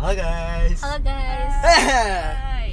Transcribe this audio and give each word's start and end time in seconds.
Halo 0.00 0.16
guys. 0.16 0.80
Halo 0.80 0.98
guys. 1.02 1.54
Hai. 1.60 2.72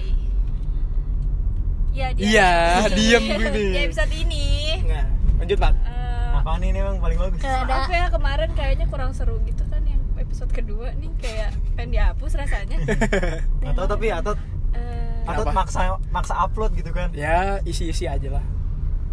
Ya, 1.91 2.07
dia. 2.13 2.23
Iya, 2.23 2.51
diem 2.89 3.23
gue 3.27 3.47
Di 3.49 3.59
nih. 3.67 3.83
episode 3.83 4.13
ini 4.13 4.45
Nah, 4.89 5.05
lanjut 5.37 5.57
bang. 5.57 5.75
eh, 5.81 6.37
Apaan 6.37 6.61
ini 6.61 6.77
emang 6.77 6.97
paling 6.97 7.19
bagus? 7.19 7.41
Apa 7.43 7.89
ya 7.89 8.07
kemarin 8.07 8.49
kayaknya 8.53 8.85
kurang 8.87 9.11
seru 9.11 9.43
gitu 9.43 9.65
kan 9.67 9.83
yang 9.83 9.99
episode 10.15 10.47
kedua 10.49 10.95
nih 10.95 11.11
kayak 11.17 11.51
pengen 11.75 11.89
dihapus 11.91 12.31
rasanya. 12.37 12.77
Atau 13.69 13.85
tapi 13.85 14.07
atau 14.07 14.33
Eh, 14.71 15.25
atau 15.25 15.43
maksa 15.49 15.79
maksa 16.07 16.37
upload 16.37 16.71
gitu 16.75 16.93
kan? 16.93 17.09
Ya 17.11 17.57
isi-isi 17.63 18.05
aja 18.05 18.29
lah. 18.29 18.45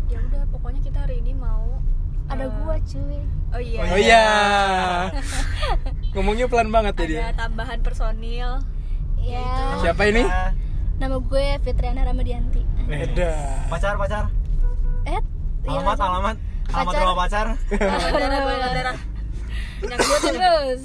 ya 0.07 0.21
udah 0.21 0.45
pokoknya 0.53 0.85
kita 0.85 0.99
hari 1.01 1.19
ini 1.19 1.33
mau 1.33 1.81
ada 2.29 2.45
eh, 2.45 2.51
gua 2.53 2.77
cuy. 2.79 3.19
Oh 3.51 3.59
iya. 3.59 3.79
Oh 3.83 3.99
iya. 3.99 4.25
Ngomongnya 6.15 6.47
pelan 6.47 6.71
banget 6.71 6.95
ya 6.95 7.07
dia. 7.07 7.21
Ada 7.27 7.35
tambahan 7.45 7.79
personil. 7.83 8.51
Ya. 9.19 9.47
Siapa 9.83 10.03
ini? 10.07 10.23
Nama 10.95 11.17
gue 11.19 11.47
Fitriana 11.61 12.07
Ramadianti. 12.07 12.63
Beda. 12.87 13.67
Pacar 13.67 13.99
pacar. 13.99 14.31
Eh, 15.05 15.11
iya, 15.11 15.21
Alamat 15.75 15.99
langsung. 15.99 16.09
alamat. 16.09 16.37
Alamat 16.75 16.93
rumah 16.95 17.17
pacar. 17.19 17.47
Darah 17.69 18.11
darah 18.15 18.71
darah. 18.71 18.97
Minyak 19.83 19.99
Gue 19.99 20.07
gue 20.17 20.33
terus. 20.33 20.83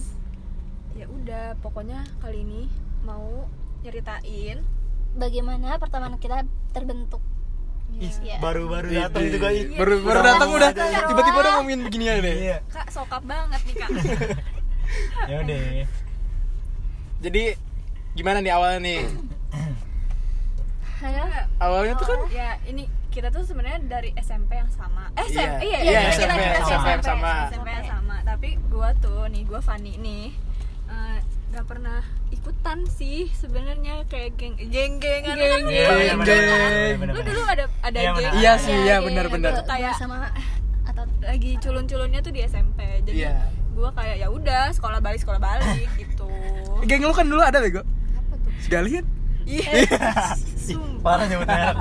Ya 0.93 1.05
udah, 1.07 1.45
pokoknya 1.61 2.03
kali 2.19 2.43
ini 2.43 2.61
mau 3.01 3.47
nyeritain 3.79 4.59
Bagaimana 5.09 5.81
pertemanan 5.81 6.21
kita 6.21 6.45
terbentuk? 6.69 7.17
Ih, 7.97 8.13
Iya. 8.21 8.37
baru-baru 8.37 8.93
Iya. 8.93 9.09
datang 9.09 9.25
juga 9.25 9.47
ih. 9.49 9.65
Baru 9.73 10.05
baru 10.05 10.19
Sama 10.21 10.29
datang 10.29 10.49
udah 10.53 10.69
tiba-tiba 11.09 11.37
udah 11.39 11.51
ngomongin 11.57 11.81
beginian 11.81 12.15
deh. 12.21 12.35
Iya. 12.45 12.57
Kak 12.69 12.87
sokap 12.93 13.23
banget 13.25 13.61
nih 13.65 13.75
kak. 13.77 13.89
Ya 15.29 15.35
udah. 15.39 15.59
Jadi 17.19 17.43
gimana 18.13 18.39
nih 18.39 18.51
awalnya 18.51 18.79
nih? 18.81 18.99
Ayo. 20.99 21.23
Awalnya 21.57 21.93
tuh 21.95 22.07
kan 22.07 22.19
ya 22.29 22.49
ini 22.65 22.83
kita 23.09 23.29
tuh 23.29 23.41
sebenarnya 23.41 23.79
dari 23.81 24.11
SMP 24.15 24.53
yang 24.53 24.69
sama. 24.69 25.07
Eh 25.13 25.25
Iya. 25.25 25.41
SMP, 25.47 25.61
iya, 25.65 25.79
Iya, 25.79 25.99
kita- 26.01 26.13
SMP, 26.13 26.37
kita 26.37 26.59
SMP 26.61 26.87
yang 26.87 27.03
sama. 27.03 27.33
SMP 27.47 27.67
yang 27.69 27.87
sama. 27.87 28.15
Tapi 28.21 28.49
gua 28.67 28.89
tuh 28.95 29.25
nih, 29.27 29.43
gua 29.43 29.59
Fanny 29.59 29.95
nih 29.95 30.25
eh, 30.87 31.17
nggak 31.49 31.65
pernah 31.65 32.01
ikutan 32.29 32.85
sih 32.87 33.29
sebenarnya 33.31 34.05
kayak 34.05 34.33
geng 34.35 34.53
geng 34.59 34.97
geng 34.97 35.21
Geng, 35.21 35.25
Iya, 35.25 35.45
Geng, 35.55 35.65
bener, 35.65 36.17
bener, 36.19 36.25
geng. 36.27 36.97
bener, 36.97 36.97
Lu 37.07 37.13
bener. 37.15 37.25
dulu 37.27 37.41
ada 37.43 37.65
ada 37.79 37.97
Iya, 37.97 38.09
geng. 38.09 38.15
bener. 38.19 38.31
Iya 38.35 38.53
sih, 38.57 38.71
Ya, 38.71 38.79
iya 38.79 38.89
ya, 38.91 38.97
benar-benar. 38.99 39.51
gua- 39.55 39.67
Kayak- 39.67 39.93
gua 39.93 40.01
sama 40.01 40.17
atau 40.83 41.03
lagi 41.21 41.51
culun-culunnya 41.57 42.19
tuh 42.19 42.31
di 42.31 42.41
SMP. 42.43 42.79
Jadi 43.03 43.17
Iya. 43.19 43.33
Gua 43.79 43.91
kayak 43.95 44.15
ya 44.19 44.27
udah 44.27 44.63
sekolah 44.75 44.99
balik 44.99 45.23
sekolah 45.23 45.39
balik 45.39 45.87
gitu. 46.01 46.27
Geng 46.83 47.01
lu 47.07 47.15
kan 47.15 47.25
dulu 47.25 47.39
ada 47.39 47.63
bego. 47.63 47.81
apa 47.81 48.35
tuh? 48.35 48.51
Sekalian. 48.59 49.05
Iya. 49.47 49.87
Ih, 50.69 50.77
Parah 51.01 51.25
nyebut 51.25 51.47
merek. 51.47 51.75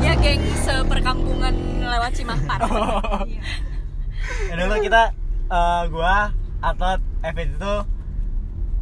Iya 0.00 0.12
geng 0.16 0.40
seperkampungan 0.62 1.54
lewat 1.82 2.10
Cimapak. 2.14 2.58
Iya. 3.26 3.42
Ya 4.48 4.54
dulu 4.54 4.74
kita 4.80 5.02
eh, 5.50 5.82
gua 5.90 6.30
Atot 6.62 7.02
Evid 7.26 7.58
itu 7.58 7.74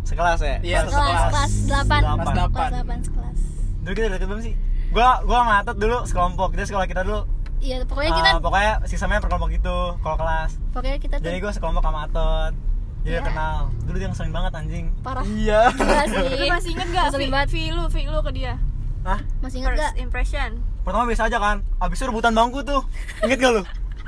sekelas 0.05 0.41
ya? 0.45 0.57
Iya, 0.61 0.79
Satu 0.85 1.01
Kelas 1.01 1.23
kelas 1.33 1.53
8. 1.65 1.65
Delapan. 1.65 2.01
Kelas 2.01 2.29
delapan. 2.37 2.69
Kelas 2.71 2.85
8 2.85 3.07
sekelas. 3.09 3.39
Dulu 3.81 3.93
kita 3.97 4.07
deket 4.13 4.27
belum 4.29 4.43
sih? 4.45 4.55
Gua 4.93 5.09
gua 5.25 5.39
sama 5.43 5.55
Atot 5.65 5.77
dulu 5.81 5.99
sekelompok. 6.05 6.49
Jadi 6.55 6.65
sekolah 6.69 6.87
kita 6.87 7.03
dulu 7.03 7.21
Iya, 7.61 7.85
pokoknya 7.85 8.11
kita 8.11 8.31
pokoknya 8.41 8.73
sistemnya 8.85 9.21
per 9.21 9.29
kelompok 9.29 9.51
gitu 9.51 9.77
kalau 10.01 10.17
kelas. 10.17 10.51
pokoknya 10.73 10.97
kita 10.97 11.15
tuh 11.17 11.25
Jadi 11.25 11.37
gua 11.39 11.53
sekelompok 11.53 11.83
sama 11.83 12.01
Atot. 12.05 12.53
Jadi 13.01 13.11
Iya. 13.11 13.21
kenal. 13.23 13.59
Dulu 13.83 13.97
dia 13.97 14.09
ngeselin 14.09 14.29
banget 14.31 14.53
anjing. 14.55 14.85
parah. 15.01 15.25
Iya. 15.25 15.61
Gila 15.73 16.05
sih. 16.13 16.27
Lu 16.31 16.45
masih 16.47 16.71
inget 16.75 16.89
gak 16.91 17.05
Ngeselin 17.07 17.31
banget. 17.31 17.49
Vi 17.49 17.63
lu, 17.71 17.85
Vi 17.87 18.03
lu 18.05 18.19
ke 18.21 18.31
dia? 18.31 18.55
Hah? 19.03 19.21
Masih 19.41 19.57
inget 19.61 19.71
First 19.71 19.81
gak? 19.83 19.93
impression 19.97 20.51
Pertama 20.81 21.05
biasa 21.05 21.23
aja 21.27 21.39
kan. 21.39 21.57
Abis 21.79 21.97
itu 21.97 22.07
rebutan 22.07 22.33
bangku 22.33 22.61
tuh. 22.61 22.81
Ingat 23.21 23.39
gak 23.39 23.53
lu? 23.55 23.63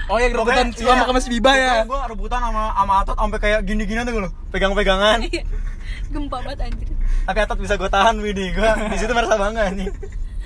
Oh 0.09 0.19
yang 0.19 0.33
rebutan 0.35 0.67
Pokoknya, 0.69 0.99
sama 0.99 1.05
sama 1.07 1.21
si 1.21 1.29
Biba 1.31 1.53
ya. 1.55 1.75
Gue 1.85 2.01
rebutan 2.03 2.41
sama 2.43 2.63
sama 2.75 2.95
Atot 3.01 3.17
sampai 3.17 3.39
kayak 3.39 3.61
gini-gini 3.63 4.01
tuh 4.03 4.13
lu. 4.19 4.29
Pegang-pegangan. 4.49 5.19
Gempa 6.13 6.39
banget 6.39 6.61
anjir 6.63 6.89
Tapi 7.23 7.39
Atot 7.39 7.57
bisa 7.57 7.77
gue 7.77 7.89
tahan 7.89 8.17
Widi. 8.19 8.51
Gue 8.51 8.71
di 8.89 8.97
situ 8.97 9.13
merasa 9.13 9.37
bangga 9.37 9.69
nih. 9.71 9.89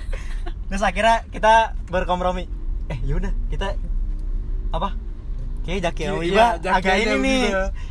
Terus 0.69 0.83
akhirnya 0.83 1.23
kita 1.31 1.55
berkompromi. 1.87 2.47
Eh 2.93 2.99
yaudah 3.03 3.33
kita 3.51 3.75
apa? 4.71 4.95
Kayak 5.67 5.91
Jaki 5.91 6.03
sama 6.07 6.19
Wiba 6.23 6.31
Iya, 6.31 6.47
Jaki 6.63 6.77
agak 6.79 6.93
aja 6.95 7.03
ini 7.03 7.17
nih. 7.19 7.43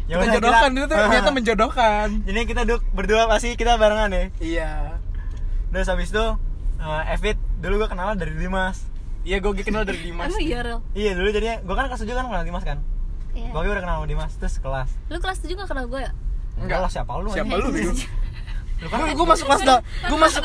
Ya 0.07 0.15
Kita 0.15 0.33
jodohkan 0.39 0.69
itu 0.71 0.85
tuh 0.87 0.95
ternyata 0.95 1.31
menjodohkan. 1.35 2.07
Jadi 2.27 2.39
kita 2.47 2.61
duduk 2.63 2.81
berdua 2.95 3.21
pasti 3.27 3.49
kita 3.59 3.75
barengan 3.75 4.09
ya. 4.15 4.23
Iya. 4.39 4.71
Terus 5.75 5.87
habis 5.91 6.07
itu 6.15 6.25
eh 6.79 7.03
Evit 7.11 7.37
dulu 7.59 7.83
gue 7.83 7.89
kenal 7.91 8.15
dari 8.15 8.31
Dimas. 8.39 8.87
Iya 9.27 9.43
gue 9.43 9.51
kenal 9.59 9.83
dari 9.83 9.99
Dimas. 9.99 10.31
Emang 10.31 10.39
iya, 10.39 10.59
Rel? 10.63 10.79
Iya 10.95 11.11
dulu 11.19 11.27
jadinya 11.35 11.55
gue 11.59 11.75
kan 11.75 11.85
kelas 11.91 12.01
7 12.07 12.15
kan 12.15 12.25
kenal 12.31 12.43
Dimas 12.47 12.63
kan. 12.63 12.77
Iya. 13.35 13.51
Gue 13.51 13.61
udah 13.67 13.83
kenal 13.83 13.95
sama 13.99 14.07
Dimas 14.07 14.31
terus 14.39 14.55
kelas. 14.63 14.89
Lu 15.11 15.19
kelas 15.19 15.37
7 15.43 15.59
gak 15.59 15.67
kenal 15.67 15.85
gue 15.91 15.99
ya? 15.99 16.11
Enggak 16.55 16.79
lah 16.79 16.89
siapa 16.91 17.11
lu? 17.19 17.27
Siapa 17.35 17.59
lu 17.59 17.67
bego? 17.75 17.91
Lu 18.75 18.87
kan 18.87 18.99
Gue 19.09 19.23
masuk 19.25 19.45
kelas 19.45 19.61
da, 19.61 19.75
gue 19.79 20.17
masuk 20.17 20.43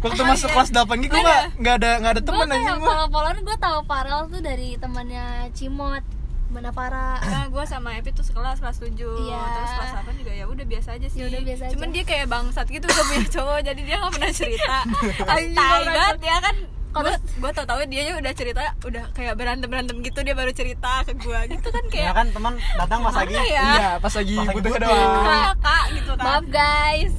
waktu 0.00 0.22
masuk 0.24 0.48
kelas 0.48 0.70
8 0.70 0.90
gitu 1.00 1.12
gue 1.12 1.20
nggak 1.20 1.42
nggak 1.56 1.74
ada 1.76 1.90
nggak 1.96 2.12
ada 2.12 2.22
teman 2.22 2.46
anjing 2.48 2.76
gue. 2.76 2.88
kalau 2.88 3.06
Polar 3.08 3.36
gue 3.36 3.56
tahu 3.58 3.78
Farel 3.84 4.22
tuh 4.26 4.40
dari 4.40 4.68
temannya 4.76 5.26
Cimot 5.52 6.02
Mana 6.48 6.70
Farah 6.70 7.22
Nah 7.22 7.46
gue 7.46 7.62
sama 7.64 7.94
Epi 7.94 8.10
tuh 8.10 8.22
sekelas 8.22 8.58
kelas 8.58 8.76
7 8.76 8.90
Iya. 8.90 9.38
Terus 9.38 9.70
kelas 9.72 9.90
8 10.02 10.18
juga 10.18 10.32
ya 10.32 10.44
udah 10.44 10.66
biasa 10.66 10.88
aja 10.92 11.06
sih 11.06 11.18
Ya 11.18 11.26
udah 11.28 11.40
biasa 11.40 11.62
Cuman 11.70 11.86
aja. 11.86 11.94
dia 11.94 12.04
kayak 12.04 12.26
bangsat 12.26 12.66
gitu 12.68 12.84
udah 12.84 13.04
punya 13.06 13.26
cowok 13.38 13.58
Jadi 13.62 13.80
dia 13.80 13.96
gak 13.96 14.12
pernah 14.12 14.32
cerita 14.32 14.76
bangsat. 15.30 15.82
banget 15.86 16.16
ya 16.20 16.36
kan 16.40 16.56
Kalau- 16.90 17.14
gue 17.22 17.50
tau 17.54 17.64
tau 17.64 17.78
dia 17.86 18.02
udah 18.12 18.32
cerita 18.34 18.62
udah 18.82 19.04
kayak 19.14 19.34
berantem 19.36 19.68
berantem 19.68 19.96
gitu 20.00 20.18
dia 20.20 20.34
baru 20.34 20.50
cerita 20.50 21.06
ke 21.06 21.14
gue 21.14 21.38
gitu 21.54 21.68
kan 21.68 21.84
Ya 21.86 21.90
kayak 22.02 22.12
kan 22.12 22.26
teman 22.30 22.52
datang 22.74 22.98
pas 23.00 23.14
lagi. 23.14 23.34
Ya? 23.38 23.42
Iya 23.46 23.90
pas 23.96 24.10
lagi 24.12 24.34
butuh 24.42 24.70
doang. 24.74 25.22
kak 25.22 25.52
kak 25.62 25.84
gitu 25.94 26.12
kan 26.12 26.24
Maaf 26.26 26.44
guys 26.50 27.14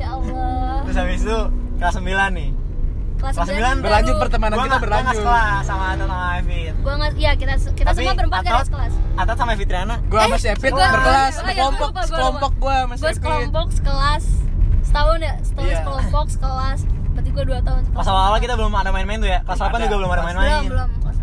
Ya 0.00 0.08
Allah 0.10 0.80
Terus 0.82 0.96
habis 0.96 1.20
itu 1.20 1.38
kelas 1.76 1.94
9 1.94 2.08
nih. 2.32 2.50
Kelas 3.14 3.34
Kelas 3.36 3.48
9 3.50 3.60
9 3.76 3.84
Berlanjut 3.84 4.16
pertemanan 4.16 4.54
Gua 4.54 4.58
kita 4.58 4.64
gua 4.64 4.72
nggak 4.72 4.82
berlanjut. 4.82 5.16
sekelas 5.20 5.62
sama 5.62 5.84
Atot 5.90 6.08
sama 6.08 6.26
Evit. 6.34 6.74
Gue 6.74 6.94
nggak, 6.94 7.10
ya 7.14 7.32
kita 7.34 7.52
kita 7.70 7.86
Tapi 7.86 7.98
semua 8.00 8.14
berempat 8.16 8.38
gak 8.38 8.46
ada 8.46 8.52
Atot- 8.54 8.66
sekelas 8.66 8.92
Atot 9.14 9.36
sama 9.36 9.52
Fitriana. 9.54 9.96
Gue 10.02 10.18
sama 10.18 10.36
si 10.36 10.48
Epit 10.48 10.72
gua- 10.72 10.88
berkelas, 10.90 11.34
oh 11.36 11.44
iya, 11.44 11.52
gua 11.52 11.52
sekelompok, 11.52 11.90
lupa, 11.90 12.02
gua 12.02 12.48
gue 12.50 12.76
masih 12.88 13.02
Gue 13.02 13.12
sekelompok 13.14 13.68
sekelas 13.70 14.24
Setahun 14.80 15.18
ya, 15.20 15.34
setahun 15.40 15.68
Iya. 15.68 15.76
sekelompok 15.78 16.26
sekelas 16.30 16.78
Berarti 17.10 17.30
gue 17.30 17.44
2 17.44 17.60
tahun 17.60 17.82
Pas 17.92 18.06
awal-awal 18.06 18.38
kita 18.38 18.54
belum 18.54 18.72
ada 18.72 18.90
main-main 18.90 19.18
tuh 19.18 19.28
ya. 19.28 19.38
Kelas 19.42 19.58
8 19.60 19.68
Ada. 19.70 19.84
juga 19.84 19.96
belum 19.98 20.10
ada 20.10 20.16
Belum, 20.16 20.28
main-main. 20.32 20.62
belum, 20.66 20.88
kelas 20.98 21.16
8 21.18 21.19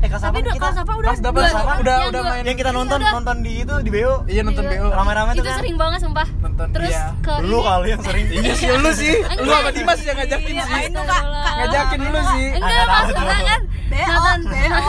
Eh 0.00 0.08
kelas 0.08 0.22
8 0.22 0.26
Tapi 0.26 0.38
udah 0.40 0.54
kita 0.54 0.64
kelas 0.64 0.78
apa 0.78 0.92
udah 0.94 1.12
dua- 1.12 1.20
sama, 1.50 1.60
Yang 1.60 1.80
udah 1.80 1.92
dua- 1.94 2.08
udah 2.10 2.22
main. 2.24 2.42
yang 2.42 2.56
kita 2.56 2.70
nonton 2.70 2.98
udah. 2.98 3.12
nonton 3.12 3.36
di 3.38 3.52
itu 3.58 3.74
di 3.78 3.90
BO. 3.90 4.14
Iya 4.24 4.40
nonton 4.42 4.64
Iya. 4.64 4.72
BO. 4.74 4.88
Rame-rame 4.90 5.30
tuh 5.30 5.36
Itu 5.36 5.44
kan. 5.44 5.58
sering 5.58 5.76
banget 5.76 6.00
sumpah 6.00 6.28
Nonton, 6.40 6.66
Terus 6.70 6.90
iya. 6.90 7.04
ke 7.18 7.32
Lu 7.42 7.58
kali 7.60 7.88
yang 7.90 8.02
sering. 8.02 8.24
Iya 8.26 8.52
sih 8.54 8.66
lu 8.74 8.90
sih, 8.92 9.14
lu 9.36 9.50
sama 9.50 9.70
Dimas 9.70 9.98
yang 10.00 10.16
ngajakin 10.16 10.50
Iya, 10.50 10.64
sih. 10.64 10.72
main 10.74 10.90
tuh, 10.90 11.04
Kak. 11.04 11.22
Kak. 11.22 11.54
Ngajakin 11.54 12.00
lu 12.02 12.20
sih. 12.30 12.46
Enggak, 12.50 12.84
tuh. 13.10 13.24
kan 13.42 13.60
BO 13.86 14.06
Nonton 14.06 14.40
BO 14.46 14.80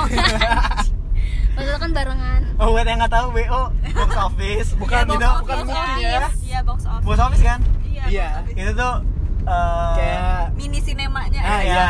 Maksudnya 1.52 1.80
kan 1.84 1.92
barengan 1.92 2.42
Oh 2.56 2.68
buat 2.70 2.86
yang 2.86 2.98
nggak 2.98 3.12
tahu 3.12 3.28
BO 3.32 3.62
box 3.92 4.10
office. 4.16 4.70
Bukan 4.76 5.04
itu, 5.04 5.18
bukan 5.18 5.56
Box 5.58 5.68
mungkin 5.68 5.76
office. 5.76 6.00
ya. 6.00 6.30
Iya 6.42 6.60
box 6.64 6.80
office 6.86 7.04
Box 7.04 7.18
office 7.20 7.44
kan? 7.44 7.60
Iya 7.84 8.04
Iya. 8.08 8.28
Itu 8.50 8.72
tuh 8.74 8.94
eh, 9.44 9.92
Kayak 9.92 10.56
Mini 10.56 10.80
sinemanya 10.80 11.42
Ah, 11.42 11.60
ya 11.60 11.66
iya. 11.68 11.90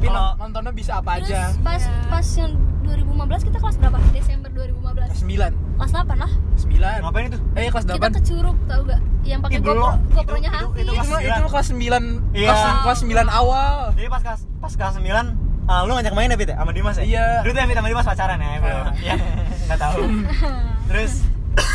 Tapi 0.00 0.08
non- 0.08 0.32
nontonnya 0.34 0.72
bisa 0.72 0.92
apa 0.96 1.20
Terus 1.20 1.28
aja. 1.28 1.42
pas 1.60 1.76
Iya. 1.78 1.92
pas 2.08 2.26
yang 2.34 2.52
2015 2.80 3.44
kita 3.44 3.58
kelas 3.60 3.76
berapa? 3.76 3.98
Desember 4.10 4.48
2015 4.50 4.96
Kelas 5.06 5.20
9. 5.20 5.52
Kelas 5.76 5.90
8 5.92 6.16
lah 6.16 6.32
9. 6.56 6.98
Ngapain 7.04 7.24
itu? 7.28 7.38
Eh 7.52 7.68
kelas 7.68 7.84
Kita 7.84 7.94
8. 8.00 8.08
ke 8.10 8.20
Curug 8.24 8.56
tau 8.64 8.80
gak? 8.82 9.00
Yang 9.20 9.40
pakai 9.44 9.58
GoPro. 9.60 9.88
GoPro-nya 10.10 10.50
Itu- 10.50 10.56
itu- 10.56 10.64
Hafiz 10.64 10.80
itu 10.80 10.80
Itu 10.80 10.92
itu 10.96 11.04
sembilan. 11.04 11.40
kelas 11.46 11.66
9. 11.68 12.04
Iya. 12.32 12.48
Kelas 12.48 12.62
kelas 12.80 12.98
9 13.04 13.28
awal. 13.30 13.74
Jadi 13.92 14.08
pas 14.08 14.22
kelas 14.24 14.40
pas 14.58 14.72
kelas 14.74 14.94
9 14.96 15.26
ah, 15.66 15.80
lu 15.84 15.92
ngajak 15.92 16.14
main 16.14 16.26
ya 16.26 16.36
Fit 16.36 16.48
ya? 16.48 16.56
Sama 16.56 16.72
Dimas 16.72 16.96
ya? 16.96 17.04
Iya. 17.04 17.24
Dulu 17.44 17.52
tuh 17.52 17.60
ya 17.60 17.66
Fit 17.68 17.76
sama 17.76 17.88
Dimas 17.88 18.06
pacaran 18.06 18.38
ya, 18.38 18.48
bro. 18.58 18.72
Ah. 18.72 18.92
Iya. 18.96 19.14
Enggak 19.62 19.78
tahu. 19.78 19.98
Terus 20.88 21.12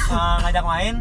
eh, 0.10 0.36
ngajak 0.42 0.66
main 0.66 0.95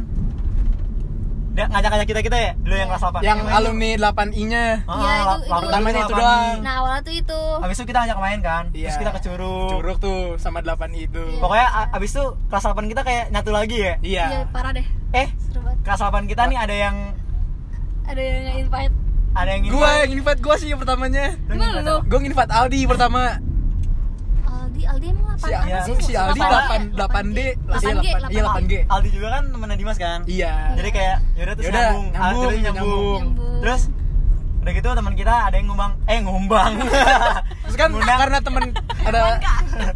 dia 1.55 1.65
ngajak-ngajak 1.65 2.07
kita-kita 2.09 2.37
ya? 2.37 2.53
Dulu 2.57 2.75
yang 2.75 2.89
kelas 2.91 3.03
8. 3.05 3.21
Yang 3.21 3.39
alumni 3.49 3.91
8I-nya. 3.97 4.65
Ah, 4.85 4.95
Iya, 4.97 5.13
itu- 5.15 5.23
la- 5.25 5.39
itu- 5.39 5.47
lapan- 5.47 5.63
Pertamanya 5.65 5.95
itu 5.95 6.05
delapan 6.05 6.19
doang. 6.21 6.43
I. 6.51 6.61
Nah 6.61 6.75
awalnya 6.77 7.01
tuh 7.01 7.15
itu 7.15 7.41
Habis 7.57 7.77
itu 7.77 7.85
kita 7.87 7.99
ngajak 8.01 8.19
main 8.19 8.41
kan. 8.41 8.63
Terus 8.69 8.83
Iya. 8.85 8.99
kita 8.99 9.11
ke 9.11 9.21
Curug. 9.23 9.69
Curug 9.71 9.99
tuh 9.99 10.19
sama 10.37 10.59
8I 10.59 11.01
itu. 11.05 11.23
Iya. 11.25 11.39
Pokoknya 11.39 11.67
a- 11.69 11.91
abis 11.93 12.11
itu 12.13 12.25
kelas 12.45 12.65
8 12.65 12.87
kita 12.87 13.01
kayak 13.01 13.25
nyatu 13.31 13.51
lagi 13.51 13.77
ya. 13.79 13.95
Iya. 14.01 14.25
Iya 14.29 14.41
parah 14.51 14.73
deh 14.73 14.87
Eh, 15.13 15.29
Seru 15.41 15.63
banget 15.63 15.79
kelas 15.81 16.01
8 16.01 16.27
kita 16.27 16.43
nih 16.45 16.59
ada 16.59 16.75
yang 16.75 16.97
Ada 18.05 18.21
yang 18.21 18.59
invite 18.61 18.95
ada 19.33 19.51
yang 19.51 19.63
Gua 19.67 19.91
yang 20.01 20.11
invite 20.13 20.41
gua 20.41 20.55
sih 20.55 20.69
yang 20.69 20.79
pertamanya. 20.79 21.35
Invite 21.45 21.83
lu? 21.83 21.97
Gua 22.05 22.19
invite 22.21 22.53
Aldi 22.53 22.81
pertama. 22.85 23.39
Aldi 24.85 25.07
Aldi 25.07 25.07
emang 25.11 25.27
apa 25.27 25.39
Si, 25.39 25.51
Iya. 25.51 25.79
si, 25.81 25.93
si 26.01 26.13
Aldi 26.15 26.41
8 26.41 26.93
8D, 26.93 27.39
iya 27.39 27.53
8G, 27.67 28.07
8 28.07 28.31
iya 28.31 28.43
8G. 28.45 28.73
Aldi 28.87 29.09
juga 29.11 29.29
kan 29.31 29.43
temennya 29.47 29.77
Dimas 29.77 29.99
kan 29.99 30.19
Iya. 30.25 30.53
jadi 30.75 30.89
kayak 30.91 31.17
yaudah 31.35 31.55
terus 31.55 31.65
Yaudah, 31.67 31.81
nyambung 31.83 32.07
nyambung, 32.07 32.25
Akhirnya 32.45 32.61
nyambung. 32.63 32.89
nyambung. 32.89 33.21
Nyambung. 33.21 33.61
terus 33.61 33.83
udah 34.57 34.73
gitu 34.73 34.89
teman 34.91 35.13
kita 35.15 35.35
ada 35.43 35.55
yang 35.55 35.67
ngumbang 35.67 35.93
eh 36.07 36.19
ngumbang 36.19 36.73
Terus 37.61 37.77
kan 37.77 37.89
Ngundang. 37.91 38.17
karena 38.19 38.39
temen 38.41 38.65
ada 38.99 39.23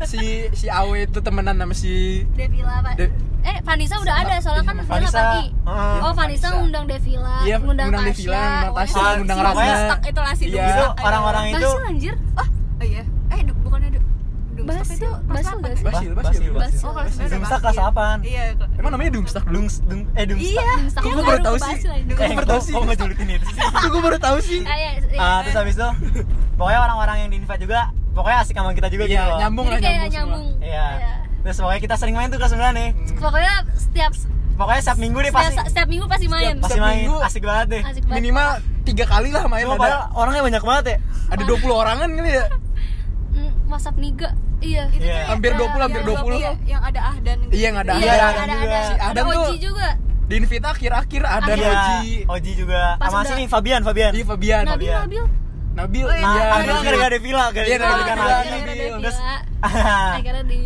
si 0.04 0.20
si 0.52 0.66
Awe 0.68 0.98
itu 1.02 1.18
temenan 1.18 1.56
sama 1.56 1.72
si 1.72 2.20
Devila 2.32 2.80
Pak 2.82 2.92
De- 2.94 3.08
eh 3.40 3.56
Vanessa 3.62 3.96
udah 3.96 4.14
ada 4.18 4.34
soalnya 4.38 4.64
kan 4.66 4.76
Vanessa. 4.82 5.16
pagi 5.16 5.56
Heeh. 5.64 5.98
oh 5.98 6.12
Vanessa 6.12 6.46
ngundang 6.52 6.84
Devila 6.84 7.36
Iya, 7.42 7.56
ngundang 7.56 7.88
ngundang 7.88 8.04
Tasya 8.04 8.12
Devila, 8.12 8.36
ngundang 8.36 8.74
Tasya, 8.76 9.00
ngundang. 9.16 9.38
Basil. 9.40 9.72
Stuck 9.80 10.00
itu 10.04 10.20
lah 10.20 10.32
si 10.34 10.44
Iya. 10.46 10.66
orang-orang 10.98 11.44
itu 11.48 11.56
Basil 11.64 11.80
anjir 11.86 12.14
oh 12.34 12.48
oh 12.76 12.84
iya 12.84 13.02
eh 13.30 13.40
du- 13.42 13.58
bukannya 13.58 13.88
du 13.88 14.00
Itu 14.90 15.08
Basil 15.22 15.48
apa 15.50 15.60
gak 15.60 15.70
sih? 15.70 15.76
sih? 15.76 15.84
Basil, 15.84 16.10
Basil, 16.10 16.10
Basil. 16.14 16.50
Basil. 16.54 16.80
Oh, 16.80 16.92
kelas 16.92 17.12
Dumstak 17.28 17.60
Basil. 17.60 17.82
kelas? 17.86 18.18
Iya. 18.22 18.44
Emang 18.74 18.90
namanya 18.90 19.10
Dumstak? 19.10 19.44
Dungs, 19.46 19.74
dung, 19.82 20.02
eh 20.12 20.24
Dumstak 20.24 20.48
Iya. 20.56 20.72
Dumstak. 20.78 21.00
Kok 21.00 21.04
Aku 21.04 21.14
gue 21.14 21.24
baru 21.24 21.40
tahu 21.42 21.56
sih? 21.58 21.74
Kok 21.76 21.92
Eh, 21.92 22.00
gue 22.06 22.34
baru 22.34 22.48
tahu 22.48 22.60
sih? 22.60 22.72
kok 22.72 22.82
ngejulitin 22.84 23.28
itu 23.30 23.46
sih? 23.48 23.60
Kok 23.60 23.88
gue 23.88 24.02
baru 24.02 24.18
tahu 24.18 24.38
sih? 24.40 24.60
Ah, 24.62 24.76
iya, 24.76 24.90
iya. 24.98 25.18
Ah, 25.18 25.38
terus 25.42 25.56
habis 25.56 25.74
itu 25.74 25.88
pokoknya 26.54 26.80
orang-orang 26.82 27.16
yang 27.18 27.28
di 27.28 27.36
invite 27.38 27.60
juga 27.60 27.80
pokoknya 28.10 28.38
asik 28.42 28.54
sama 28.54 28.70
kita 28.72 28.88
juga 28.88 29.04
Iya, 29.04 29.12
gitu 29.12 29.24
loh. 29.26 29.38
nyambung 29.38 29.66
lah 29.66 29.78
nyambung. 29.78 30.44
Iya. 30.58 30.86
Terus 31.38 31.56
pokoknya 31.56 31.80
kita 31.80 31.94
sering 31.94 32.14
main 32.14 32.28
tuh 32.28 32.36
kelas 32.36 32.52
9 32.52 32.72
nih. 32.72 32.88
pokoknya 33.16 33.52
setiap 33.74 34.12
Pokoknya 34.58 34.82
setiap 34.82 34.98
minggu 34.98 35.18
deh 35.20 35.30
setiap, 35.30 35.38
pasti 35.46 35.70
setiap 35.70 35.86
minggu 35.86 36.06
pasti 36.10 36.26
main 36.26 36.42
Setiap- 36.50 36.62
pasti 36.66 36.80
main. 36.80 36.96
minggu. 36.98 37.16
Asik 37.22 37.42
banget 37.44 37.66
deh. 37.68 37.82
asik 37.84 38.02
banget 38.02 38.16
Minimal 38.18 38.48
tiga 38.82 39.04
kali 39.06 39.30
lah 39.30 39.44
main 39.46 39.62
Cuma 39.62 39.70
ada 39.70 39.80
padahal 39.80 40.02
orangnya 40.12 40.42
banyak 40.42 40.62
banget 40.64 40.84
ya. 40.84 40.96
ada 41.28 41.42
20 41.44 41.74
orangan 41.76 42.08
kali 42.10 42.30
ya 42.32 42.44
Hmm, 43.30 43.52
WhatsApp 43.68 43.96
niga 43.96 44.28
iya 44.60 44.82
Itu 44.88 44.96
Iya. 44.96 44.98
tuh 44.98 45.08
yang- 45.08 45.28
Hampir 45.30 45.50
20, 45.52 45.80
hampir 45.80 46.00
yang 46.00 46.08
20. 46.08 46.36
Iya, 46.36 46.52
yang 46.66 46.82
ada 46.82 47.00
Ahdan 47.06 47.36
gitu. 47.38 47.52
Iya, 47.52 47.64
yang 47.64 47.76
ada 47.76 47.92
iya 47.94 48.12
Ahdan 48.12 48.18
ada 48.18 48.26
ada 48.28 48.54
juga. 48.54 48.66
ada 48.68 48.78
Si 48.80 48.92
ada 48.92 49.04
Ahdan 49.04 49.24
tuh- 49.24 49.44
Oji 49.44 49.58
juga 49.60 49.88
di 50.28 50.34
invite 50.36 50.66
akhir-akhir 50.66 51.22
ada 51.24 51.52
Iya. 51.52 51.70
Oji 51.70 52.08
Oji 52.26 52.52
juga. 52.54 52.80
Pas 52.96 53.08
Sama 53.08 53.22
sini 53.24 53.44
Fabian, 53.46 53.80
Fabian. 53.80 54.10
di 54.10 54.22
Fabian 54.22 54.62
Nabil 54.62 54.88
Fabian. 54.88 55.00
Nabil 55.00 55.24
Nabil 55.70 56.04
Oh, 56.04 56.10
iya. 56.10 56.26
Iya 56.26 56.42
ada 56.42 56.58
Nabil. 56.68 56.84
gara-gara 56.84 57.12
Devila, 57.12 57.44
Iya, 57.48 57.76
gara-gara 57.80 58.14
Nabil. 58.16 58.92
Terus 58.98 59.18
akhirnya 59.60 60.42
di 60.44 60.60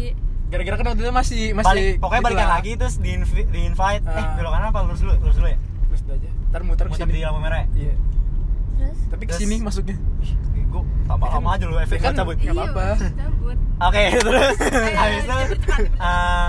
gara-gara 0.48 0.74
kan 0.74 0.86
waktu 0.86 1.00
itu 1.00 1.12
masih 1.14 1.42
masih 1.54 1.66
balik, 1.66 1.94
pokoknya 1.98 2.22
balikan 2.22 2.48
lagi 2.50 2.72
terus 2.74 2.94
di, 2.96 3.12
di 3.46 3.60
invite. 3.62 4.02
Eh, 4.02 4.12
Ah. 4.14 4.34
belok 4.34 4.50
kanan 4.50 4.66
apa 4.68 4.78
lurus 4.82 5.00
dulu? 5.00 5.14
Lurus 5.18 5.36
dulu 5.36 5.48
ya? 5.48 5.58
Terus 5.86 6.00
udah 6.02 6.14
aja 6.14 6.28
ntar 6.48 6.60
muter 6.62 6.84
Muter 6.86 7.06
di 7.06 7.20
lampu 7.20 7.40
merah 7.40 7.58
ya? 7.58 7.68
iya 7.78 7.94
terus 8.74 8.98
tapi 9.08 9.24
ke 9.24 9.34
sini 9.34 9.56
masuknya 9.58 9.96
gue 10.52 10.82
tambah 11.06 11.28
lama 11.30 11.48
aja 11.50 11.64
lu 11.64 11.76
efek 11.78 11.96
kan 11.98 12.12
cabut. 12.12 12.34
nggak 12.34 12.52
apa-apa 12.52 12.84
Iya, 12.94 13.08
cabut. 13.14 13.58
Oke, 13.82 14.02
terus 14.14 14.56
Ayo, 14.62 14.94
habis 15.00 15.24
ayo, 15.26 15.44
itu 15.48 15.56
eh, 15.98 16.48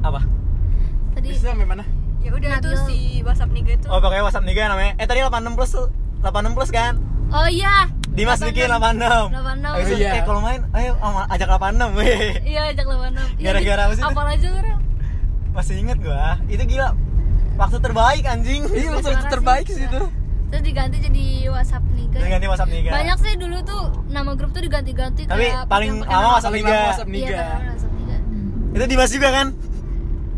apa? 0.00 0.20
tadi 1.14 1.26
bisa 1.28 1.50
sampai 1.50 1.66
mana 1.66 1.84
Ya 2.22 2.30
udah 2.32 2.56
Nabil. 2.56 2.78
si 2.88 2.98
WhatsApp 3.20 3.52
Niga 3.52 3.76
itu. 3.76 3.84
Oh, 3.92 4.00
pokoknya 4.00 4.24
WhatsApp 4.24 4.48
nih 4.48 4.56
namanya. 4.64 4.96
Eh, 4.96 5.04
tadi 5.04 5.20
86 5.20 5.44
plus 5.52 5.70
tuh. 5.76 5.88
86 6.24 6.56
plus 6.56 6.70
kan? 6.72 6.94
oh 7.28 7.48
iya 7.48 7.84
Dimas 8.14 8.40
bikin 8.40 8.70
86. 8.70 9.28
86. 9.28 9.60
Habis 9.60 9.88
itu, 9.90 9.96
Iya. 10.00 10.10
Eh, 10.14 10.22
kalau 10.24 10.40
main, 10.40 10.60
ayo 10.72 10.96
ama- 11.02 11.28
ajak 11.28 11.48
86. 11.50 11.92
Weh. 12.00 12.38
iya 12.46 12.70
ajak 12.70 12.86
lawan 12.86 13.12
Gara-gara 13.36 13.82
apa 13.84 13.92
sih 13.92 14.00
itu? 14.00 14.08
apa 14.08 14.20
aja 14.24 14.48
orang 14.54 14.80
Masih 15.52 15.74
inget 15.76 15.98
gua. 16.00 16.38
Itu 16.46 16.62
gila. 16.64 16.88
Waktu 17.54 17.76
terbaik 17.78 18.24
anjing. 18.24 18.62
iya 18.72 18.88
waktu 18.90 19.10
terbaik 19.28 19.66
sih. 19.68 19.76
sih 19.76 19.84
itu 19.84 20.00
terus 20.54 20.62
diganti 20.64 20.96
jadi 21.02 21.26
WhatsApp 21.50 21.82
niga 21.90 22.14
Terus 22.14 22.30
ganti 22.30 22.46
WhatsApp 22.46 22.70
Niga. 22.70 22.90
banyak 22.92 23.18
sih 23.18 23.34
dulu 23.34 23.58
tuh 23.60 23.82
nama 24.06 24.30
grup 24.32 24.50
tuh 24.50 24.62
diganti-ganti 24.62 25.22
Tapi 25.26 25.46
kayak 25.50 25.66
paling 25.66 25.90
lama 26.00 26.28
WhatsApp 26.32 26.54
Niga. 26.54 26.70
lama 26.70 26.86
WhatsApp 26.86 27.08
iya 27.08 27.18
Niga 27.18 27.42
pakai 27.44 27.66
WhatsApp 27.66 27.92
niga 27.92 28.16
Itu 28.70 28.84
Dimas 28.86 29.10
juga 29.10 29.28
kan? 29.32 29.46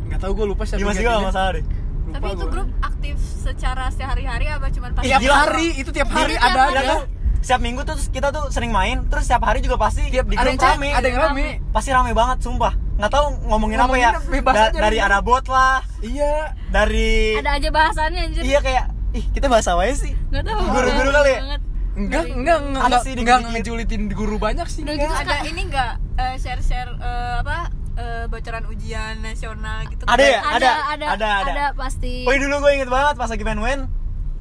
nggak 0.06 0.18
tahu 0.18 0.32
gue 0.32 0.46
lupa 0.48 0.62
siapa 0.64 0.80
Dimas 0.80 0.96
juga 0.96 1.10
nggak 1.20 1.34
salah 1.34 1.52
deh. 1.52 1.64
Lupa 1.66 2.14
Tapi 2.14 2.26
itu 2.26 2.36
gua. 2.38 2.48
grup 2.48 2.68
aktif 2.80 3.16
secara 3.20 3.84
sehari-hari 3.90 4.46
apa 4.48 4.66
cuman 4.70 4.90
pas 4.94 5.02
tiap 5.04 5.20
Gila. 5.20 5.34
hari 5.36 5.68
itu 5.76 5.90
tiap 5.92 6.08
hari 6.08 6.32
Jadi 6.32 6.34
tiap 6.34 6.48
ada 6.48 6.56
hari. 6.56 6.72
Kita 6.72 6.80
ada 6.80 6.88
tuh 6.88 7.02
setiap 7.36 7.60
minggu 7.60 7.80
tuh 7.84 7.96
kita 8.08 8.28
tuh 8.32 8.44
sering 8.48 8.72
main, 8.72 8.96
terus 9.06 9.22
setiap 9.22 9.44
hari 9.44 9.60
juga 9.60 9.76
pasti 9.76 10.02
tiap 10.08 10.26
di 10.26 10.34
grup 10.34 10.56
rame. 10.56 10.88
ada 10.90 11.04
yang 11.04 11.20
rame 11.20 11.62
Pasti 11.70 11.90
rame 11.90 12.10
banget, 12.10 12.42
sumpah. 12.42 12.74
Nggak 12.96 13.10
tahu 13.12 13.26
ngomongin, 13.44 13.76
Ngomongin 13.76 14.08
apa 14.08 14.18
ya. 14.32 14.42
Da- 14.42 14.72
dari 14.72 14.96
gitu. 14.96 15.06
ada 15.06 15.18
bot 15.20 15.44
lah, 15.46 15.78
iya 16.00 16.56
dari 16.66 17.38
ada 17.38 17.50
aja 17.54 17.68
bahasannya 17.68 18.20
anjir 18.24 18.42
Iya 18.42 18.58
kayak 18.58 18.84
ih 19.16 19.24
kita 19.30 19.46
bahas 19.46 19.64
apa 19.64 19.82
ya 19.82 19.94
sih? 19.96 20.12
nggak 20.28 20.44
tahu 20.44 20.60
Guru-guru 20.68 21.10
kali 21.10 21.28
ya? 21.28 21.40
banget. 21.40 21.60
enggak 21.96 22.24
enggak 22.28 22.58
Ada 22.58 22.76
enggak 22.78 23.00
sih 23.00 23.12
enggak 23.14 23.38
ngejulitin 23.50 24.02
guru 24.10 24.36
banyak 24.36 24.66
sih 24.66 24.82
Udah 24.82 24.94
enggak. 24.94 25.08
gitu, 25.08 25.22
ada 25.24 25.36
ini 25.42 25.60
enggak 25.64 25.92
share-share 26.36 26.90
eh, 26.94 27.34
apa 27.40 27.58
eh, 27.94 28.24
bocoran 28.26 28.64
ujian 28.66 29.14
nasional 29.18 29.78
gitu 29.86 30.04
Ada 30.04 30.20
ya? 30.22 30.40
ada 30.40 30.52
Ada, 30.52 30.70
ada 30.92 31.06
ada, 31.08 31.28
ada. 31.40 31.50
ada 31.50 31.64
pasti 31.72 32.22
Woi 32.22 32.36
dulu 32.36 32.60
gue 32.60 32.72
inget 32.74 32.88
banget 32.88 33.14
pas 33.14 33.26
lagi 33.26 33.42
main 33.42 33.56
Wen 33.58 33.80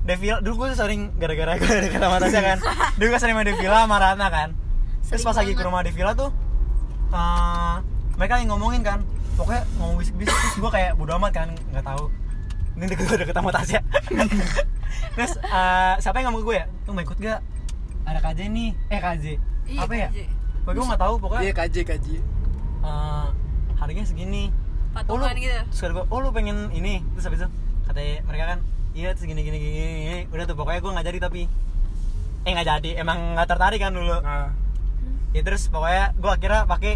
Devila, 0.03 0.37
dulu 0.37 0.53
gue 0.61 0.67
tuh 0.69 0.79
sering 0.79 1.15
gara-gara 1.15 1.55
gue 1.55 1.65
dekat 1.81 1.97
sama 1.97 2.17
Tasya 2.19 2.41
kan 2.43 2.57
Dulu 2.99 3.07
gue 3.07 3.17
sering 3.17 3.33
main 3.33 3.47
Devila 3.47 3.77
sama 3.81 3.97
Ratna 3.97 4.27
kan 4.29 4.49
Terus 5.01 5.17
Sering 5.17 5.25
pas 5.25 5.35
lagi 5.35 5.53
ke 5.53 5.63
rumah 5.63 5.81
Devila 5.81 6.11
tuh 6.11 6.29
eh, 7.09 7.75
Mereka 8.13 8.33
yang 8.37 8.49
ngomongin 8.51 8.81
kan 8.81 8.99
Pokoknya 9.33 9.63
ngomong 9.75 9.95
bisik-bisik 9.97 10.29
Terus 10.29 10.55
gue 10.59 10.71
kayak 10.71 10.91
bodo 10.93 11.15
amat 11.15 11.31
kan, 11.33 11.47
nggak 11.71 11.81
tahu 11.83 12.05
Ini 12.75 12.85
deket 12.91 13.05
gue 13.07 13.17
deket 13.23 13.35
sama 13.35 13.51
Tasya 13.55 13.79
Terus 15.15 15.33
eh, 15.39 15.93
siapa 16.03 16.19
yang 16.19 16.31
ngomong 16.31 16.43
ke 16.43 16.47
gue 16.47 16.55
ya? 16.59 16.65
Lu 16.87 16.91
mau 16.91 17.03
ikut 17.03 17.17
gak? 17.19 17.39
Ada 18.05 18.19
KJ 18.21 18.39
nih, 18.51 18.69
eh 18.91 18.99
KJ 18.99 19.25
Iya, 19.65 19.79
Apa 19.81 19.93
ya? 19.95 20.07
KJ. 20.11 20.19
Pokoknya 20.65 20.75
gue 20.75 20.91
gak 20.91 21.01
tahu 21.01 21.15
pokoknya 21.21 21.43
iya 21.45 21.53
kaji 21.53 21.81
kaji 21.85 22.15
eh, 22.85 23.27
Harganya 23.75 24.07
segini. 24.07 24.43
Patungan 24.95 25.35
lu, 25.35 25.43
gitu. 25.43 25.59
terus 25.67 25.79
kata 25.83 25.93
gue, 25.99 26.05
oh 26.07 26.19
lu 26.23 26.29
pengen 26.31 26.71
ini. 26.71 27.03
Terus 27.15 27.23
habis 27.27 27.39
itu 27.43 27.49
katanya 27.85 28.15
mereka 28.25 28.45
kan 28.55 28.59
iya 28.95 29.11
terus 29.11 29.27
gini 29.27 29.43
gini 29.43 29.57
gini, 29.59 29.75
gini. 29.75 30.19
udah 30.31 30.45
tuh 30.47 30.55
pokoknya 30.55 30.79
gue 30.79 30.91
nggak 30.95 31.07
jadi 31.11 31.19
tapi. 31.19 31.41
Eh 32.47 32.51
nggak 32.55 32.67
jadi 32.67 32.89
emang 33.03 33.35
nggak 33.35 33.47
tertarik 33.51 33.79
kan 33.83 33.91
dulu. 33.91 34.19
Nah. 34.19 34.51
Ya 35.35 35.41
terus 35.43 35.67
pokoknya 35.67 36.15
gue 36.15 36.31
akhirnya 36.31 36.61
pakai 36.67 36.93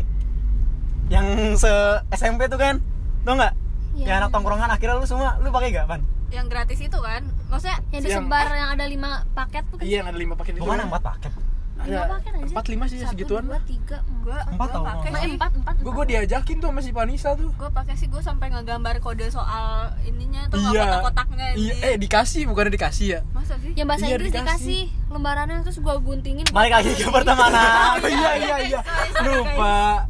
yang 1.11 1.55
se 1.59 1.71
SMP 2.15 2.47
tuh 2.47 2.59
kan. 2.59 2.79
Tau 3.27 3.35
nggak 3.35 3.53
Iya. 3.99 4.05
yang 4.07 4.17
anak 4.23 4.31
tongkrongan 4.31 4.69
akhirnya 4.69 4.95
lu 4.95 5.05
semua 5.05 5.35
lu 5.39 5.51
pakai 5.51 5.69
gak 5.71 5.87
pan 5.87 6.01
yang 6.29 6.45
gratis 6.45 6.77
itu 6.77 6.93
kan. 6.93 7.25
Maksudnya 7.49 7.81
yang 7.89 8.05
Yang- 8.05 8.21
disebar 8.21 8.45
yang 8.53 8.69
ada 8.69 8.85
lima 8.85 9.25
paket 9.33 9.65
tuh 9.65 9.81
kan? 9.81 9.85
Iya 9.85 9.95
yang 9.99 10.07
ada 10.13 10.19
lima 10.21 10.37
paket 10.37 10.53
itu. 10.55 10.61
Bukan 10.61 10.77
yang 10.77 10.89
empat 10.93 11.03
paket. 11.03 11.31
Ada 11.79 12.11
paket 12.11 12.31
aja. 12.35 12.45
empat 12.51 12.65
lima 12.67 12.85
sih 12.85 12.97
Satu, 12.99 13.09
segituan 13.09 13.43
dua 13.47 13.59
tiga 13.63 13.97
gue 14.03 14.35
Empat 14.51 14.67
tau, 14.69 14.83
pakai 14.83 15.09
sih. 15.15 15.31
Empat 15.33 15.51
empat. 15.57 15.73
Gue 15.79 15.91
gue 15.95 16.05
diajakin 16.05 16.55
tuh 16.59 16.69
sama 16.69 16.81
si 16.83 16.91
Vanessa 16.91 17.29
tuh. 17.33 17.49
Gue 17.49 17.69
pakai 17.71 17.95
sih 17.97 18.07
gue 18.11 18.21
sampai 18.21 18.51
ngegambar 18.51 18.99
kode 18.99 19.25
soal 19.31 19.89
ininya 20.03 20.45
tuh 20.51 20.59
iya. 20.69 20.85
kotak-kotaknya 20.85 21.47
iya 21.55 21.73
ini. 21.73 21.87
eh 21.87 21.95
dikasih 21.97 22.41
bukan 22.45 22.69
dikasih 22.69 23.07
ya? 23.09 23.19
Masa 23.31 23.55
sih? 23.57 23.71
Yang 23.73 23.87
bahasa 23.89 24.03
Iya, 24.03 24.11
Inggris 24.13 24.29
dikasih. 24.29 24.45
dikasih. 24.45 24.81
Lembarannya 25.09 25.55
terus 25.65 25.77
gua 25.79 25.95
guntingin. 25.97 26.45
Balik 26.51 26.71
lagi 26.77 26.89
ke 26.93 27.09
pertemanan. 27.09 27.97
Iya 28.05 28.31
iya 28.37 28.55
iya. 28.69 28.79
Lupa 29.25 30.05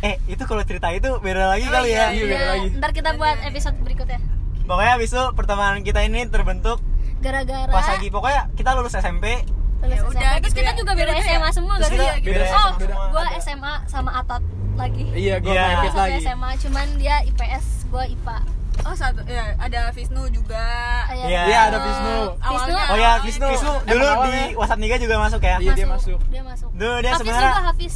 eh 0.00 0.14
itu 0.24 0.42
kalau 0.42 0.62
cerita 0.62 0.88
itu 0.88 1.10
beda 1.18 1.48
lagi 1.48 1.64
Oh, 1.64 1.72
kali 1.72 1.88
iya, 1.88 2.04
ya 2.04 2.14
iya. 2.14 2.24
beda 2.24 2.46
lagi. 2.48 2.68
ntar 2.72 2.90
kita 2.92 3.10
buat 3.14 3.36
episode 3.42 3.76
berikutnya 3.78 4.20
pokoknya 4.64 4.92
abis 4.94 5.10
itu 5.10 5.24
pertemanan 5.32 5.80
kita 5.80 6.00
ini 6.00 6.24
terbentuk 6.24 6.78
gara-gara 7.18 7.66
pas 7.66 7.86
lagi 7.88 8.08
pokoknya 8.08 8.46
kita 8.52 8.70
lulus 8.72 8.94
SMP 8.94 9.42
lulus 9.78 9.90
Ya 9.90 9.98
SMA. 10.00 10.10
udah, 10.12 10.30
terus 10.36 10.52
gitu 10.52 10.60
kita 10.60 10.70
ya. 10.70 10.76
juga 10.76 10.92
beda 10.92 11.02
Ya 11.04 11.12
udah 11.12 11.18
ya. 11.20 11.30
SMA 11.32 11.48
semua 11.52 11.74
Terus 11.76 11.88
gak 11.88 11.90
sih 11.90 11.98
kita 11.98 12.26
beda 12.28 12.44
oh 12.44 12.70
SMA 12.76 13.04
gua 13.08 13.22
Ada. 13.24 13.38
SMA 13.40 13.72
sama 13.86 14.10
Atat 14.12 14.42
lagi 14.76 15.04
iya 15.12 15.34
gue 15.36 15.50
Iya. 15.50 15.64
mepet 15.72 15.88
satu 15.88 15.98
lagi 16.00 16.18
SMA 16.20 16.50
cuman 16.58 16.86
dia 16.94 17.16
IPS 17.24 17.64
gua 17.88 18.04
IPA 18.04 18.38
oh 18.80 18.94
satu 18.94 19.20
ya 19.24 19.44
ada 19.56 19.80
Visnu 19.90 20.22
juga 20.28 20.64
Iya. 21.08 21.26
Iya, 21.44 21.60
ada 21.64 21.78
Visnu. 21.80 22.16
Visnu 22.38 22.74
Oh 22.84 22.96
ya, 22.96 23.12
Visnu, 23.18 23.46
Visnu 23.48 23.72
dulu 23.84 24.06
di 24.24 24.34
WhatsApp 24.54 24.78
Niga 24.78 24.96
juga 24.96 25.14
masuk 25.18 25.40
ya? 25.40 25.56
Iya, 25.58 25.72
dia 25.74 25.86
masuk. 25.88 26.18
dia 26.28 26.42
masuk 26.42 26.70
Dulu 26.72 26.94
dia 26.96 27.10
Hafiz 27.10 27.18
sebenarnya- 27.20 27.50
juga 27.50 27.66
Hafiz 27.66 27.94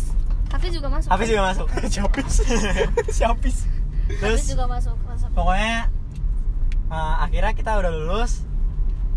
Hafiz 0.53 0.71
juga 0.71 0.89
masuk 0.89 1.09
Hafiz 1.09 1.29
juga 1.29 1.43
masuk. 1.45 1.67
siapis. 1.93 2.35
Siapis. 3.17 3.57
Hafiz 4.05 4.21
Terus 4.21 4.43
juga 4.47 4.65
masuk 4.67 4.97
masuk. 5.03 5.29
pokoknya 5.33 5.89
eh, 6.87 7.15
akhirnya 7.21 7.53
kita 7.53 7.71
udah 7.75 7.91
lulus 7.91 8.45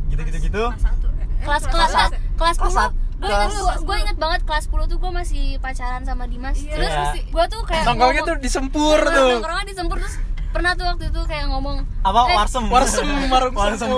gitu-gitu 0.08 0.38
gitu. 0.42 0.64
kelas 0.66 0.82
satu. 0.82 1.08
Eh, 1.12 1.28
kelas 1.42 1.64
kelas 1.66 1.92
kelas, 1.92 2.12
kelas 2.36 2.56
Kelas 2.56 2.56
10 2.58 2.72
sat- 2.72 2.96
gue 3.16 3.28
kelas- 3.28 3.48
inget 3.50 3.80
gue 3.82 3.96
inget 3.98 4.18
banget 4.18 4.42
kelas 4.44 4.64
10 4.66 4.86
tuh 4.86 4.98
gue 4.98 5.12
masih 5.14 5.44
pacaran 5.60 6.04
sama 6.04 6.24
Dimas. 6.26 6.56
Iya. 6.58 6.72
terus 6.74 6.92
Iya. 6.92 7.12
gue 7.26 7.46
tuh 7.50 7.62
kayak 7.64 7.84
nongkrongnya 7.86 8.22
tuh 8.24 8.36
disempur 8.38 9.00
Nah, 9.02 9.12
tuh. 9.14 9.30
nongkrongnya 9.34 9.66
disempur. 9.66 9.98
Terus 9.98 10.16
pernah 10.56 10.72
tuh 10.74 10.86
waktu 10.86 11.04
itu 11.06 11.22
kayak 11.22 11.46
ngomong 11.48 11.78
Apa 12.02 12.20
eh, 12.24 12.34
warsem? 12.34 12.64
Warsem, 12.66 13.08
warung 13.28 13.56
Warsem 13.60 13.90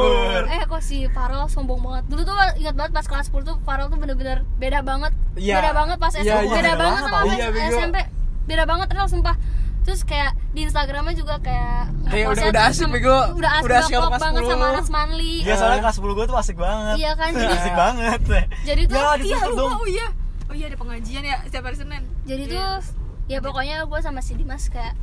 eh 0.47 0.63
kok 0.63 0.81
si 0.81 1.05
Farel 1.07 1.45
sombong 1.45 1.79
banget 1.79 2.03
dulu 2.07 2.21
tuh 2.23 2.33
ingat 2.55 2.73
banget 2.73 2.91
pas 2.91 3.05
kelas 3.05 3.27
10 3.27 3.43
tuh 3.43 3.55
Farel 3.61 3.87
tuh 3.87 3.95
bener-bener 3.95 4.41
beda 4.55 4.81
banget 4.81 5.13
Iya. 5.33 5.55
beda 5.55 5.71
banget 5.71 5.97
pas 5.97 6.11
Iya, 6.11 6.21
SMP 6.23 6.41
iya, 6.41 6.49
beda 6.49 6.57
beda 6.57 6.73
banget 6.75 7.01
sama 7.03 7.17
bego. 7.21 7.59
SMP 7.71 7.97
beda 8.43 8.63
banget 8.65 8.87
Rel 8.89 9.07
sumpah 9.07 9.35
terus 9.79 10.01
kayak 10.01 10.35
di 10.51 10.61
Instagramnya 10.61 11.13
juga 11.13 11.35
kayak 11.39 11.83
Kayak 12.05 12.25
ngepost 12.25 12.35
udah- 12.35 12.49
udah 12.49 12.63
asik, 12.65 12.79
sama- 12.81 12.93
bego. 12.93 13.17
udah 13.33 13.51
asik, 13.53 13.65
Udah 13.65 13.77
asik 13.79 13.93
kelas 13.93 14.11
banget 14.17 14.41
10. 14.41 14.49
sama 14.49 14.65
Anas 14.67 14.89
Manli 14.89 15.33
Iya 15.41 15.55
soalnya 15.55 15.79
kelas 15.79 15.95
10 15.95 16.11
gue 16.11 16.25
tuh 16.25 16.37
asik 16.37 16.57
banget. 16.57 16.95
Iya 16.97 17.11
kan, 17.13 17.29
jadi- 17.37 17.55
asik 17.55 17.73
banget. 17.73 18.19
jadi 18.65 18.81
tuh 18.83 18.95
ya, 18.95 19.07
iya 19.21 19.37
lupa 19.47 19.63
oh 19.73 19.85
iya 19.85 20.07
oh 20.43 20.53
iya 20.53 20.65
ada 20.65 20.77
pengajian 20.77 21.23
ya 21.23 21.37
setiap 21.41 21.63
hari 21.63 21.77
Senin 21.77 22.01
jadi 22.23 22.41
Iya, 22.41 22.49
tuh 22.49 22.59
terus- 22.73 22.91
ya 23.27 23.37
pokoknya 23.39 23.75
gue 23.83 23.99
sama 24.01 24.19
si 24.19 24.33
Dimas 24.33 24.67
kayak 24.67 24.95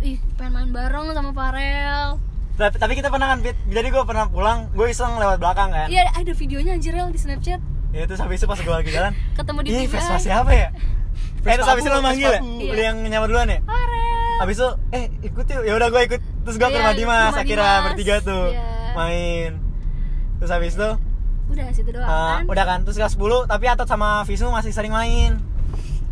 ih 0.00 0.16
pengen 0.36 0.52
main 0.52 0.70
bareng 0.72 1.12
sama 1.12 1.30
Farel. 1.32 2.16
Tapi, 2.56 2.76
tapi 2.76 2.92
kita 2.92 3.08
pernah 3.08 3.32
kan 3.32 3.38
jadi 3.44 3.88
gue 3.88 4.02
pernah 4.04 4.28
pulang 4.28 4.68
gue 4.76 4.86
iseng 4.92 5.16
lewat 5.16 5.40
belakang 5.40 5.72
kan? 5.72 5.88
Iya 5.88 6.12
ada 6.12 6.32
videonya 6.32 6.76
anjir 6.76 6.92
di 6.92 7.20
Snapchat. 7.20 7.60
Ya 7.90 8.04
terus 8.06 8.20
habis 8.20 8.38
itu 8.38 8.46
pas 8.46 8.60
gue 8.60 8.74
lagi 8.74 8.90
jalan 8.92 9.12
ketemu 9.34 9.58
di 9.64 9.68
ini 9.72 9.84
PBI. 9.88 9.92
Vespa 9.96 10.16
siapa 10.20 10.52
ya? 10.52 10.68
Eh 11.40 11.56
terus 11.56 11.72
habis 11.72 11.88
itu 11.88 11.92
lo 11.92 12.04
manggil 12.04 12.28
ya? 12.28 12.40
aku. 12.44 12.52
Iya. 12.68 12.82
yang 12.92 12.96
nyamar 13.00 13.28
duluan 13.32 13.48
ya? 13.48 13.60
Farel. 13.64 14.36
Habis 14.44 14.56
itu 14.60 14.68
eh 14.92 15.04
ikut 15.24 15.44
yuk. 15.48 15.62
Ya 15.64 15.72
udah 15.80 15.88
gue 15.88 16.02
ikut. 16.04 16.20
Terus 16.20 16.56
gue 16.60 16.68
ke 16.68 16.72
Iya, 16.72 16.80
rumah 16.84 16.94
Dimas 16.96 17.32
akhirnya 17.32 17.72
bertiga 17.88 18.14
tuh 18.20 18.44
Iya. 18.52 18.64
main. 18.92 19.50
Terus 20.36 20.50
habis 20.52 20.72
itu 20.76 20.90
udah 21.50 21.66
situ 21.74 21.90
doang 21.90 22.06
uh, 22.06 22.12
kan? 22.12 22.42
udah 22.44 22.64
kan? 22.68 22.78
Terus 22.84 22.96
kelas 23.00 23.14
10 23.16 23.48
tapi 23.48 23.64
Atot 23.72 23.88
sama 23.88 24.22
Visnu 24.28 24.52
masih 24.52 24.72
sering 24.76 24.92
main. 24.92 25.40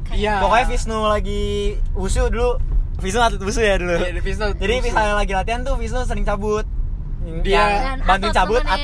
Iya. 0.08 0.40
pokoknya 0.40 0.64
Visnu 0.72 1.04
lagi 1.04 1.76
usu 1.92 2.32
dulu 2.32 2.56
Visnu 2.98 3.20
atlet 3.20 3.38
usu 3.40 3.60
ya 3.60 3.78
dulu. 3.78 3.94
Iya, 3.94 4.10
jadi 4.54 4.74
misalnya 4.82 5.14
lagi 5.14 5.32
latihan 5.32 5.62
tuh 5.62 5.78
Visnu 5.78 6.02
sering 6.02 6.26
cabut. 6.26 6.66
Dia- 7.44 7.94
Dan 7.94 7.98
bantuin 8.08 8.32
Atot. 8.32 8.38
cabut 8.40 8.62
Ya, 8.64 8.78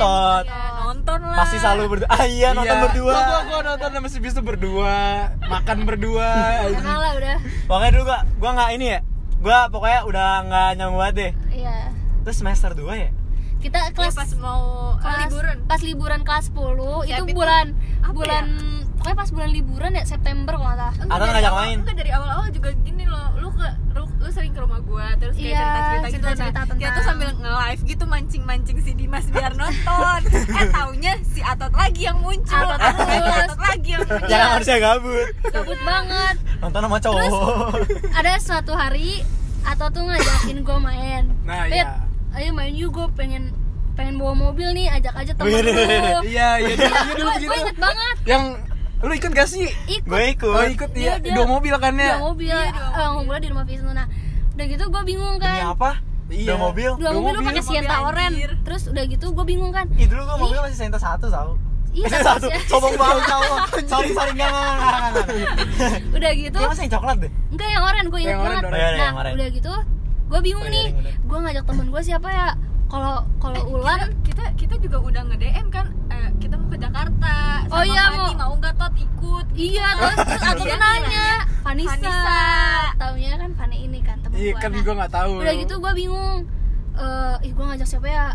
nonton 0.85 1.18
lah. 1.18 1.37
Pasti 1.38 1.56
selalu 1.56 1.83
berdua. 1.88 2.09
Ah 2.12 2.25
iya 2.25 2.52
nonton 2.52 2.76
berdua. 2.78 3.14
Gua, 3.16 3.40
gua, 3.42 3.61
nonton 3.64 3.88
sama 3.90 4.09
si 4.09 4.18
tuh 4.21 4.44
berdua, 4.44 4.94
makan 5.40 5.78
berdua. 5.83 6.28
kenal 6.71 6.99
lah 7.00 7.12
udah. 7.16 7.37
Pokoknya 7.64 7.90
dulu 7.90 8.04
gua 8.04 8.18
gua 8.37 8.50
nggak 8.52 8.71
ini 8.75 8.87
ya. 8.87 9.00
Gua 9.40 9.59
pokoknya 9.68 10.00
udah 10.04 10.28
nggak 10.44 10.68
nyambung 10.76 10.99
banget 11.00 11.14
deh. 11.16 11.33
Iya. 11.56 11.76
Terus 12.23 12.37
semester 12.37 12.71
2 12.73 12.94
ya? 12.94 13.11
Kita 13.59 13.80
Iya, 13.80 13.97
kelas 13.97 14.14
pas 14.14 14.30
mau 14.37 14.92
kelas 15.00 15.25
liburan. 15.26 15.56
pas 15.64 15.80
liburan 15.80 16.21
kelas 16.21 16.44
10 16.49 17.00
itu 17.02 17.25
bulan 17.33 17.66
bulan 18.12 18.44
pokoknya 19.04 19.20
pas 19.20 19.30
bulan 19.30 19.50
liburan 19.52 19.90
ya 19.92 20.04
September 20.06 20.52
kalau 20.54 20.64
nggak 20.64 20.80
salah. 20.80 20.92
Atau 21.12 21.20
dari 21.20 21.32
ngajak 21.37 21.52
main? 21.54 21.76
Enggak 21.78 21.96
dari 22.00 22.11
awal-awal 22.11 22.49
juga 22.49 22.68
gini 22.80 23.04
loh 23.04 23.28
Lu 23.37 23.49
ke 23.52 23.66
lu, 23.92 24.02
lu 24.16 24.28
sering 24.28 24.49
ke 24.50 24.61
rumah 24.64 24.80
gua 24.80 25.12
Terus 25.14 25.37
kayak 25.37 25.44
Iya, 25.44 25.61
cerita-cerita 25.61 25.92
gitu 26.00 26.14
cerita-cerita 26.16 26.40
Nah, 26.56 26.64
Kita 26.64 26.73
tuh 26.73 26.80
tentang- 26.88 27.04
sambil 27.04 27.28
nge-live 27.37 27.80
gitu 27.84 28.04
Mancing-mancing 28.06 28.78
si 28.80 28.92
Dimas 28.94 29.26
biar 29.28 29.52
nonton. 29.52 30.20
Eh 30.56 30.66
taunya 30.70 31.12
si 31.23 31.40
Atot 31.42 31.68
lagi 31.70 32.02
yang 32.02 32.16
muncul. 32.18 32.56
Atot 32.56 32.80
Atot 32.80 32.96
lagi, 32.99 33.18
terus. 33.20 33.44
Atot 33.44 33.61
lagi 33.61 33.88
yang 33.90 34.02
muncul. 34.02 34.25
Jangan 34.25 34.49
harusnya 34.50 34.76
gabut. 34.80 35.28
Gabut 35.44 35.80
banget. 35.84 36.34
Nonton 36.58 36.80
sama 36.80 36.99
cowok. 36.99 37.28
ada 38.11 38.32
suatu 38.40 38.73
hari 38.73 39.20
atau 39.62 39.87
tuh 39.90 40.02
ngajakin 40.02 40.58
gue 40.61 40.78
main. 40.80 41.23
Nah, 41.44 41.68
Pip, 41.68 41.76
iya. 41.76 41.92
ayo 42.34 42.50
main 42.50 42.73
yuk 42.73 42.88
gue 42.90 43.06
pengen 43.12 43.52
pengen 43.94 44.16
bawa 44.16 44.32
mobil 44.32 44.73
nih 44.73 44.88
ajak 44.90 45.12
aja 45.14 45.32
temen 45.34 45.54
lu. 45.54 45.70
Iya, 46.25 46.49
iya 46.58 46.75
dulu, 46.78 46.88
iya 46.88 47.14
dulu 47.14 47.30
gue 47.44 47.56
inget 47.61 47.78
banget. 47.78 48.16
Yang 48.25 48.44
lu 49.04 49.14
ikut 49.14 49.30
gak 49.30 49.46
sih? 49.46 49.68
ikut. 49.87 50.06
Gue 50.06 50.23
ikut. 50.30 50.49
Oh, 50.50 50.64
ikut 50.64 50.90
Dia- 50.90 51.02
iya, 51.06 51.14
dia- 51.18 51.34
dua 51.34 51.46
mobil 51.46 51.75
kan 51.75 51.92
dua 51.92 52.02
ya? 52.02 52.16
mobil. 52.18 52.50
Iya, 52.50 52.70
dua 52.73 52.96
eh, 52.96 53.08
ngobrol 53.11 53.38
di 53.38 53.49
rumah 53.49 53.64
Visnu 53.64 53.90
nah 53.90 54.06
udah 54.54 54.66
gitu 54.66 54.84
gue 54.87 55.02
bingung 55.04 55.34
demi 55.37 55.44
kan. 55.56 55.73
apa? 55.73 55.90
Iya. 56.26 56.49
dua 56.49 56.58
mobil? 56.62 56.90
Dua 56.92 57.00
Dua 57.00 57.11
mobil 57.12 57.32
lu 57.32 57.37
mobil, 57.37 57.46
pakai 57.46 57.61
mobil 57.61 57.70
Sienta 57.70 57.96
Oren. 58.02 58.32
Terus 58.62 58.82
udah 58.87 59.04
gitu 59.04 59.26
gue 59.30 59.44
bingung 59.44 59.70
kan. 59.70 59.87
Ih 59.92 60.06
dulu 60.06 60.23
gue 60.23 60.37
mobilnya 60.38 60.62
masih 60.64 60.78
Senta 60.78 60.96
satu 60.96 61.26
tau 61.28 61.52
Iya, 61.90 62.06
satu. 62.26 62.50
satu, 62.50 62.58
sombong 62.66 62.94
banget 62.96 63.23
cowok 63.25 63.58
Sorry, 63.87 64.11
sorry, 64.11 64.32
enggak, 64.32 64.50
enggak, 64.50 65.26
udah 66.11 66.32
gitu. 66.34 66.58
Dia 66.58 66.66
masih 66.66 66.82
yang 66.82 66.92
coklat 66.92 67.16
deh. 67.20 67.30
Enggak 67.49 67.68
yang 67.70 67.82
oren. 67.84 68.04
Gue 68.04 68.20
oren, 68.20 68.34
banget. 68.34 68.62
oren. 68.64 68.75
Iya, 68.75 68.88
iya, 68.90 69.06
nah 69.06 69.30
udah 69.30 69.49
gitu 69.49 69.73
gue 70.25 70.40
bingung 70.42 70.66
iya, 70.66 70.75
nih. 70.90 71.14
gue 71.20 71.38
ngajak 71.38 71.64
temen 71.64 71.87
gue 71.87 72.02
siapa 72.02 72.28
ya 72.28 72.46
kalau 72.94 73.14
kalau 73.36 73.56
Eh, 73.56 73.64
Ulan 73.68 74.00
kita, 74.22 74.22
kita 74.22 74.44
kita 74.54 74.74
juga 74.80 74.98
udah 75.02 75.22
nge-DM 75.26 75.66
kan 75.68 75.86
eh, 76.08 76.30
Kita 76.36 76.54
mau 76.54 76.68
ke 76.68 76.78
Jakarta 76.78 77.34
Oh 77.66 77.80
Sama 77.80 77.86
iya, 77.86 78.04
Fani, 78.06 78.16
mau- 78.16 78.38
mau 78.40 78.54
nggak 78.56 78.74
Tot? 78.76 78.92
Ikut 78.94 79.46
Iya 79.52 79.86
terus, 79.92 80.16
terus 80.20 80.42
aku 80.44 80.62
tuh 80.62 80.78
nanya 80.78 81.28
Vanessa, 81.60 81.90
Vanessa. 81.92 82.40
Taunya 82.94 83.30
kan 83.34 83.50
Vani 83.52 83.76
ini 83.82 83.98
kan 84.00 84.16
temen 84.20 84.36
Iya 84.36 84.52
gua. 84.52 84.60
kan 84.60 84.70
Nah, 84.70 84.80
gua 84.80 84.94
gak 84.96 85.12
tahu. 85.12 85.32
Udah 85.40 85.54
gitu 85.56 85.74
gue 85.76 85.92
bingung 85.94 86.38
eh 86.94 87.36
Ih 87.42 87.52
gue 87.52 87.64
ngajak 87.64 87.88
siapa 87.88 88.06
ya? 88.06 88.26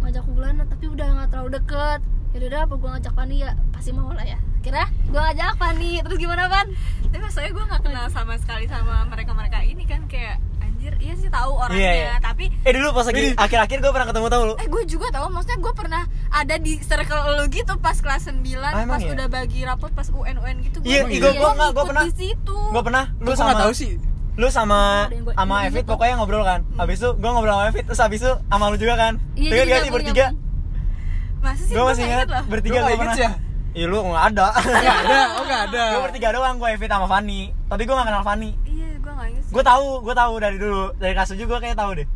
Ngajak 0.00 0.24
Wulan 0.24 0.54
tapi 0.60 0.84
udah 0.86 1.06
gak 1.16 1.28
terlalu 1.30 1.50
deket. 1.54 2.00
Yaudah 2.30 2.46
udah 2.48 2.60
apa 2.62 2.74
gue 2.76 2.90
ngajak 2.92 3.12
Fani 3.12 3.36
ya? 3.40 3.50
Pasti 3.70 3.90
mau 3.90 4.10
lah 4.10 4.22
ya. 4.24 4.38
Kira 4.60 4.84
gue 5.04 5.18
ngajak 5.18 5.52
Fani. 5.54 5.92
Terus 6.00 6.18
gimana 6.18 6.46
Van? 6.46 6.66
Tapi 7.04 7.18
maksudnya 7.18 7.50
gue 7.50 7.64
gak 7.64 7.82
kenal 7.82 8.06
sama 8.08 8.34
sekali 8.36 8.64
sama 8.66 9.02
mereka-mereka 9.04 9.58
ini 9.60 9.82
kan 9.82 10.06
Kayak 10.06 10.38
anjir, 10.84 11.00
iya 11.00 11.14
sih 11.16 11.30
tahu 11.30 11.52
orangnya 11.54 11.80
Iya, 11.80 11.92
iya. 11.96 12.14
Tapi 12.20 12.44
Eh 12.60 12.72
dulu 12.72 12.88
pas 12.92 13.04
lagi 13.04 13.32
akhir-akhir 13.34 13.78
gue 13.78 13.88
pernah 13.90 14.06
ketemu 14.06 14.26
tau 14.28 14.42
lu 14.44 14.54
Eh 14.54 14.68
gue 14.68 14.82
juga 14.84 15.06
tahu, 15.08 15.26
maksudnya 15.30 15.58
gue 15.58 15.72
pernah 15.74 16.02
ada 16.30 16.54
di 16.56 16.72
circle 16.78 17.08
lu 17.32 17.44
gitu 17.48 17.72
pas 17.78 17.96
kelas 17.96 18.22
9 18.26 18.44
Ah, 18.60 18.84
Pas 18.84 19.00
ya? 19.00 19.10
udah 19.10 19.26
bagi 19.26 19.60
rapot 19.62 19.88
pas 19.90 20.04
UN-UN 20.06 20.56
gitu 20.62 20.76
Iya, 20.82 21.00
gua- 21.02 21.08
ih, 21.08 21.18
gua- 21.18 21.32
gua 21.34 21.50
nggak, 21.54 21.70
gua 21.70 21.80
ikut 21.80 21.90
pernah. 21.90 22.04
di 22.04 22.12
situ 22.14 22.58
Gue 22.68 22.82
pernah, 22.82 23.04
lu 23.16 23.32
sama 23.32 23.52
tahu 23.56 23.72
sih. 23.72 23.92
Lu 24.34 24.46
sama 24.48 25.08
sama 25.32 25.54
yang 25.62 25.70
Evit 25.70 25.86
pokoknya 25.86 26.14
ngobrol 26.16 26.42
kan 26.42 26.60
Habis 26.74 26.98
itu 26.98 27.10
gue 27.12 27.30
ngobrol 27.30 27.54
sama 27.54 27.64
Evit 27.66 27.84
Terus 27.86 28.00
habis 28.02 28.20
itu 28.20 28.32
sama 28.44 28.64
lu 28.66 28.76
juga 28.76 28.94
kan 28.94 29.12
Iya, 29.32 29.48
gak 29.48 29.56
sih 29.56 29.70
nyambung- 29.70 29.94
bertiga. 29.96 30.26
Masa 31.40 31.62
sih 31.62 31.70
Gue 31.70 31.78
gue 31.78 31.88
masih 31.88 32.02
gak 32.02 32.12
ingat 32.12 32.28
bertiga 32.44 32.72
Lu 32.72 32.76
nggak 32.76 32.90
gue 32.90 33.00
pernah 33.00 33.14
sih 33.14 33.24
ya? 33.24 33.32
Iya 33.72 33.86
lu 33.86 33.98
nggak 34.00 34.24
ada 34.28 34.46
Gak 34.54 34.98
ada, 35.00 35.18
oh 35.32 35.44
gak 35.44 35.60
ada. 35.68 35.82
Gue 35.88 36.00
bertiga 36.04 36.28
doang, 36.30 36.54
gue 36.56 36.68
Evit 36.68 36.86
sama 36.88 37.06
Fanny 37.06 37.40
Tapi 37.64 37.82
gue 37.84 37.94
gak 37.94 38.06
kenal 38.06 38.22
Fanny 38.22 38.50
Iya 38.64 38.88
gue 39.54 39.62
gak 39.62 39.70
sih 39.70 39.78
Gue 39.78 39.86
tahu, 39.86 39.86
gue 40.02 40.14
tahu 40.14 40.34
dari 40.36 40.56
dulu. 40.58 40.82
Dari 40.94 41.14
7 41.14 41.38
gue 41.38 41.58
kayak 41.60 41.78
tahu 41.78 41.92
deh. 41.94 42.08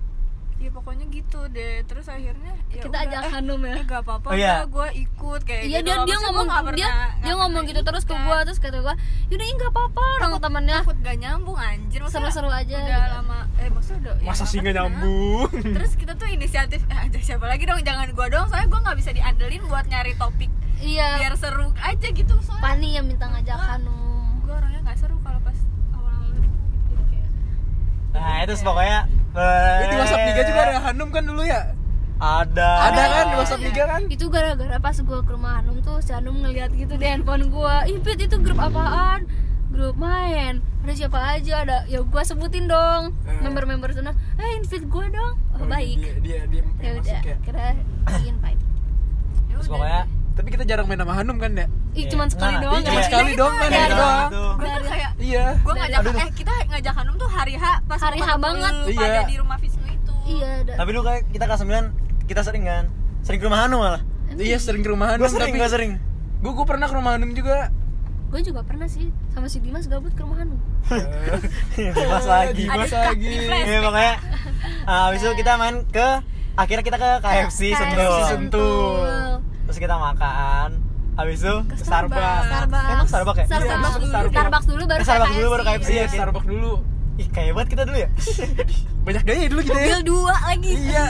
Iya 0.59 0.75
pokoknya 0.75 1.07
gitu 1.07 1.41
deh. 1.49 1.87
Terus 1.87 2.07
akhirnya 2.09 2.51
ya 2.69 2.83
Kita 2.83 2.91
udah, 2.91 3.07
ajak 3.07 3.23
eh, 3.23 3.31
Hanum 3.31 3.61
ya. 3.63 3.75
Eh 3.79 3.85
gak 3.85 4.03
apa-apa 4.03 4.27
Oh, 4.27 4.35
iya. 4.35 4.67
gue 4.67 4.89
ikut 4.99 5.41
kayak 5.43 5.63
Iya 5.63 5.79
gitu 5.79 5.87
dia 5.87 5.97
dia 6.03 6.17
ngomong 6.19 6.45
gua 6.45 6.59
nggak 6.59 6.75
dia 6.75 6.89
pernah- 6.91 7.15
dia 7.23 7.35
ngomong 7.37 7.63
gitu 7.65 7.81
terus 7.81 8.03
ke 8.03 8.11
ikut 8.11 8.19
gue 8.21 8.35
kan. 8.35 8.45
terus 8.45 8.59
kata 8.59 8.79
gue 8.81 8.95
yaudah 9.31 9.47
nggak 9.49 9.71
apa-apa 9.71 10.03
orang 10.19 10.31
temennya. 10.37 10.79
takut 10.83 10.99
gak 10.99 11.17
nyambung 11.17 11.55
anjir. 11.57 12.01
Seru-seru 12.05 12.51
aja 12.51 12.75
udah 12.77 12.91
gitu. 12.99 13.15
lama 13.15 13.39
eh 13.57 13.69
maksudnya 13.69 13.99
udah 14.03 14.15
ya 14.17 14.27
Masa 14.27 14.45
sih 14.45 14.57
nggak 14.57 14.67
gak 14.69 14.79
nyambung? 14.81 15.49
terus 15.79 15.93
kita 15.95 16.13
tuh 16.13 16.27
inisiatif 16.27 16.81
eh, 16.85 16.99
ajak 17.01 17.23
siapa 17.23 17.45
lagi 17.45 17.63
dong? 17.63 17.79
Jangan 17.81 18.11
gua 18.13 18.27
doang 18.27 18.47
soalnya 18.47 18.67
gua 18.69 18.81
nggak 18.83 18.99
bisa 18.99 19.11
diandelin 19.13 19.63
buat 19.65 19.87
nyari 19.87 20.13
topik 20.13 20.51
iya. 20.79 21.19
biar 21.19 21.35
seru 21.35 21.71
aja 21.77 22.09
gitu 22.09 22.35
soalnya 22.41 22.63
Fani 22.65 22.89
yang 22.93 23.03
minta 23.05 23.27
ngajak 23.27 23.55
Hanum 23.57 23.95
gua 24.43 24.59
orangnya 24.59 24.81
nggak 24.81 24.95
seru 24.97 25.15
kalau 25.21 25.39
pas 25.39 25.59
awal-awal 25.93 26.31
gitu 26.33 26.51
jadi 26.89 27.05
kayak 27.09 27.31
Nah 28.19 28.37
itu 28.43 28.55
pokoknya 28.61 29.01
Eh, 29.31 29.87
Di 29.87 29.95
WhatsApp 29.95 30.25
Liga 30.25 30.43
juga 30.43 30.61
ada 30.65 30.75
Hanum 30.83 31.09
kan 31.09 31.23
dulu 31.23 31.43
ya? 31.43 31.61
Ada. 32.19 32.71
Ada 32.91 33.03
kan 33.07 33.25
di 33.25 33.37
WhatsApp 33.37 33.63
Liga 33.63 33.85
kan? 33.87 34.03
itu 34.09 34.25
gara-gara 34.27 34.77
pas 34.77 34.97
gue 34.97 35.19
ke 35.21 35.31
rumah 35.31 35.53
Hanum 35.57 35.79
tuh 35.79 36.01
si 36.01 36.11
Hanum 36.11 36.35
ngeliat 36.37 36.75
gitu 36.75 36.91
di 36.93 37.07
handphone 37.07 37.47
gue 37.47 37.75
ih 37.87 37.99
Pit, 38.01 38.19
itu 38.19 38.35
grup 38.37 38.59
apaan? 38.59 39.31
Grup 39.69 39.95
main. 39.95 40.59
Ada 40.83 40.93
siapa 40.97 41.21
aja? 41.31 41.63
Ada 41.63 41.87
ya 41.87 42.01
gue 42.01 42.23
sebutin 42.25 42.67
dong 42.67 43.15
Eh. 43.23 43.39
member-member 43.39 43.93
sana. 43.93 44.11
Eh 44.35 44.59
invite 44.59 44.89
gue 44.89 45.07
dong. 45.09 45.33
Oh, 45.55 45.67
baik. 45.67 46.01
Dia 46.19 46.19
dia 46.19 46.41
dia 46.49 46.63
ya 46.83 46.91
udah 46.97 47.21
ya. 47.23 47.37
kira 47.39 47.67
invite. 48.19 48.59
Ya 49.45 49.55
Terus 49.55 49.63
udah. 49.63 49.75
pokoknya 49.77 50.03
Tapi 50.39 50.49
kita 50.49 50.65
jarang 50.65 50.87
main 50.87 50.97
sama 50.97 51.13
Hanum 51.13 51.37
kan 51.37 51.51
ya? 51.53 51.67
ih 51.91 51.99
Iya. 51.99 52.09
cuman 52.09 52.29
sekali 52.29 52.55
Nah, 52.55 52.63
doang 52.63 52.75
iya, 52.77 52.87
cuma 52.87 52.95
ya. 52.95 53.05
sekali 53.05 53.31
doang 53.35 53.51
kan, 53.53 53.69
Dari- 53.69 53.75
ya 53.75 53.87
doang. 53.91 54.29
Gua 54.31 54.69
tuh 54.73 54.87
kayak 54.89 55.11
Iya. 55.19 55.45
gua 55.59 55.75
ngajak 55.75 55.99
Aduh. 56.01 56.15
eh 56.15 56.29
kita 56.33 56.53
ngajak 56.69 56.95
Hanum 56.95 57.15
tuh 57.17 57.29
hari 57.29 57.55
H 57.55 57.65
pas 57.85 58.01
Hari 58.01 58.19
H 58.19 58.29
banget. 58.39 58.73
lu 58.73 58.87
Iya. 58.89 59.01
pada 59.03 59.21
di 59.25 59.37
rumah 59.37 59.57
Visnu 59.59 59.87
itu 59.89 60.13
iya 60.29 60.49
ada 60.61 60.73
Tapi 60.77 60.89
dulu 60.89 61.03
kayak 61.05 61.23
kita 61.27 61.45
kelas 61.45 61.61
9 61.61 61.85
kita 62.25 62.41
sering 62.41 62.65
kan 62.65 62.85
Sering 63.21 63.39
ke 63.39 63.45
rumah 63.45 63.61
Hanu 63.61 63.77
malah 63.79 64.03
Iya 64.31 64.57
sering 64.57 64.81
ke 64.81 64.89
rumah 64.89 65.07
Hanum 65.11 65.21
Gue 65.21 65.31
sering, 65.33 65.51
tapi 65.51 65.59
gue 65.59 65.69
sering 65.69 65.93
Gue 66.39 66.53
gue 66.55 66.65
pernah 66.65 66.87
ke 66.87 66.95
rumah 66.95 67.13
Hanum 67.13 67.31
juga. 67.33 67.75
gue 68.29 68.41
juga 68.45 68.61
pernah 68.61 68.85
sih 68.87 69.09
sama 69.31 69.49
si 69.49 69.59
Dimas 69.59 69.85
gabut 69.85 70.13
ke 70.13 70.21
rumah 70.21 70.39
Hanum 70.39 70.61
Dimas 71.97 72.27
lagi 72.27 72.63
Dimas 72.63 72.93
lagi. 72.93 73.35
Iya 73.67 73.79
pokoknya 73.81 74.15
ah, 74.85 75.09
Habis 75.09 75.21
itu 75.21 75.33
kita 75.35 75.53
main 75.57 75.83
ke 75.85 76.07
Akhirnya 76.55 76.85
kita 76.85 76.97
ke 76.97 77.11
KFC 77.19 77.73
KFC 77.73 77.75
Sentul 77.75 78.21
Sentul. 78.29 79.01
Terus 79.69 79.79
kita 79.79 79.95
makan 79.95 80.69
Habis 81.15 81.39
itu 81.41 81.55
ke 81.63 81.75
Starbucks 81.77 82.43
Starbucks 82.47 82.89
Emang 82.89 83.07
Starbucks 83.07 83.39
ya? 83.39 83.45
Starbucks, 83.45 83.69
Iya, 83.69 83.93
dulu, 83.93 84.09
Starbucks. 84.09 84.33
Starbucks 84.33 84.67
dulu 84.67 84.83
baru 84.83 84.99
Eh, 84.99 85.05
Starbucks 85.05 85.35
dulu 85.35 85.49
baru 85.51 85.63
KFC. 85.63 85.89
Iya, 85.89 85.99
Iya. 86.01 86.09
Starbucks 86.11 86.47
dulu. 86.49 86.73
Ih 87.19 87.29
kayak 87.29 87.53
banget 87.53 87.69
kita 87.69 87.83
dulu 87.85 87.99
ya 87.99 88.09
Banyak 89.05 89.23
gaya 89.25 89.45
dulu 89.47 89.61
kita 89.61 89.75
ya. 89.75 89.83
mobil 89.83 90.01
dua 90.07 90.35
lagi 90.41 90.71
Iya. 90.73 91.05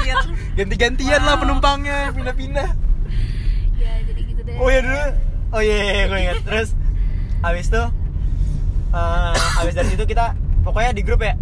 Ganti-gantian 0.58 1.20
lah 1.20 1.36
penumpangnya, 1.36 1.98
pindah-pindah. 2.10 2.68
ya 3.74 3.92
jadi 4.02 4.20
gitu 4.22 4.40
deh 4.42 4.54
Oh 4.56 4.68
iya 4.68 4.80
dulu 4.80 4.98
Oh 5.50 5.60
iya, 5.60 5.76
iya, 5.78 6.02
gue 6.04 6.18
ingat 6.20 6.36
Terus 6.42 6.68
Habis 7.40 7.66
itu 7.68 7.82
eh, 8.90 9.34
Habis 9.54 9.72
dari 9.72 9.88
situ 9.88 10.04
kita 10.04 10.24
Pokoknya 10.60 10.90
di 10.90 11.02
grup 11.02 11.20
ya 11.20 11.34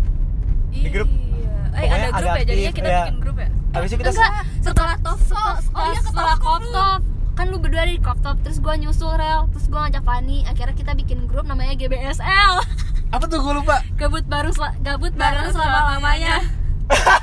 Di 0.69 0.89
grup. 0.89 1.09
Iya. 1.09 1.49
Eh 1.73 1.81
Pokoknya 1.81 1.97
ada 2.05 2.09
grup 2.13 2.29
ya, 2.31 2.45
jadinya 2.45 2.73
kita 2.73 2.87
iya. 2.87 3.01
bikin 3.03 3.19
grup 3.19 3.37
ya. 3.37 3.49
Habis 3.73 3.89
itu 3.89 3.97
kita 3.97 4.11
Enggak, 4.13 4.33
setelah 4.63 4.97
top 4.99 5.21
top. 5.21 5.57
Oh 5.73 5.85
iya 5.85 6.01
setelah 6.01 6.35
setelah 6.35 6.37
top 6.39 6.63
top 6.69 7.01
kan 7.33 7.49
lu 7.49 7.57
berdua 7.57 7.83
di 7.83 7.97
crop 7.97 8.21
top 8.21 8.37
terus 8.41 8.59
gua 8.59 8.75
nyusul 8.75 9.13
rel. 9.13 9.49
Terus 9.51 9.67
gua 9.67 9.87
ngajak 9.87 10.03
Fani 10.03 10.45
akhirnya 10.45 10.75
kita 10.75 10.93
bikin 10.95 11.27
grup 11.27 11.45
namanya 11.45 11.75
GBSL 11.75 12.53
Apa 13.13 13.25
tuh 13.27 13.39
gue 13.39 13.55
lupa? 13.55 13.77
gabut 13.95 14.25
baru 14.25 14.49
sel- 14.51 14.73
gabut 14.81 15.13
bareng 15.13 15.49
selama 15.49 15.81
lamanya. 15.95 16.41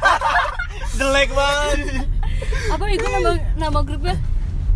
Jelek 0.95 1.29
banget. 1.31 2.05
Apa 2.69 2.83
itu 2.87 3.05
nama 3.05 3.31
nama 3.55 3.79
grupnya? 3.79 4.15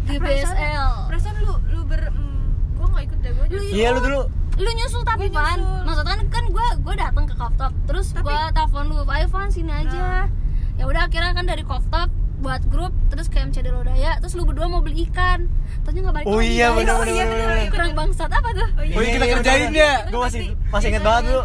GBSL 0.04 1.08
Perasaan 1.08 1.36
lu 1.40 1.54
lu 1.70 1.82
ber 1.84 2.10
mm, 2.10 2.44
gua 2.76 2.88
nggak 2.90 3.04
ikut 3.06 3.20
deh 3.20 3.32
gua 3.32 3.46
jadi 3.48 3.66
Iya 3.72 3.88
lu 3.92 4.00
dulu. 4.02 4.22
Lu 4.56 4.70
nyusul 4.72 5.02
tapi 5.02 5.30
Gua 5.30 5.42
Van. 5.48 5.60
maksudnya 5.84 6.14
kan 6.14 6.28
kan 6.30 6.44
gue 6.48 6.68
gue 6.80 6.96
datang 6.96 7.26
ke 7.26 7.34
Koftop 7.34 7.74
terus 7.84 8.10
Tapi- 8.12 8.28
gue 8.28 8.42
telepon 8.52 8.86
lu 8.88 9.02
ayo 9.04 9.28
Van 9.28 9.50
sini 9.50 9.72
aja. 9.72 10.26
Ya 10.74 10.84
udah 10.84 11.02
akhirnya 11.04 11.32
kan 11.32 11.46
dari 11.46 11.62
Koftop 11.62 12.10
buat 12.44 12.62
grup 12.68 12.92
terus 13.08 13.26
ke 13.26 13.40
MCD 13.40 13.68
Lodaya 13.68 14.20
terus 14.20 14.34
lu 14.34 14.44
berdua 14.44 14.68
mau 14.68 14.80
beli 14.80 15.08
ikan 15.08 15.48
ternyata 15.82 16.00
nggak 16.04 16.16
balik 16.18 16.26
Oh 16.28 16.40
iya 16.40 16.68
bener 16.70 16.94
Oh 16.94 17.04
iya, 17.04 17.24
bener 17.24 17.40
bener, 17.42 17.58
iya. 17.58 17.72
kurang 17.72 17.92
bangsat 17.94 18.28
apa 18.30 18.50
tuh 18.52 18.68
Oh 18.74 18.84
iya. 18.84 18.94
Oh, 18.94 19.02
iya, 19.02 19.12
kita 19.14 19.26
kerjain 19.32 19.72
ya. 19.72 19.94
Gue 20.06 20.20
masih 20.22 20.42
masih 20.68 20.88
inget 20.90 21.02
banget 21.02 21.24
dulu. 21.26 21.42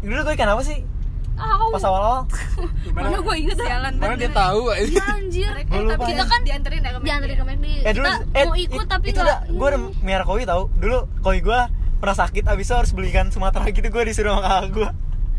Dulu 0.00 0.20
gue 0.22 0.34
ikan 0.34 0.48
apa 0.48 0.62
sih? 0.62 0.78
Au. 1.36 1.70
Pas 1.70 1.84
awal-awal. 1.84 2.22
mana 2.94 3.14
gue 3.14 3.36
inget 3.36 3.56
ya 3.56 3.66
Sialan 3.68 3.92
Mana 3.94 4.14
dia 4.14 4.26
tahu 4.28 4.60
Iya 4.70 5.04
anjir 5.06 5.52
Eh, 5.54 5.64
tapi 5.86 6.02
kita 6.08 6.24
kan 6.24 6.40
dianterin 6.42 6.80
ya 6.80 6.90
ke 6.90 6.98
diantarin 6.98 7.36
ke 7.36 7.44
McD 7.46 7.66
Eh 7.78 7.92
dulu 7.92 8.06
kita 8.08 8.24
eh 8.34 8.44
mau 8.44 8.56
ikut 8.58 8.82
it- 8.82 8.90
tapi 8.90 9.06
itu 9.08 9.20
udah 9.20 9.38
gue 9.46 9.66
udah 9.68 9.80
miara 10.00 10.24
koi 10.24 10.42
tau. 10.42 10.66
Dulu 10.74 10.98
koi 11.20 11.38
gue 11.38 11.60
pernah 11.98 12.16
sakit 12.16 12.44
abis 12.44 12.64
itu 12.64 12.74
harus 12.74 12.90
beli 12.90 13.08
ikan 13.08 13.28
Sumatera 13.28 13.68
gitu 13.70 13.86
gue 13.86 14.02
disuruh 14.04 14.32
sama 14.32 14.42
kakak 14.42 14.66
gue. 14.72 14.88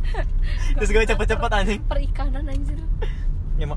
Terus 0.77 0.89
gue 0.89 1.01
cepet-cepet 1.05 1.49
anjing. 1.51 1.81
perikanan 1.83 2.45
anjir 2.45 2.79
Ya 3.55 3.65
mau 3.65 3.75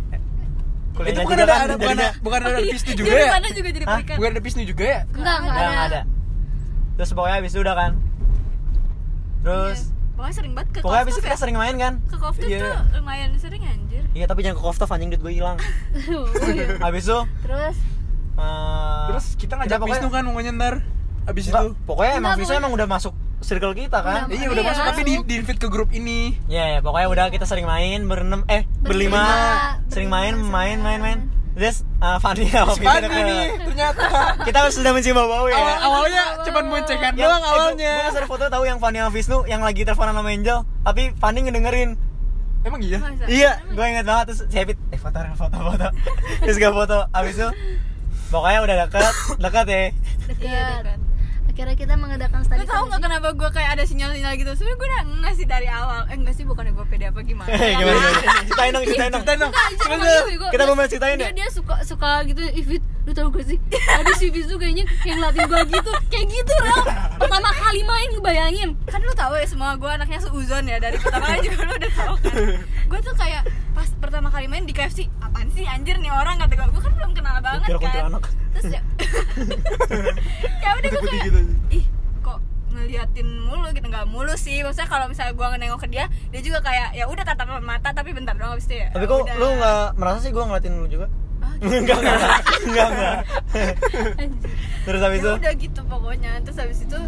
eh, 0.95 1.09
itu 1.09 1.19
bukan 1.19 1.37
ada, 1.39 1.47
kan 1.49 1.61
ada 1.63 1.75
bukan 1.75 1.95
ada, 1.95 2.09
bukan 2.21 2.41
ada 2.43 2.59
pisnu 2.63 2.93
juga 2.93 3.07
Juga 3.07 3.17
ya 3.19 3.31
mana 3.33 3.49
juga 3.51 3.69
jadi 3.71 3.85
Hah? 3.85 3.95
perikan. 3.97 4.17
bukan 4.17 4.31
ada 4.31 4.41
pisnu 4.41 4.63
juga 4.63 4.85
ya 4.85 5.01
enggak 5.09 5.37
enggak 5.39 5.55
Nggak, 5.55 5.73
ada. 5.73 5.87
ada. 5.89 6.01
Terus 6.93 7.11
pokoknya 7.11 7.37
abis 7.39 7.51
itu 7.51 7.61
udah 7.61 7.75
kan. 7.75 7.93
Terus 9.43 9.81
Iya. 9.83 9.91
Pokoknya 10.13 10.35
sering 10.37 10.53
banget 10.53 10.69
ke 10.71 10.79
pokoknya 10.79 11.03
abis 11.03 11.13
itu 11.13 11.23
kita 11.23 11.31
ya. 11.31 11.41
sering 11.41 11.57
main 11.57 11.75
kan. 11.77 11.95
Ke 12.05 12.17
Koftov 12.17 12.45
Iya. 12.45 12.61
tuh 12.63 12.75
lumayan 12.95 13.31
sering 13.37 13.63
anjir. 13.65 14.03
Iya 14.13 14.25
tapi 14.25 14.41
jangan 14.41 14.57
ke 14.57 14.63
Koftov 14.63 14.89
anjing 14.89 15.09
duit 15.09 15.21
gue 15.21 15.33
hilang. 15.35 15.57
Abis 16.81 17.03
itu 17.05 17.19
terus 17.43 17.77
eh, 18.33 19.05
terus 19.09 19.27
kita 19.35 19.53
ngajak 19.57 19.77
pokoknya- 19.77 19.99
pisnu 19.99 20.09
kan 20.09 20.23
pokoknya 20.25 20.53
ntar 20.55 20.75
abis 21.23 21.45
Enggak, 21.45 21.63
itu 21.63 21.69
pokoknya 21.83 22.13
emang 22.15 22.33
pokoknya- 22.35 22.59
emang 22.59 22.73
udah 22.73 22.87
masuk 22.87 23.15
circle 23.43 23.73
kita 23.73 23.99
kan. 23.99 24.25
Udah. 24.25 24.33
iya 24.33 24.47
udah 24.47 24.63
Iya. 24.63 24.71
masuk 24.71 24.85
tapi 24.87 25.03
di, 25.03 25.15
di 25.21 25.35
invite 25.37 25.59
ke 25.59 25.69
grup 25.69 25.91
ini 25.91 26.39
Ya, 26.47 26.65
ya, 26.69 26.79
pokoknya 26.79 27.09
udah 27.09 27.25
kita 27.29 27.43
sering 27.43 27.65
main 27.65 28.03
berenam 28.05 28.47
eh 28.47 28.63
berlima, 28.79 29.21
Berlima. 29.21 29.25
sering 29.87 30.09
Berlima 30.09 30.39
main 30.41 30.79
main 30.79 30.79
main 30.79 31.01
main. 31.01 31.21
Terus 31.53 31.85
uh, 31.99 32.17
Fanny 32.17 32.49
Fanny 32.49 32.81
deket. 33.05 33.23
nih 33.23 33.45
ternyata 33.63 34.05
Kita 34.49 34.59
sudah 34.69 34.91
mencium 34.91 35.15
bau 35.15 35.45
ya. 35.45 35.53
awal 35.53 35.77
awalnya 35.83 36.25
cuman 36.41 36.65
boncengan 36.67 37.13
Yang- 37.13 37.21
doang 37.21 37.43
eh, 37.43 37.51
awalnya 37.51 37.93
Gue 38.01 38.17
ada 38.17 38.27
foto 38.27 38.45
tahu 38.49 38.65
yang 38.65 38.79
Fanny 38.79 38.99
sama 38.99 39.11
Visnu 39.11 39.39
yang 39.45 39.61
lagi 39.61 39.83
teleponan 39.83 40.15
sama 40.15 40.31
Angel, 40.31 40.59
tapi 40.81 41.13
Fanny 41.15 41.41
ngedengerin. 41.43 41.91
emang 42.63 42.81
iya 42.81 42.97
Masa? 42.97 43.25
Iya, 43.27 43.51
gue 43.69 43.85
inget 43.85 44.07
banget 44.07 44.25
terus 44.29 44.41
si 44.47 44.57
Epit, 44.57 44.79
eh 44.89 44.97
foto 44.97 45.19
foto 45.35 45.57
foto. 45.61 45.87
terus 46.41 46.57
gue 46.57 46.71
foto, 46.73 46.99
abis 47.11 47.35
itu 47.35 47.49
pokoknya 48.29 48.59
udah 48.63 48.77
deket, 48.81 49.15
deket 49.37 49.67
ya. 49.67 49.77
Iya, 49.77 49.91
dekat 50.25 50.71
dekat. 50.89 50.99
Akhirnya 51.53 51.77
kita 51.77 51.95
mengadakan 52.01 52.41
Lu 52.41 52.47
studi 52.49 52.65
tau 52.65 52.89
gak 52.89 53.01
kenapa 53.05 53.29
gue 53.37 53.51
kayak 53.53 53.71
ada 53.77 53.85
sinyal-sinyal 53.85 54.33
gitu? 54.41 54.51
Sebenernya 54.57 54.77
gue 54.81 54.89
udah 54.89 55.03
ngasih 55.21 55.45
dari 55.45 55.69
awal. 55.69 56.01
Eh 56.09 56.17
enggak 56.17 56.35
sih, 56.41 56.45
bukannya 56.49 56.73
gue 56.73 56.87
pede 56.89 57.05
apa 57.13 57.21
gimana? 57.21 57.53
Eh, 57.53 57.77
gimana 57.77 57.99
gimana? 58.01 58.41
Ceritain 58.49 58.73
dong, 58.73 58.85
ceritain 58.89 59.13
dong. 59.13 59.23
ceritain 59.23 59.41
dong. 59.45 59.53
Kita 59.53 60.49
Kita 60.49 60.63
mau 60.65 60.75
main 60.81 60.89
ceritain 60.89 61.17
dia, 61.21 61.29
ya? 61.29 61.33
dia 61.37 61.49
suka 61.53 61.75
suka 61.85 62.25
gitu 62.25 62.41
Ivit 62.57 62.81
lu 63.05 63.13
tau 63.13 63.29
gak 63.29 63.45
sih? 63.45 63.59
Ada 63.69 64.13
si 64.17 64.33
tuh 64.33 64.57
kayaknya 64.57 64.89
kayak 65.05 65.15
ngeliatin 65.21 65.45
gua 65.51 65.61
gitu 65.69 65.93
kayak 66.09 66.27
gitu 66.33 66.53
Rel. 66.57 66.83
Pertama 67.21 67.49
kali 67.53 67.83
main 67.83 68.09
lu 68.15 68.21
bayangin 68.23 68.71
Kan 68.87 69.03
lu 69.03 69.13
tau 69.13 69.35
ya 69.35 69.43
semua 69.45 69.75
gue 69.75 69.91
anaknya 69.91 70.23
seuzon 70.23 70.71
ya 70.71 70.79
Dari 70.79 71.03
pertama 71.03 71.35
kali 71.35 71.51
juga 71.51 71.67
lu 71.67 71.75
udah 71.83 71.93
tau 71.99 72.15
kan. 72.23 72.35
Gue 72.63 72.99
tuh 73.03 73.15
kayak 73.19 73.43
pas 73.75 73.91
pertama 73.99 74.31
kali 74.31 74.47
main 74.47 74.63
di 74.63 74.71
KFC 74.71 75.11
Apaan 75.19 75.51
sih 75.51 75.67
anjir 75.67 75.99
nih 75.99 76.15
orang? 76.15 76.39
Kata 76.41 76.55
gue 76.55 76.67
Gue 76.71 76.83
kan 76.87 76.93
belum 76.95 77.11
kenal 77.13 77.37
banget 77.43 77.69
kan. 77.83 78.23
Terus 78.55 78.71
ya 78.71 78.81
Ya 80.59 80.71
udah 80.73 80.89
gue 80.89 81.01
kayak 81.03 81.25
gitu 81.25 81.39
aja. 81.39 81.55
Ih 81.71 81.85
kok 82.19 82.39
ngeliatin 82.71 83.29
mulu 83.41 83.69
gitu 83.71 83.85
nggak 83.85 84.07
mulu 84.07 84.35
sih 84.35 84.61
maksudnya 84.61 84.89
kalau 84.89 85.07
misalnya 85.07 85.33
gue 85.33 85.47
nengok 85.59 85.81
ke 85.81 85.89
dia 85.89 86.05
dia 86.29 86.41
juga 86.41 86.59
kayak 86.61 86.89
ya 86.93 87.05
udah 87.05 87.23
tatapan 87.23 87.61
mata 87.61 87.91
tapi 87.91 88.11
bentar 88.11 88.33
doang 88.33 88.53
abis 88.53 88.67
itu 88.67 88.81
ya 88.81 88.89
Tapi 88.91 89.05
ya 89.05 89.11
kok 89.11 89.19
udah. 89.21 89.35
lu 89.37 89.49
nggak 89.55 89.85
merasa 89.95 90.19
sih 90.21 90.31
gue 90.31 90.43
ngeliatin 90.43 90.73
lu 90.75 90.89
juga? 90.89 91.07
Ah, 91.39 91.53
gitu. 91.55 91.75
Enggak, 91.83 91.99
enggak, 91.99 92.19
enggak, 92.63 92.89
enggak. 92.89 93.17
Terus 94.87 95.01
habis 95.01 95.19
ya 95.19 95.23
itu 95.23 95.31
udah 95.37 95.53
gitu 95.55 95.81
pokoknya 95.85 96.33
terus 96.43 96.59
habis 96.59 96.79
itu 96.81 96.99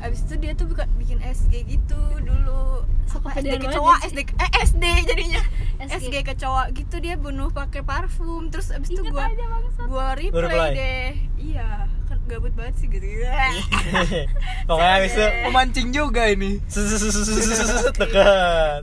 habis 0.00 0.20
itu 0.28 0.34
dia 0.36 0.52
tuh 0.52 0.66
buka, 0.68 0.84
bikin 1.00 1.18
SG 1.22 1.52
gitu 1.66 2.00
dulu. 2.22 2.84
Suka 3.08 3.32
apa 3.32 3.40
SD 3.40 3.54
kecoa 3.62 3.94
SD 4.06 4.18
eh 4.36 4.50
SD 4.64 4.84
jadinya. 5.08 5.42
SG. 5.92 6.08
SG 6.08 6.14
kecoa 6.24 6.62
gitu 6.72 6.96
dia 7.00 7.14
bunuh 7.16 7.48
pakai 7.52 7.82
parfum. 7.82 8.48
Terus 8.52 8.72
habis 8.72 8.92
itu 8.92 9.02
gua 9.08 9.28
aja, 9.28 9.44
gua 9.88 10.06
replay 10.16 10.70
deh. 10.74 11.08
Iya 11.36 11.88
kan 12.06 12.18
gabut 12.30 12.54
banget 12.54 12.74
sih 12.78 12.86
gitu. 12.86 13.06
Pokoknya 14.68 14.94
habis 15.02 15.12
itu 15.14 15.26
memancing 15.50 15.88
juga 15.90 16.22
ini. 16.30 16.62
Deket. 18.00 18.82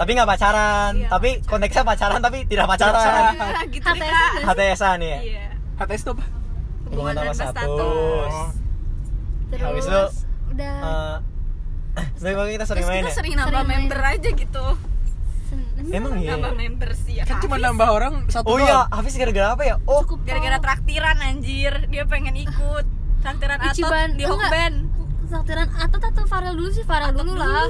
Tapi 0.00 0.10
nggak 0.16 0.28
pacaran, 0.32 0.92
Iya, 0.96 1.08
tapi 1.12 1.44
konteksnya 1.44 1.84
pacaran 1.84 2.20
tapi 2.24 2.48
tidak 2.48 2.72
pacaran. 2.72 3.36
Iya, 3.36 3.68
gitu 3.68 3.84
HTS 3.84 4.00
nggak 4.00 4.48
HTS-an 4.48 4.98
ya. 5.04 5.18
iya. 5.20 5.46
HTS 5.76 6.02
itu 6.08 6.10
apa? 6.16 6.24
Hubungan 6.88 7.12
tanpa 7.20 7.32
tanpa 7.36 7.52
status. 7.52 8.34
Terus 9.50 9.62
Habis 9.62 9.84
itu, 9.84 10.02
udah 10.50 10.74
Eh, 11.90 12.04
Tapi 12.16 12.32
pokoknya 12.32 12.54
kita 12.54 12.66
sering 12.66 12.80
terus 12.80 12.90
main 12.90 13.02
kita 13.02 13.10
ya. 13.10 13.16
sering 13.16 13.34
nambah 13.34 13.50
Sering 13.52 13.66
main. 13.66 13.80
member 13.82 14.00
aja 14.00 14.28
gitu 14.32 14.66
sen- 15.44 15.68
Emang 15.90 16.12
iya. 16.16 16.30
nambah 16.32 16.52
member 16.54 16.90
sih 16.94 17.14
ya 17.16 17.24
Kan 17.24 17.36
cuma 17.40 17.56
nambah 17.56 17.88
orang 17.88 18.14
satu 18.26 18.46
Oh 18.46 18.58
iya, 18.58 18.86
Hafiz 18.88 19.14
gara-gara 19.14 19.48
apa 19.50 19.62
ya? 19.64 19.74
Oh, 19.84 20.00
cukup 20.00 20.22
gara-gara 20.22 20.56
tau. 20.56 20.64
traktiran 20.64 21.16
anjir 21.20 21.72
dia 21.86 22.04
pengen 22.04 22.34
ikut 22.36 22.84
traktiran 23.20 23.58
atot 23.58 23.74
Ichiban 23.74 24.08
di 24.10 24.22
enggak. 24.22 24.38
Hokben 24.40 24.74
Traktiran 25.26 25.68
Atot 25.72 26.02
atau 26.04 26.24
Farel 26.24 26.54
dulu 26.54 26.70
sih 26.70 26.82
Farel 26.82 27.10
Atot 27.10 27.22
dulu 27.22 27.38
lah 27.38 27.66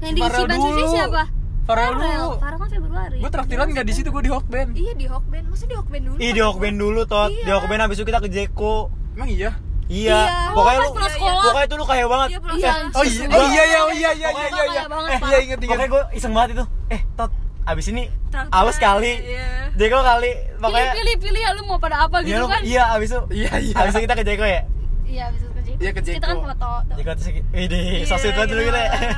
yang 0.00 0.12
di 0.12 0.20
Ichiban 0.20 0.56
Sushi 0.56 0.72
dulu. 0.78 0.88
siapa 0.90 1.22
Farel 1.62 1.92
dulu 1.94 2.28
Farel 2.38 2.58
kan 2.58 2.68
Februari 2.70 3.18
Gue 3.18 3.30
traktiran 3.30 3.66
nggak 3.70 3.84
di 3.84 3.92
situ, 3.92 4.08
gue 4.08 4.22
di 4.22 4.30
Hokben 4.30 4.66
iya 4.72 4.92
di 4.92 5.04
Hokben 5.04 5.42
maksudnya 5.46 5.70
di 5.70 5.78
Hokben 5.78 6.00
dulu 6.02 6.16
kan 6.16 6.24
di 6.28 6.40
Hokben 6.42 6.74
dulu 6.74 7.00
tot. 7.04 7.28
Di 7.30 7.42
Iya. 7.42 7.54
Hokben 7.54 7.78
habis 7.78 7.96
itu 7.96 8.04
kita 8.04 8.18
ke 8.18 8.28
Jeko. 8.28 8.88
Emang 9.12 9.28
iya? 9.28 9.52
Iya, 9.92 10.08
Iya. 10.16 10.20
pokoknya 10.50 10.72
Oh, 10.72 10.80
pas 10.80 10.88
lu 10.88 10.94
pulang 10.94 11.12
sekolah. 11.12 11.42
pokoknya 11.44 11.66
itu 11.66 11.76
lu 11.76 11.84
kaya 11.84 12.04
banget. 12.06 12.28
Iya, 12.30 12.38
Iya. 12.54 12.72
Oh 12.90 13.04
iya, 13.04 13.24
oh 13.28 13.44
iya 13.44 13.62
iya 13.62 13.78
oh 13.78 13.92
iya 13.92 14.10
iya 14.10 14.28
Pokoknya 14.30 14.48
iya 14.48 14.64
iya 14.64 14.72
kaya 14.72 14.88
banget, 14.88 15.10
Eh 15.12 15.20
iya 15.22 15.38
inget 15.38 15.58
inget 15.58 15.68
Pokoknya 15.68 15.86
gue 15.86 16.02
iseng 16.14 16.32
banget 16.32 16.50
itu. 16.50 16.64
Eh, 16.88 17.00
tot, 17.12 17.30
abis 17.62 17.86
ini 17.88 18.02
awas 18.50 18.76
kali. 18.76 19.12
iya. 19.22 19.68
Jeko 19.72 20.00
kali, 20.00 20.30
pilih 20.32 20.56
pokoknya 20.58 20.92
pilih 20.94 21.14
pilih 21.18 21.40
ya 21.40 21.50
lu 21.50 21.62
mau 21.64 21.76
pada 21.76 21.96
apa 22.02 22.16
Iya, 22.18 22.26
gitu 22.26 22.40
lu- 22.40 22.50
kan 22.50 22.60
Iya, 22.62 22.82
abis 22.90 23.08
itu 23.10 23.20
Iya 23.34 23.50
iya 23.58 23.74
Abis 23.78 23.90
itu 23.90 24.00
kita 24.02 24.14
ke 24.14 24.24
Jeko 24.24 24.44
ya? 24.46 24.62
iya 25.04 25.24
bisa 25.28 25.44
ke 25.46 25.60
Jeko 25.62 25.78
Iya, 25.78 25.90
ke 25.90 26.00
kita 26.02 26.18
kan 26.22 26.28
Jeko. 26.34 26.44
foto. 26.46 26.70
Jeko 26.94 27.10
terus 27.14 27.28
Iya, 27.52 28.04
so 28.04 28.14
sweet 28.16 28.34
banget 28.34 28.48
dulu 28.50 28.62
kita 28.66 28.78
ya 28.78 28.90
iya. 28.90 29.10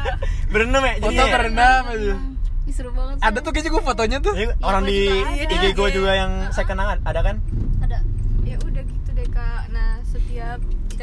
Berenam 0.48 0.82
ya? 0.82 0.92
Foto 0.96 1.10
ya? 1.16 1.26
berenam 1.28 1.82
aja 1.88 2.14
Ih, 2.64 2.72
seru 2.72 2.90
banget 2.90 3.14
sih. 3.14 3.22
Ada 3.22 3.38
tuh 3.38 3.50
kayaknya 3.50 3.70
gue 3.70 3.82
fotonya 3.84 4.18
tuh 4.18 4.32
orang 4.60 4.82
di. 4.82 4.98
IG 5.44 5.64
gue 5.70 5.88
juga 5.92 6.12
yang 6.12 6.32
saya 6.48 6.64
kenangan 6.64 6.96
ada 7.02 7.20
kan? 7.22 7.36
ada 7.78 8.00
ya 8.42 8.56
udah 8.58 8.82
gitu 8.82 9.10
deh 9.12 9.28
kak 9.28 9.68
nah 9.68 10.00